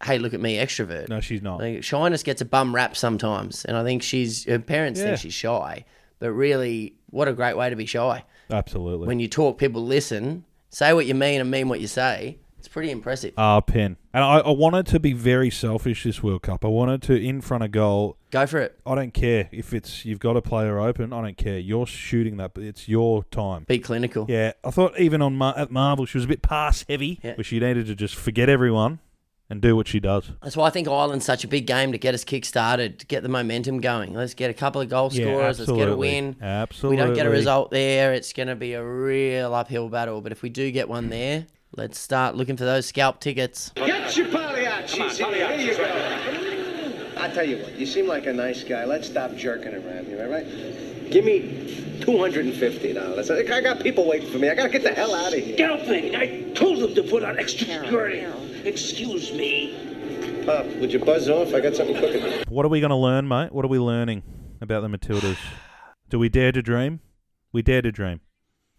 Hey, 0.05 0.19
look 0.19 0.35
at 0.35 0.41
me, 0.41 0.57
extrovert. 0.57 1.09
No, 1.09 1.21
she's 1.21 1.43
not. 1.43 1.61
Like, 1.61 1.85
shyness 1.85 2.23
gets 2.25 2.41
a 2.41 2.45
bum 2.45 2.75
rap 2.75 2.97
sometimes, 2.97 3.65
and 3.65 3.77
I 3.77 3.85
think 3.85 4.03
she's 4.03 4.45
her 4.47 4.59
parents 4.59 4.99
Yeah. 5.01 5.07
think 5.07 5.19
she's 5.21 5.35
shy, 5.35 5.85
but 6.19 6.33
really, 6.33 6.95
what 7.11 7.29
a 7.29 7.33
great 7.33 7.57
way 7.57 7.71
to 7.71 7.77
be 7.77 7.87
shy. 7.87 8.25
Absolutely. 8.51 9.07
When 9.07 9.21
you 9.21 9.29
talk, 9.29 9.59
people 9.59 9.85
listen. 9.85 10.45
Say 10.71 10.93
what 10.93 11.07
you 11.07 11.15
mean 11.15 11.41
and 11.41 11.51
mean 11.51 11.69
what 11.69 11.81
you 11.81 11.87
say. 11.87 12.39
It's 12.59 12.67
pretty 12.69 12.91
impressive. 12.91 13.35
Ah, 13.37 13.61
pen. 13.61 13.97
And 14.15 14.25
I, 14.25 14.39
I 14.39 14.51
wanted 14.51 14.87
to 14.87 15.01
be 15.01 15.13
very 15.13 15.51
selfish 15.51 16.05
this 16.05 16.23
World 16.23 16.43
Cup. 16.43 16.65
I 16.65 16.69
wanted 16.69 17.03
to, 17.03 17.15
in 17.15 17.41
front 17.41 17.63
of 17.65 17.71
goal. 17.73 18.17
Go 18.33 18.47
for 18.47 18.59
it. 18.61 18.81
I 18.87 18.95
don't 18.95 19.13
care 19.15 19.49
if 19.53 19.73
it's 19.75 20.05
you've 20.07 20.19
got 20.19 20.37
a 20.39 20.43
player 20.43 20.81
open. 20.81 21.13
I 21.13 21.21
don't 21.23 21.37
care. 21.37 21.59
You're 21.59 21.87
shooting 21.87 22.39
that, 22.39 22.55
but 22.55 22.65
it's 22.65 22.89
your 22.89 23.25
time. 23.25 23.65
Be 23.69 23.79
clinical. 23.79 24.25
Yeah, 24.29 24.53
I 24.65 24.71
thought 24.71 24.99
even 24.99 25.21
on 25.23 25.37
Mar- 25.37 25.55
at 25.57 25.71
Marvel 25.71 26.07
she 26.07 26.17
was 26.17 26.25
a 26.25 26.29
bit 26.29 26.41
pass 26.43 26.85
heavy, 26.89 27.21
Yeah. 27.23 27.35
where 27.35 27.45
she 27.45 27.61
needed 27.61 27.87
to 27.89 27.95
just 27.95 28.15
forget 28.17 28.49
everyone 28.49 29.01
and 29.51 29.61
do 29.61 29.77
what 29.77 29.87
she 29.87 30.01
does. 30.01 30.31
That's 30.43 30.57
why 30.57 30.67
I 30.67 30.71
think 30.71 30.89
Ireland's 30.89 31.27
such 31.27 31.45
a 31.45 31.49
big 31.49 31.67
game 31.67 31.93
to 31.93 31.99
get 31.99 32.15
us 32.15 32.25
kick 32.25 32.47
started, 32.47 32.99
to 33.01 33.07
get 33.07 33.23
the 33.23 33.29
momentum 33.29 33.83
going. 33.83 34.15
Let's 34.15 34.33
get 34.33 34.49
a 34.51 34.55
couple 34.55 34.81
of 34.81 34.89
goal 34.89 35.11
Yeah, 35.13 35.25
scorers. 35.27 35.59
Let's 35.59 35.71
get 35.71 35.89
a 35.89 35.93
absolutely. 35.93 35.99
win. 35.99 36.37
We 36.91 36.97
don't 36.97 37.15
get 37.15 37.27
a 37.27 37.31
result 37.31 37.71
there. 37.71 38.15
It's 38.15 38.33
going 38.33 38.49
to 38.49 38.57
be 38.57 38.73
a 38.73 38.83
real 38.83 39.55
uphill 39.55 39.91
battle. 39.91 40.23
But 40.23 40.33
if 40.33 40.41
we 40.41 40.49
do 40.49 40.71
get 40.71 40.89
one 40.89 41.11
there, 41.11 41.47
let's 41.77 41.99
start 41.99 42.35
looking 42.35 42.57
for 42.57 42.65
those 42.65 42.87
scalp 42.87 43.21
tickets. 43.21 43.73
Get 43.75 44.17
your 44.17 44.29
Pagliacci. 44.29 45.03
Here 45.11 45.57
you 45.59 45.77
go. 45.77 46.22
I 47.23 47.29
tell 47.29 47.49
you 47.49 47.59
what, 47.59 47.79
you 47.79 47.87
seem 47.87 48.09
like 48.09 48.27
a 48.27 48.33
nice 48.33 48.65
guy. 48.65 48.85
Let's 48.85 49.07
stop 49.07 49.37
jerking 49.37 49.75
around 49.75 50.07
here, 50.07 50.25
all 50.25 50.29
right? 50.29 50.45
Give 51.09 51.25
me 51.25 52.01
two 52.01 52.19
hundred 52.19 52.47
and 52.47 52.55
fifty 52.55 52.93
dollars. 52.93 53.31
I 53.31 53.61
got 53.61 53.81
people 53.81 54.09
waiting 54.09 54.29
for 54.29 54.39
me. 54.39 54.51
I 54.51 54.57
gotta 54.57 54.71
get 54.71 54.83
the 54.83 54.91
hell 54.93 55.15
out 55.15 55.33
of 55.33 55.39
here. 55.39 55.55
Scalping! 55.55 56.17
I 56.17 56.51
told 56.55 56.81
them 56.81 56.97
to 56.97 57.03
put 57.05 57.23
on 57.23 57.39
extra 57.39 57.67
security. 57.67 58.27
Excuse 58.65 59.33
me. 59.33 60.43
Pop, 60.45 60.67
would 60.81 60.93
you 60.93 60.99
buzz 60.99 61.29
off? 61.29 61.55
I 61.55 61.61
got 61.61 61.77
something 61.77 61.95
cooking. 61.95 62.43
What 62.49 62.67
are 62.67 62.69
we 62.69 62.81
going 62.81 62.91
to 62.91 62.97
learn, 62.97 63.29
mate? 63.29 63.53
What 63.53 63.65
are 63.65 63.69
we 63.69 63.79
learning 63.79 64.25
about 64.61 64.81
the 64.81 64.89
Matildas? 64.89 65.39
Do 66.09 66.19
we 66.19 66.29
dare 66.29 66.51
to 66.51 66.61
dream? 66.61 66.99
We 67.53 67.63
dare 67.63 67.83
to 67.83 67.93
dream. 67.93 68.21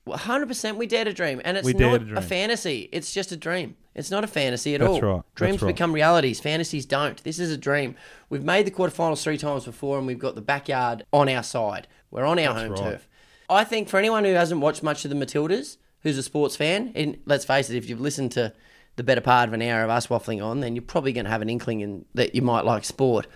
Well, 0.05 0.17
100% 0.17 0.75
we 0.75 0.85
dare 0.85 1.05
to 1.05 1.13
dream. 1.13 1.41
And 1.45 1.55
it's 1.57 1.65
We 1.65 1.73
not 1.73 1.95
a 1.95 1.99
dream. 1.99 2.21
fantasy. 2.21 2.89
It's 2.91 3.13
just 3.13 3.31
a 3.31 3.37
dream. 3.37 3.77
It's 3.95 4.11
not 4.11 4.23
a 4.23 4.27
fantasy 4.27 4.73
at 4.75 4.81
That's 4.81 4.89
all. 4.91 5.01
right. 5.01 5.15
That's 5.17 5.35
Dreams 5.35 5.61
right. 5.61 5.67
become 5.73 5.93
realities. 5.93 6.39
Fantasies 6.39 6.85
don't. 6.85 7.23
This 7.23 7.39
is 7.39 7.51
a 7.51 7.57
dream. 7.57 7.95
We've 8.29 8.43
made 8.43 8.65
the 8.65 8.71
quarterfinals 8.71 9.23
three 9.23 9.37
times 9.37 9.65
before, 9.65 9.97
and 9.97 10.07
we've 10.07 10.19
got 10.19 10.35
the 10.35 10.41
backyard 10.41 11.05
on 11.13 11.29
our 11.29 11.43
side. 11.43 11.87
We're 12.11 12.25
on 12.25 12.39
our 12.39 12.53
home 12.53 12.71
right. 12.71 12.79
turf. 12.79 13.07
I 13.49 13.63
think 13.63 13.87
for 13.87 13.97
anyone 13.97 14.25
who 14.25 14.33
hasn't 14.33 14.61
watched 14.61 14.83
much 14.83 15.05
of 15.05 15.11
the 15.11 15.15
Matildas, 15.15 15.77
who's 16.01 16.17
a 16.17 16.23
sports 16.23 16.55
fan, 16.55 16.91
and 16.95 17.19
let's 17.25 17.45
face 17.45 17.69
it, 17.69 17.77
if 17.77 17.87
you've 17.87 18.01
listened 18.01 18.31
to 18.33 18.51
the 18.95 19.03
better 19.03 19.21
part 19.21 19.47
of 19.47 19.53
an 19.53 19.61
hour 19.61 19.83
of 19.83 19.89
us 19.89 20.07
waffling 20.07 20.43
on, 20.43 20.59
then 20.59 20.75
you're 20.75 20.81
probably 20.83 21.13
going 21.13 21.25
to 21.25 21.31
have 21.31 21.41
an 21.41 21.49
inkling 21.49 21.81
in, 21.81 22.05
that 22.13 22.35
you 22.35 22.41
might 22.41 22.65
like 22.65 22.83
sport. 22.83 23.27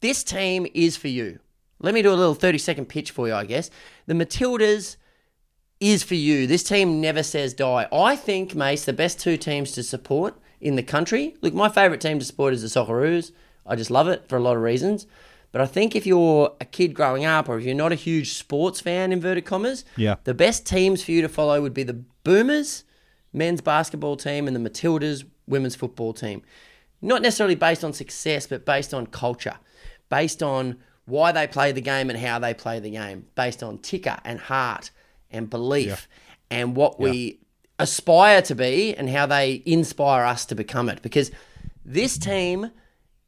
This 0.00 0.24
team 0.24 0.66
is 0.72 0.96
for 0.96 1.08
you. 1.08 1.40
Let 1.80 1.94
me 1.94 2.02
do 2.02 2.10
a 2.10 2.14
little 2.14 2.34
30 2.34 2.58
second 2.58 2.86
pitch 2.86 3.10
for 3.10 3.26
you, 3.28 3.34
I 3.34 3.44
guess. 3.44 3.70
The 4.06 4.14
Matildas 4.14 4.96
is 5.80 6.02
for 6.02 6.14
you. 6.14 6.46
This 6.46 6.62
team 6.62 7.00
never 7.00 7.22
says 7.22 7.54
die. 7.54 7.88
I 7.92 8.14
think, 8.16 8.54
Mace, 8.54 8.84
the 8.84 8.92
best 8.92 9.18
two 9.18 9.36
teams 9.36 9.72
to 9.72 9.82
support 9.82 10.34
in 10.60 10.76
the 10.76 10.82
country. 10.82 11.36
Look, 11.40 11.54
my 11.54 11.68
favourite 11.70 12.00
team 12.02 12.18
to 12.18 12.24
support 12.24 12.52
is 12.52 12.60
the 12.62 12.68
Socceroos. 12.68 13.32
I 13.66 13.76
just 13.76 13.90
love 13.90 14.06
it 14.08 14.28
for 14.28 14.36
a 14.36 14.40
lot 14.40 14.56
of 14.56 14.62
reasons. 14.62 15.06
But 15.52 15.62
I 15.62 15.66
think 15.66 15.96
if 15.96 16.06
you're 16.06 16.54
a 16.60 16.64
kid 16.64 16.94
growing 16.94 17.24
up 17.24 17.48
or 17.48 17.58
if 17.58 17.64
you're 17.64 17.74
not 17.74 17.92
a 17.92 17.96
huge 17.96 18.34
sports 18.34 18.80
fan, 18.80 19.10
inverted 19.10 19.46
commas, 19.46 19.84
Yeah. 19.96 20.16
the 20.24 20.34
best 20.34 20.66
teams 20.66 21.02
for 21.02 21.10
you 21.12 21.22
to 21.22 21.28
follow 21.28 21.60
would 21.62 21.74
be 21.74 21.82
the 21.82 22.02
Boomers 22.24 22.84
men's 23.32 23.60
basketball 23.60 24.16
team 24.16 24.46
and 24.46 24.54
the 24.54 24.60
Matildas 24.70 25.24
women's 25.46 25.74
football 25.74 26.12
team. 26.12 26.42
Not 27.02 27.22
necessarily 27.22 27.54
based 27.54 27.82
on 27.82 27.92
success, 27.94 28.46
but 28.46 28.66
based 28.66 28.92
on 28.92 29.06
culture, 29.06 29.56
based 30.10 30.42
on 30.42 30.76
why 31.06 31.32
they 31.32 31.46
play 31.46 31.72
the 31.72 31.80
game 31.80 32.10
and 32.10 32.18
how 32.18 32.38
they 32.38 32.52
play 32.54 32.78
the 32.78 32.90
game, 32.90 33.26
based 33.34 33.62
on 33.62 33.78
ticker 33.78 34.18
and 34.24 34.38
heart 34.38 34.90
and 35.30 35.48
belief 35.48 36.08
and 36.50 36.74
what 36.76 36.98
we 36.98 37.40
aspire 37.78 38.42
to 38.42 38.54
be 38.54 38.94
and 38.94 39.08
how 39.08 39.26
they 39.26 39.62
inspire 39.64 40.24
us 40.24 40.44
to 40.46 40.54
become 40.54 40.88
it. 40.88 41.02
Because 41.02 41.30
this 41.84 42.18
team 42.18 42.70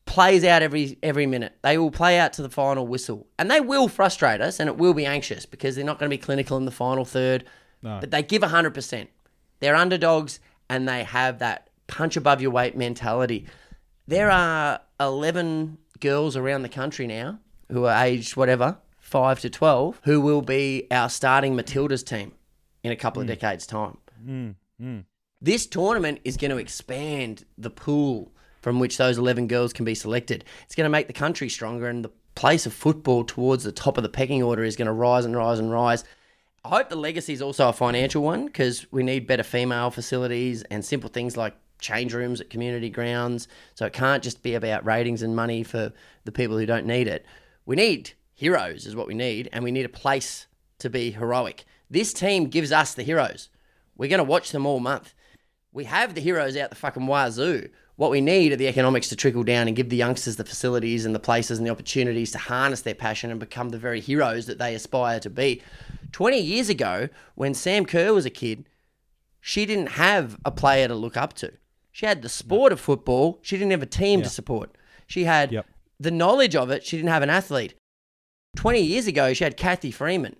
plays 0.05 0.45
out 0.45 0.63
every 0.63 0.99
every 1.03 1.27
minute. 1.27 1.57
They 1.63 1.79
will 1.79 1.91
play 1.91 2.19
out 2.19 2.35
to 2.35 2.43
the 2.43 2.51
final 2.51 2.87
whistle, 2.87 3.27
and 3.39 3.51
they 3.51 3.61
will 3.61 3.89
frustrate 3.89 4.41
us, 4.41 4.61
and 4.61 4.69
it 4.69 4.77
will 4.77 4.95
be 4.95 5.07
anxious 5.07 5.47
because 5.47 5.75
they're 5.75 5.85
not 5.85 5.99
going 5.99 6.11
to 6.11 6.17
be 6.17 6.21
clinical 6.21 6.57
in 6.57 6.65
the 6.65 6.71
final 6.71 7.05
third. 7.05 7.45
No. 7.83 7.99
But 8.01 8.11
they 8.11 8.23
give 8.23 8.43
hundred 8.43 8.75
percent. 8.75 9.11
They're 9.61 9.77
underdogs, 9.77 10.41
and 10.69 10.89
they 10.89 11.05
have 11.05 11.39
that 11.39 11.71
punch 11.87 12.17
above 12.17 12.43
your 12.43 12.51
weight 12.51 12.77
mentality. 12.77 13.47
There 14.07 14.31
are 14.31 14.81
eleven 15.01 15.79
girls 16.01 16.37
around 16.37 16.63
the 16.63 16.69
country 16.69 17.07
now 17.07 17.39
who 17.71 17.87
are 17.87 18.05
aged 18.05 18.37
whatever 18.37 18.77
five 19.13 19.39
to 19.41 19.51
twelve 19.51 20.01
who 20.05 20.21
will 20.21 20.43
be 20.43 20.87
our 20.91 21.09
starting 21.09 21.55
Matildas 21.55 22.05
team 22.05 22.33
in 22.83 22.91
a 22.91 22.97
couple 22.97 23.21
of 23.23 23.29
decades' 23.29 23.67
time 23.67 23.99
Mm, 24.27 24.55
mm. 24.81 25.05
this 25.41 25.67
tournament 25.67 26.21
is 26.25 26.37
going 26.37 26.51
to 26.51 26.57
expand 26.57 27.45
the 27.59 27.71
pool 27.71 28.33
from 28.61 28.79
which 28.79 28.97
those 28.97 29.19
11 29.19 29.49
girls 29.49 29.73
can 29.73 29.85
be 29.85 29.95
selected. 29.95 30.45
It's 30.65 30.77
going 30.77 30.85
to 30.85 30.91
make 30.91 31.09
the 31.09 31.13
country 31.13 31.49
stronger 31.49 31.89
and 31.89 32.05
the 32.05 32.13
place 32.35 32.65
of 32.65 32.73
football 32.73 33.25
towards 33.25 33.65
the 33.65 33.73
top 33.73 33.97
of 33.97 34.05
the 34.05 34.09
pecking 34.09 34.43
order 34.43 34.63
is 34.63 34.77
going 34.77 34.87
to 34.87 34.93
rise 34.93 35.25
and 35.25 35.37
rise 35.37 35.59
and 35.59 35.71
rise. 35.71 36.05
I 36.65 36.69
hope 36.69 36.89
the 36.89 36.97
legacy 36.97 37.33
is 37.33 37.43
also 37.43 37.69
a 37.69 37.73
financial 37.73 38.23
one 38.23 38.47
because 38.47 38.87
we 38.93 39.03
need 39.03 39.27
better 39.27 39.43
female 39.43 39.91
facilities 39.91 40.63
and 40.71 40.85
simple 40.85 41.11
things 41.11 41.37
like 41.37 41.57
change 41.81 42.15
rooms 42.15 42.41
at 42.41 42.51
community 42.51 42.89
grounds. 42.89 43.49
So 43.75 43.85
it 43.87 43.93
can't 43.93 44.23
just 44.23 44.45
be 44.45 44.55
about 44.55 44.87
ratings 44.87 45.23
and 45.23 45.35
money 45.35 45.65
for 45.65 45.93
the 46.25 46.33
people 46.33 46.57
who 46.57 46.67
don't 46.67 46.87
need 46.87 47.09
it. 47.09 47.27
We 47.67 47.75
need 47.75 48.13
heroes, 48.43 48.87
is 48.87 48.97
what 48.97 49.07
we 49.07 49.15
need, 49.15 49.49
and 49.53 49.63
we 49.63 49.71
need 49.71 49.85
a 49.85 49.89
place 49.89 50.47
to 50.81 50.91
be 50.91 51.13
heroic. 51.13 51.65
This 51.89 52.13
team 52.13 52.47
gives 52.49 52.73
us 52.73 52.93
the 52.93 53.05
heroes. 53.05 53.49
We're 53.97 54.09
going 54.11 54.19
to 54.19 54.25
watch 54.25 54.51
them 54.51 54.67
all 54.67 54.81
month. 54.81 55.15
We 55.73 55.85
have 55.85 56.15
the 56.15 56.21
heroes 56.21 56.57
out 56.57 56.71
the 56.71 56.77
fucking 56.77 57.07
wazoo. 57.07 57.69
What 57.97 58.11
we 58.11 58.21
need 58.21 58.51
are 58.53 58.57
the 58.57 58.67
economics 58.67 59.09
to 59.11 59.17
trickle 59.17 59.45
down 59.45 59.69
and 59.69 59.77
give 59.77 59.91
the 59.91 59.97
youngsters 59.97 60.37
the 60.37 60.45
facilities 60.45 61.07
and 61.07 61.15
the 61.15 61.21
places 61.21 61.59
and 61.59 61.67
the 61.67 61.71
opportunities 61.71 62.33
to 62.33 62.39
harness 62.39 62.81
their 62.83 62.95
passion 62.97 63.31
and 63.31 63.39
become 63.39 63.69
the 63.69 63.79
very 63.79 64.01
heroes 64.01 64.47
that 64.47 64.59
they 64.59 64.75
aspire 64.75 65.21
to 65.21 65.31
be. 65.31 65.63
20 66.11 66.39
years 66.41 66.69
ago, 66.69 67.09
when 67.37 67.55
Sam 67.55 67.87
Kerr 67.87 68.13
was 68.13 68.27
a 68.27 68.31
kid, 68.31 68.67
she 69.41 69.67
didn't 69.67 69.91
have 69.91 70.37
a 70.45 70.51
player 70.51 70.89
to 70.89 70.95
look 70.97 71.17
up 71.17 71.33
to. 71.35 71.53
She 71.93 72.07
had 72.07 72.23
the 72.23 72.29
sport 72.29 72.73
of 72.73 72.81
football. 72.81 73.39
She 73.43 73.57
didn't 73.57 73.71
have 73.71 73.83
a 73.83 73.87
team 73.87 74.21
Yeah. 74.21 74.25
to 74.25 74.31
support. 74.31 74.75
She 75.07 75.25
had 75.25 75.53
Yep. 75.53 75.67
the 76.01 76.11
knowledge 76.11 76.57
of 76.57 76.71
it. 76.71 76.85
She 76.85 76.97
didn't 76.97 77.11
have 77.11 77.23
an 77.23 77.31
athlete. 77.31 77.75
20 78.57 78.81
years 78.81 79.07
ago, 79.07 79.33
she 79.33 79.45
had 79.45 79.57
Cathy 79.57 79.91
Freeman 79.91 80.37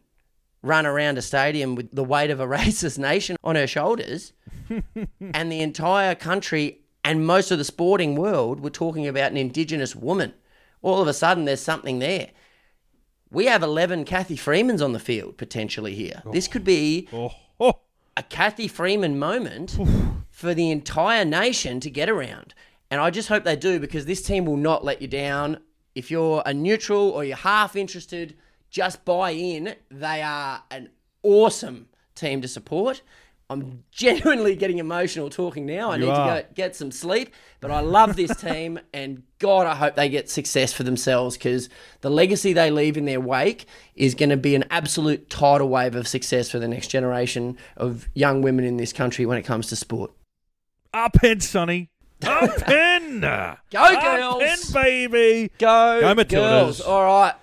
run 0.63 0.87
around 0.87 1.19
a 1.19 1.23
stadium 1.23 1.75
with 1.75 1.95
the 1.95 2.05
weight 2.05 2.31
of 2.31 2.41
a 2.41 2.47
racist 2.59 2.99
nation 2.99 3.37
on 3.43 3.57
her 3.57 3.67
shoulders. 3.67 4.33
and 5.21 5.53
the 5.53 5.61
entire 5.61 6.15
country 6.15 6.83
and 7.05 7.27
most 7.27 7.51
of 7.51 7.59
the 7.59 7.65
sporting 7.65 8.15
world 8.15 8.61
were 8.61 8.71
talking 8.71 9.07
about 9.07 9.33
an 9.33 9.37
Indigenous 9.37 9.97
woman. 9.97 10.33
All 10.83 11.03
of 11.03 11.09
a 11.09 11.15
sudden, 11.15 11.45
there's 11.45 11.61
something 11.61 11.99
there. 11.99 12.31
We 13.31 13.47
have 13.47 13.63
11 13.63 14.05
Cathy 14.05 14.37
Freemans 14.37 14.83
on 14.83 14.93
the 14.93 14.99
field 14.99 15.39
potentially 15.39 15.95
here. 15.95 16.23
Oh. 16.25 16.33
This 16.33 16.49
could 16.49 16.65
be 16.65 17.09
oh. 17.13 17.33
a 18.17 18.23
Cathy 18.23 18.69
Freeman 18.69 19.19
moment 19.19 19.79
for 20.31 20.55
the 20.55 20.71
entire 20.71 21.25
nation 21.25 21.81
to 21.81 21.91
get 21.91 22.09
around. 22.09 22.55
And 22.91 23.01
I 23.01 23.11
just 23.11 23.29
hope 23.29 23.45
they 23.45 23.57
do 23.57 23.81
because 23.81 24.05
this 24.05 24.23
team 24.23 24.45
will 24.45 24.59
not 24.59 24.85
let 24.85 25.01
you 25.01 25.09
down. 25.09 25.61
If 25.95 26.11
you're 26.11 26.43
a 26.47 26.55
neutral 26.55 27.11
or 27.11 27.25
you're 27.25 27.37
half 27.37 27.77
interested, 27.77 28.37
just 28.71 29.05
buy 29.05 29.31
in. 29.33 29.75
They 29.91 30.23
are 30.23 30.63
an 30.71 30.91
awesome 31.23 31.89
team 32.15 32.41
to 32.43 32.49
support. 32.49 33.03
I'm 33.51 33.85
genuinely 33.91 34.57
getting 34.57 34.79
emotional 34.79 35.29
talking 35.29 35.67
now. 35.67 35.91
I 35.91 35.97
You 35.97 36.05
need 36.07 36.09
are. 36.11 36.37
to 36.37 36.43
go 36.43 36.49
get 36.55 36.75
some 36.75 36.91
sleep, 36.91 37.35
but 37.61 37.71
I 37.71 37.81
love 37.81 38.17
this 38.17 38.35
team 38.41 38.81
and 38.95 39.25
God, 39.39 39.67
I 39.67 39.75
hope 39.75 39.95
they 39.95 40.09
get 40.09 40.31
success 40.31 40.73
for 40.73 40.85
themselves 40.85 41.37
because 41.37 41.69
the 42.01 42.09
legacy 42.09 42.55
they 42.55 42.71
leave 42.71 42.97
in 42.97 43.05
their 43.05 43.21
wake 43.21 43.67
is 43.95 44.15
going 44.15 44.31
to 44.31 44.39
be 44.39 44.55
an 44.55 44.65
absolute 44.71 45.29
tidal 45.29 45.69
wave 45.69 45.95
of 45.95 46.09
success 46.09 46.51
for 46.51 46.59
the 46.59 46.69
next 46.69 46.89
generation 46.89 47.59
of 47.77 48.09
young 48.15 48.41
women 48.41 48.65
in 48.65 48.79
this 48.79 48.93
country 48.93 49.27
when 49.27 49.37
it 49.37 49.43
comes 49.43 49.67
to 49.67 49.77
sport. 49.77 50.13
Up 50.95 51.17
head, 51.21 51.43
Sonny. 51.43 51.91
Up 52.25 52.69
and 52.69 53.23
Go 53.23 54.01
girls! 54.01 54.43
and 54.43 54.75
baby. 54.75 55.51
Go, 55.59 56.01
Go 56.01 56.15
Matildas. 56.15 56.31
girls! 56.31 56.81
All 56.81 57.03
right. 57.05 57.35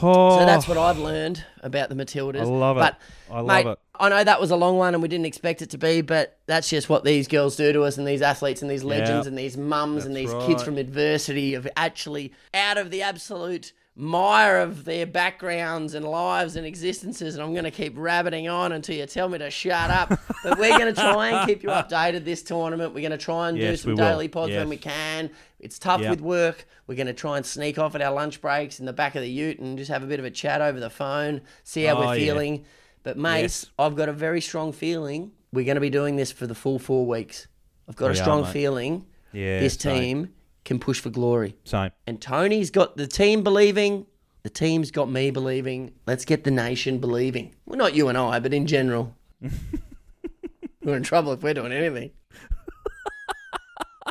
Oh, 0.00 0.38
So 0.38 0.46
that's 0.46 0.68
what 0.68 0.78
I've 0.78 0.98
learned 0.98 1.44
about 1.62 1.88
the 1.88 1.96
Matildas. 1.96 2.40
I 2.40 2.44
love 2.44 2.76
it. 2.76 2.80
But, 2.80 3.00
I 3.30 3.40
love 3.40 3.46
mate, 3.64 3.66
it. 3.72 3.78
I 3.98 4.08
know 4.10 4.22
that 4.22 4.40
was 4.40 4.52
a 4.52 4.56
long 4.56 4.76
one 4.78 4.94
and 4.94 5.02
we 5.02 5.08
didn't 5.08 5.26
expect 5.26 5.60
it 5.60 5.70
to 5.70 5.78
be, 5.78 6.02
but 6.02 6.38
that's 6.46 6.68
just 6.70 6.88
what 6.88 7.02
these 7.04 7.26
girls 7.26 7.56
do 7.56 7.72
to 7.72 7.82
us 7.82 7.98
and 7.98 8.06
these 8.06 8.22
athletes 8.22 8.62
and 8.62 8.70
these 8.70 8.84
legends 8.84 9.26
Yeah. 9.26 9.30
and 9.30 9.36
these 9.38 9.56
mums 9.56 10.04
and 10.04 10.14
That's 10.14 10.32
these 10.32 10.46
kids 10.46 10.62
from 10.62 10.78
adversity 10.78 11.54
of 11.54 11.66
actually 11.76 12.32
out 12.54 12.78
of 12.78 12.92
the 12.92 13.02
absolute 13.02 13.72
mire 14.00 14.60
of 14.60 14.84
their 14.84 15.04
backgrounds 15.06 15.94
and 15.94 16.06
lives 16.06 16.54
and 16.54 16.64
existences. 16.64 17.34
And 17.34 17.42
I'm 17.42 17.52
going 17.52 17.64
to 17.64 17.70
keep 17.72 17.94
rabbiting 17.96 18.48
on 18.48 18.70
until 18.72 18.94
you 18.96 19.04
tell 19.06 19.28
me 19.28 19.38
to 19.38 19.50
shut 19.50 19.90
up. 19.90 20.08
but 20.44 20.56
we're 20.58 20.78
going 20.78 20.94
to 20.94 21.00
try 21.00 21.30
and 21.30 21.48
keep 21.48 21.64
you 21.64 21.68
updated 21.70 22.24
this 22.24 22.42
tournament. 22.44 22.94
We're 22.94 23.00
going 23.00 23.10
to 23.10 23.18
try 23.18 23.48
and 23.48 23.58
do 23.58 23.76
some 23.76 23.96
daily 23.96 24.28
pods 24.28 24.52
when 24.52 24.68
we 24.68 24.76
can. 24.76 25.30
It's 25.58 25.78
tough 25.80 26.00
Yep. 26.00 26.10
with 26.10 26.20
work. 26.20 26.66
We're 26.86 26.94
going 26.94 27.08
to 27.08 27.12
try 27.12 27.36
and 27.38 27.44
sneak 27.44 27.76
off 27.78 27.96
at 27.96 28.00
our 28.00 28.14
lunch 28.14 28.40
breaks 28.40 28.78
in 28.78 28.86
the 28.86 28.92
back 28.92 29.16
of 29.16 29.22
the 29.22 29.28
ute 29.28 29.58
and 29.58 29.76
just 29.76 29.90
have 29.90 30.04
a 30.04 30.06
bit 30.06 30.20
of 30.20 30.24
a 30.24 30.30
chat 30.30 30.60
over 30.60 30.78
the 30.78 30.90
phone, 30.90 31.40
see 31.64 31.82
how 31.82 31.96
Oh, 31.96 32.06
we're 32.06 32.14
yeah. 32.16 32.24
feeling. 32.24 32.64
But, 33.02 33.16
Mace, 33.18 33.42
Yes. 33.42 33.66
I've 33.78 33.96
got 33.96 34.08
a 34.08 34.12
very 34.12 34.40
strong 34.40 34.72
feeling 34.72 35.32
we're 35.52 35.64
going 35.64 35.74
to 35.76 35.80
be 35.80 35.90
doing 35.90 36.14
this 36.16 36.30
for 36.30 36.46
the 36.46 36.54
full 36.54 36.78
four 36.78 37.04
weeks. 37.06 37.48
I've 37.88 37.96
got 37.96 38.06
We 38.06 38.12
a 38.12 38.16
strong 38.16 38.42
mate. 38.42 38.52
feeling 38.52 39.06
Yeah, 39.32 39.58
this 39.60 39.76
team 39.76 40.32
can 40.68 40.78
push 40.78 41.00
for 41.00 41.08
glory. 41.08 41.56
Same. 41.64 41.92
And 42.06 42.20
Tony's 42.20 42.70
got 42.70 42.98
the 42.98 43.06
team 43.06 43.42
believing. 43.42 44.04
The 44.42 44.50
team's 44.50 44.90
got 44.90 45.10
me 45.10 45.30
believing. 45.30 45.94
Let's 46.06 46.26
get 46.26 46.44
the 46.44 46.50
nation 46.50 46.98
believing. 46.98 47.54
Well, 47.64 47.78
not 47.78 47.94
you 47.94 48.08
and 48.08 48.18
I, 48.18 48.38
but 48.38 48.52
in 48.52 48.66
general. 48.66 49.16
we're 50.84 50.96
in 50.96 51.02
trouble 51.02 51.32
if 51.32 51.42
we're 51.42 51.54
doing 51.54 51.72
anything. 51.72 52.10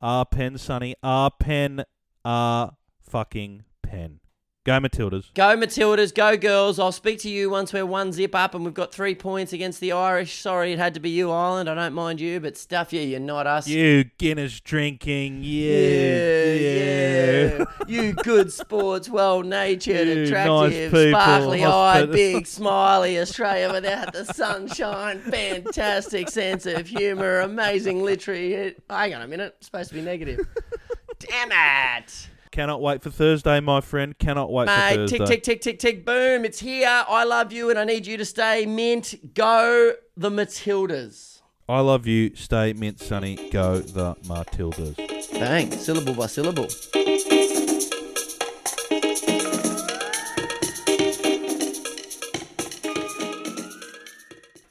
R 0.00 0.24
pen, 0.24 0.56
Sonny. 0.56 0.94
R 1.02 1.32
pen. 1.32 1.84
R 2.24 2.76
fucking 3.02 3.64
pen. 3.82 4.20
Go 4.68 4.78
Matildas. 4.80 5.32
Go 5.32 5.56
Matildas, 5.56 6.14
go 6.14 6.36
girls. 6.36 6.78
I'll 6.78 6.92
speak 6.92 7.20
to 7.20 7.30
you 7.30 7.48
once 7.48 7.72
we're 7.72 7.86
one 7.86 8.12
zip 8.12 8.34
up 8.34 8.54
and 8.54 8.66
we've 8.66 8.74
got 8.74 8.92
three 8.92 9.14
points 9.14 9.54
against 9.54 9.80
the 9.80 9.92
Irish. 9.92 10.38
Sorry 10.42 10.74
it 10.74 10.78
had 10.78 10.92
to 10.92 11.00
be 11.00 11.08
you, 11.08 11.30
Ireland. 11.30 11.70
I 11.70 11.74
don't 11.74 11.94
mind 11.94 12.20
you, 12.20 12.38
but 12.38 12.58
stuff 12.58 12.92
you, 12.92 13.00
you're 13.00 13.18
not 13.18 13.46
us. 13.46 13.66
You 13.66 14.04
Guinness 14.18 14.60
drinking. 14.60 15.40
Yeah. 15.42 15.72
Yeah, 15.72 16.44
Yeah. 16.52 17.58
yeah. 17.60 17.64
you 17.86 18.12
good 18.12 18.52
sports, 18.52 19.08
well 19.08 19.42
natured, 19.42 20.06
attractive, 20.06 20.92
nice 20.92 21.10
sparkly 21.12 21.64
eyed, 21.64 22.12
big, 22.12 22.46
smiley 22.58 23.18
Australia 23.18 23.72
without 23.72 24.12
the 24.12 24.26
sunshine, 24.26 25.20
fantastic 25.20 26.28
sense 26.28 26.66
of 26.66 26.86
humour, 26.86 27.40
amazing 27.40 28.02
literary. 28.04 28.74
Hang 28.90 29.14
on 29.14 29.22
a 29.22 29.26
minute, 29.26 29.54
it's 29.56 29.66
supposed 29.66 29.88
to 29.88 29.94
be 29.94 30.02
negative. 30.02 30.46
Damn 31.20 32.02
it. 32.02 32.28
Cannot 32.50 32.80
wait 32.80 33.02
for 33.02 33.10
Thursday, 33.10 33.60
my 33.60 33.80
friend. 33.80 34.16
Cannot 34.18 34.50
wait 34.50 34.68
for 34.68 34.74
Thursday. 34.74 35.18
tick, 35.18 35.26
tick, 35.28 35.42
tick, 35.42 35.60
tick, 35.60 35.78
tick, 35.78 36.04
boom. 36.06 36.44
It's 36.44 36.58
here. 36.60 37.04
I 37.08 37.24
love 37.24 37.52
you 37.52 37.70
and 37.70 37.78
I 37.78 37.84
need 37.84 38.06
you 38.06 38.16
to 38.16 38.24
stay 38.24 38.66
mint. 38.66 39.34
Go 39.34 39.92
the 40.16 40.30
Matildas. 40.30 41.42
I 41.68 41.80
love 41.80 42.06
you. 42.06 42.34
Stay 42.34 42.72
mint, 42.72 42.98
Sonny. 43.00 43.50
Go 43.50 43.80
the 43.80 44.14
Matildas. 44.24 44.96
Bang, 45.32 45.70
syllable 45.72 46.14
by 46.14 46.26
syllable. 46.26 46.68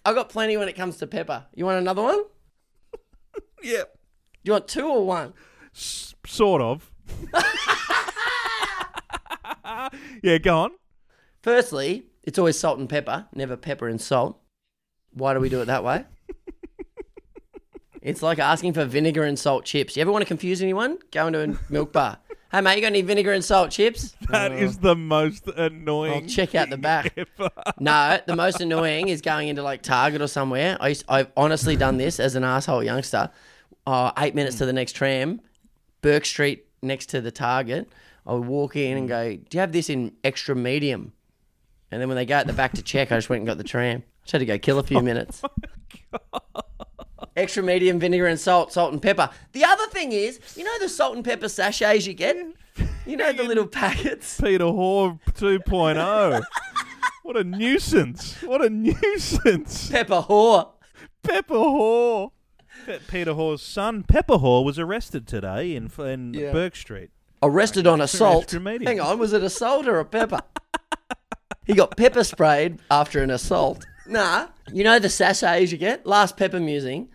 I 0.05 0.13
got 0.13 0.29
plenty 0.29 0.55
when 0.57 0.69
it 0.69 0.73
comes 0.75 0.97
to 0.97 1.07
pepper. 1.07 1.45
You 1.53 1.65
want 1.65 1.79
another 1.79 2.01
one? 2.01 2.23
Yep. 3.63 3.97
You 4.43 4.51
want 4.53 4.67
two 4.67 4.87
or 4.87 5.05
one? 5.05 5.33
Sort 5.73 6.61
of. 6.61 6.91
yeah, 10.23 10.37
go 10.37 10.57
on. 10.57 10.71
Firstly, 11.41 12.05
it's 12.23 12.37
always 12.37 12.59
salt 12.59 12.79
and 12.79 12.89
pepper, 12.89 13.27
never 13.33 13.55
pepper 13.55 13.87
and 13.87 14.01
salt. 14.01 14.39
Why 15.13 15.33
do 15.33 15.39
we 15.39 15.49
do 15.49 15.61
it 15.61 15.65
that 15.65 15.83
way? 15.83 16.05
it's 18.01 18.21
like 18.21 18.39
asking 18.39 18.73
for 18.73 18.85
vinegar 18.85 19.23
and 19.23 19.39
salt 19.39 19.65
chips. 19.65 19.95
You 19.95 20.01
ever 20.01 20.11
want 20.11 20.23
to 20.23 20.27
confuse 20.27 20.61
anyone? 20.61 20.97
Go 21.11 21.27
into 21.27 21.43
a 21.43 21.71
milk 21.71 21.93
bar. 21.93 22.17
Hey 22.51 22.61
mate, 22.61 22.75
you 22.75 22.81
got 22.81 22.87
any 22.87 23.01
vinegar 23.01 23.33
and 23.33 23.43
salt 23.43 23.71
chips? 23.71 24.15
That 24.29 24.53
is 24.53 24.77
the 24.77 24.95
most 24.95 25.47
annoying. 25.47 26.23
I'll 26.23 26.29
check 26.29 26.55
out 26.55 26.69
the 26.69 26.77
back. 26.77 27.13
ever. 27.17 27.49
No, 27.79 28.19
the 28.25 28.35
most 28.35 28.61
annoying 28.61 29.09
is 29.09 29.21
going 29.21 29.49
into 29.49 29.63
like 29.63 29.81
Target 29.81 30.21
or 30.21 30.27
somewhere. 30.27 30.77
I 30.79 30.89
used, 30.89 31.03
I've 31.09 31.29
honestly 31.35 31.75
done 31.75 31.97
this 31.97 32.19
as 32.19 32.35
an 32.35 32.43
asshole 32.43 32.83
youngster. 32.83 33.29
Uh, 33.85 34.11
eight 34.17 34.33
minutes 34.33 34.57
to 34.57 34.65
the 34.65 34.73
next 34.73 34.93
tram, 34.93 35.41
Burke 36.01 36.25
Street 36.25 36.66
next 36.81 37.07
to 37.07 37.21
the 37.21 37.31
Target. 37.31 37.89
I 38.25 38.33
would 38.33 38.45
walk 38.45 38.75
in 38.75 38.97
and 38.97 39.05
mm. 39.07 39.09
go, 39.09 39.35
"Do 39.35 39.57
you 39.57 39.59
have 39.59 39.71
this 39.71 39.89
in 39.89 40.13
extra 40.23 40.55
medium?" 40.55 41.13
And 41.91 42.01
then 42.01 42.09
when 42.09 42.17
they 42.17 42.25
go 42.25 42.35
at 42.35 42.47
the 42.47 42.53
back 42.53 42.73
to 42.73 42.81
check, 42.81 43.11
I 43.11 43.17
just 43.17 43.29
went 43.29 43.41
and 43.41 43.47
got 43.47 43.57
the 43.57 43.63
tram. 43.63 44.03
I 44.05 44.23
Just 44.23 44.31
had 44.33 44.39
to 44.39 44.45
go 44.45 44.57
kill 44.57 44.79
a 44.79 44.83
few 44.83 44.97
oh 44.97 45.01
minutes. 45.01 45.41
Extra 47.37 47.63
medium 47.63 47.99
vinegar 47.99 48.27
and 48.27 48.39
salt, 48.39 48.73
salt 48.73 48.91
and 48.91 49.01
pepper. 49.01 49.29
The 49.53 49.63
other 49.63 49.87
thing 49.87 50.11
is, 50.11 50.39
you 50.55 50.63
know 50.63 50.79
the 50.79 50.89
salt 50.89 51.15
and 51.15 51.23
pepper 51.23 51.47
sachets 51.47 52.07
you 52.07 52.13
get? 52.13 52.35
You 53.05 53.15
know 53.15 53.31
the 53.31 53.43
little 53.43 53.67
packets? 53.67 54.41
Peter 54.41 54.65
Hore 54.65 55.19
2.0. 55.33 56.43
what 57.23 57.37
a 57.37 57.43
nuisance. 57.43 58.41
What 58.41 58.61
a 58.63 58.69
nuisance. 58.69 59.89
Pepper 59.89 60.25
whore. 60.27 60.71
Pepper 61.23 61.53
Hore. 61.53 62.31
Pe- 62.87 62.99
Peter 63.07 63.33
Hore's 63.33 63.61
son, 63.61 64.03
Pepper 64.03 64.37
Hore, 64.37 64.63
was 64.65 64.79
arrested 64.79 65.27
today 65.27 65.75
in, 65.75 65.91
in 65.99 66.33
Yeah. 66.33 66.51
Burke 66.51 66.75
Street. 66.75 67.11
Arrested 67.43 67.85
on 67.85 68.01
assault. 68.01 68.49
Hang 68.51 68.99
on, 68.99 69.19
was 69.19 69.33
it 69.33 69.43
assault 69.43 69.87
or 69.87 69.99
a 69.99 70.05
pepper? 70.05 70.39
he 71.65 71.73
got 71.73 71.95
pepper 71.97 72.23
sprayed 72.23 72.79
after 72.89 73.21
an 73.21 73.29
assault. 73.29 73.85
Nah, 74.07 74.47
you 74.73 74.83
know 74.83 74.97
the 74.99 75.09
sachets 75.09 75.71
you 75.71 75.77
get? 75.77 76.05
Last 76.07 76.37
pepper 76.37 76.59
musing. 76.59 77.09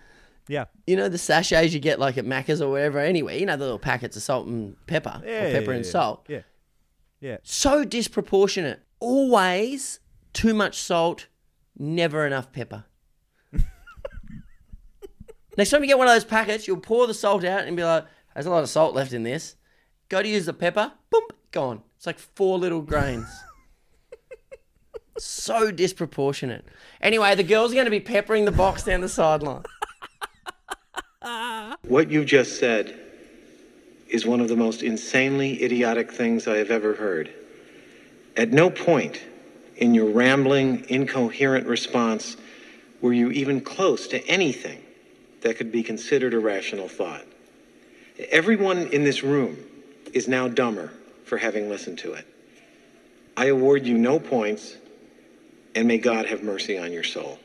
Yeah. 0.47 0.67
You 0.87 0.97
know 0.97 1.09
the 1.09 1.19
sachets 1.19 1.73
you 1.73 1.81
get 1.81 1.99
like 1.99 2.19
at 2.19 2.25
Macca's 2.27 2.61
or 2.63 2.71
wherever 2.71 2.99
anyway. 3.01 3.41
You 3.41 3.47
know 3.47 3.57
the 3.57 3.65
little 3.65 3.79
packets 3.79 4.17
of 4.17 4.23
salt 4.23 4.47
and 4.47 4.77
pepper 4.87 5.23
Yeah, 5.25 5.45
or 5.45 5.53
pepper 5.53 5.71
yeah, 5.71 5.77
and 5.77 5.85
yeah. 5.87 5.91
salt. 5.91 6.27
Yeah. 6.29 6.41
Yeah. 7.21 7.37
So 7.43 7.85
disproportionate. 7.85 8.81
Always 9.01 10.01
too 10.35 10.53
much 10.55 10.79
salt, 10.79 11.27
never 11.79 12.27
enough 12.27 12.53
pepper. 12.53 12.85
Next 15.57 15.71
time 15.71 15.83
you 15.83 15.89
get 15.89 15.99
one 15.99 16.09
of 16.09 16.15
those 16.15 16.25
packets, 16.25 16.67
you'll 16.67 16.79
pour 16.79 17.07
the 17.07 17.15
salt 17.15 17.45
out 17.45 17.67
and 17.67 17.77
be 17.77 17.85
like, 17.85 18.07
there's 18.35 18.47
a 18.47 18.51
lot 18.51 18.63
of 18.63 18.69
salt 18.71 18.95
left 18.95 19.13
in 19.13 19.23
this. 19.23 19.57
Go 20.09 20.23
to 20.23 20.29
use 20.29 20.47
the 20.47 20.53
pepper, 20.53 20.93
boom, 21.11 21.23
gone. 21.51 21.83
It's 21.97 22.07
like 22.07 22.19
four 22.19 22.59
little 22.59 22.81
grains. 22.81 23.29
so 25.19 25.71
disproportionate. 25.71 26.65
Anyway, 27.01 27.35
the 27.35 27.43
girls 27.43 27.73
are 27.73 27.75
going 27.75 27.85
to 27.85 27.91
be 27.91 28.01
peppering 28.01 28.45
the 28.45 28.53
box 28.53 28.85
down 28.85 29.01
the 29.01 29.09
sideline. 29.09 29.65
What 31.83 32.11
you 32.11 32.25
just 32.25 32.59
said 32.59 32.99
is 34.09 34.27
one 34.27 34.41
of 34.41 34.49
the 34.49 34.57
most 34.57 34.83
insanely 34.83 35.63
idiotic 35.63 36.11
things 36.11 36.49
I 36.49 36.57
have 36.57 36.71
ever 36.71 36.95
heard. 36.95 37.33
At 38.37 38.51
no 38.51 38.71
point 38.71 39.23
in 39.77 39.95
your 39.95 40.11
rambling, 40.11 40.85
incoherent 40.89 41.67
response 41.67 42.37
were 43.01 43.13
you 43.13 43.31
even 43.31 43.61
close 43.61 44.07
to 44.09 44.27
anything 44.27 44.82
that 45.43 45.57
could 45.57 45.71
be 45.71 45.83
considered 45.83 46.35
a 46.35 46.39
rational 46.39 46.89
thought. 46.89 47.25
Everyone 48.31 48.89
in 48.89 49.05
this 49.05 49.23
room 49.23 49.57
is 50.13 50.29
now 50.29 50.49
dumber 50.49 50.93
for 51.25 51.39
having 51.39 51.69
listened 51.69 51.99
to 51.99 52.13
it. 52.13 52.27
I 53.37 53.47
award 53.47 53.87
you 53.87 53.97
no 53.97 54.19
points, 54.19 54.77
and 55.75 55.89
may 55.89 55.99
God 55.99 56.27
have 56.27 56.43
mercy 56.43 56.79
on 56.79 56.93
your 56.93 57.05
soul. 57.05 57.39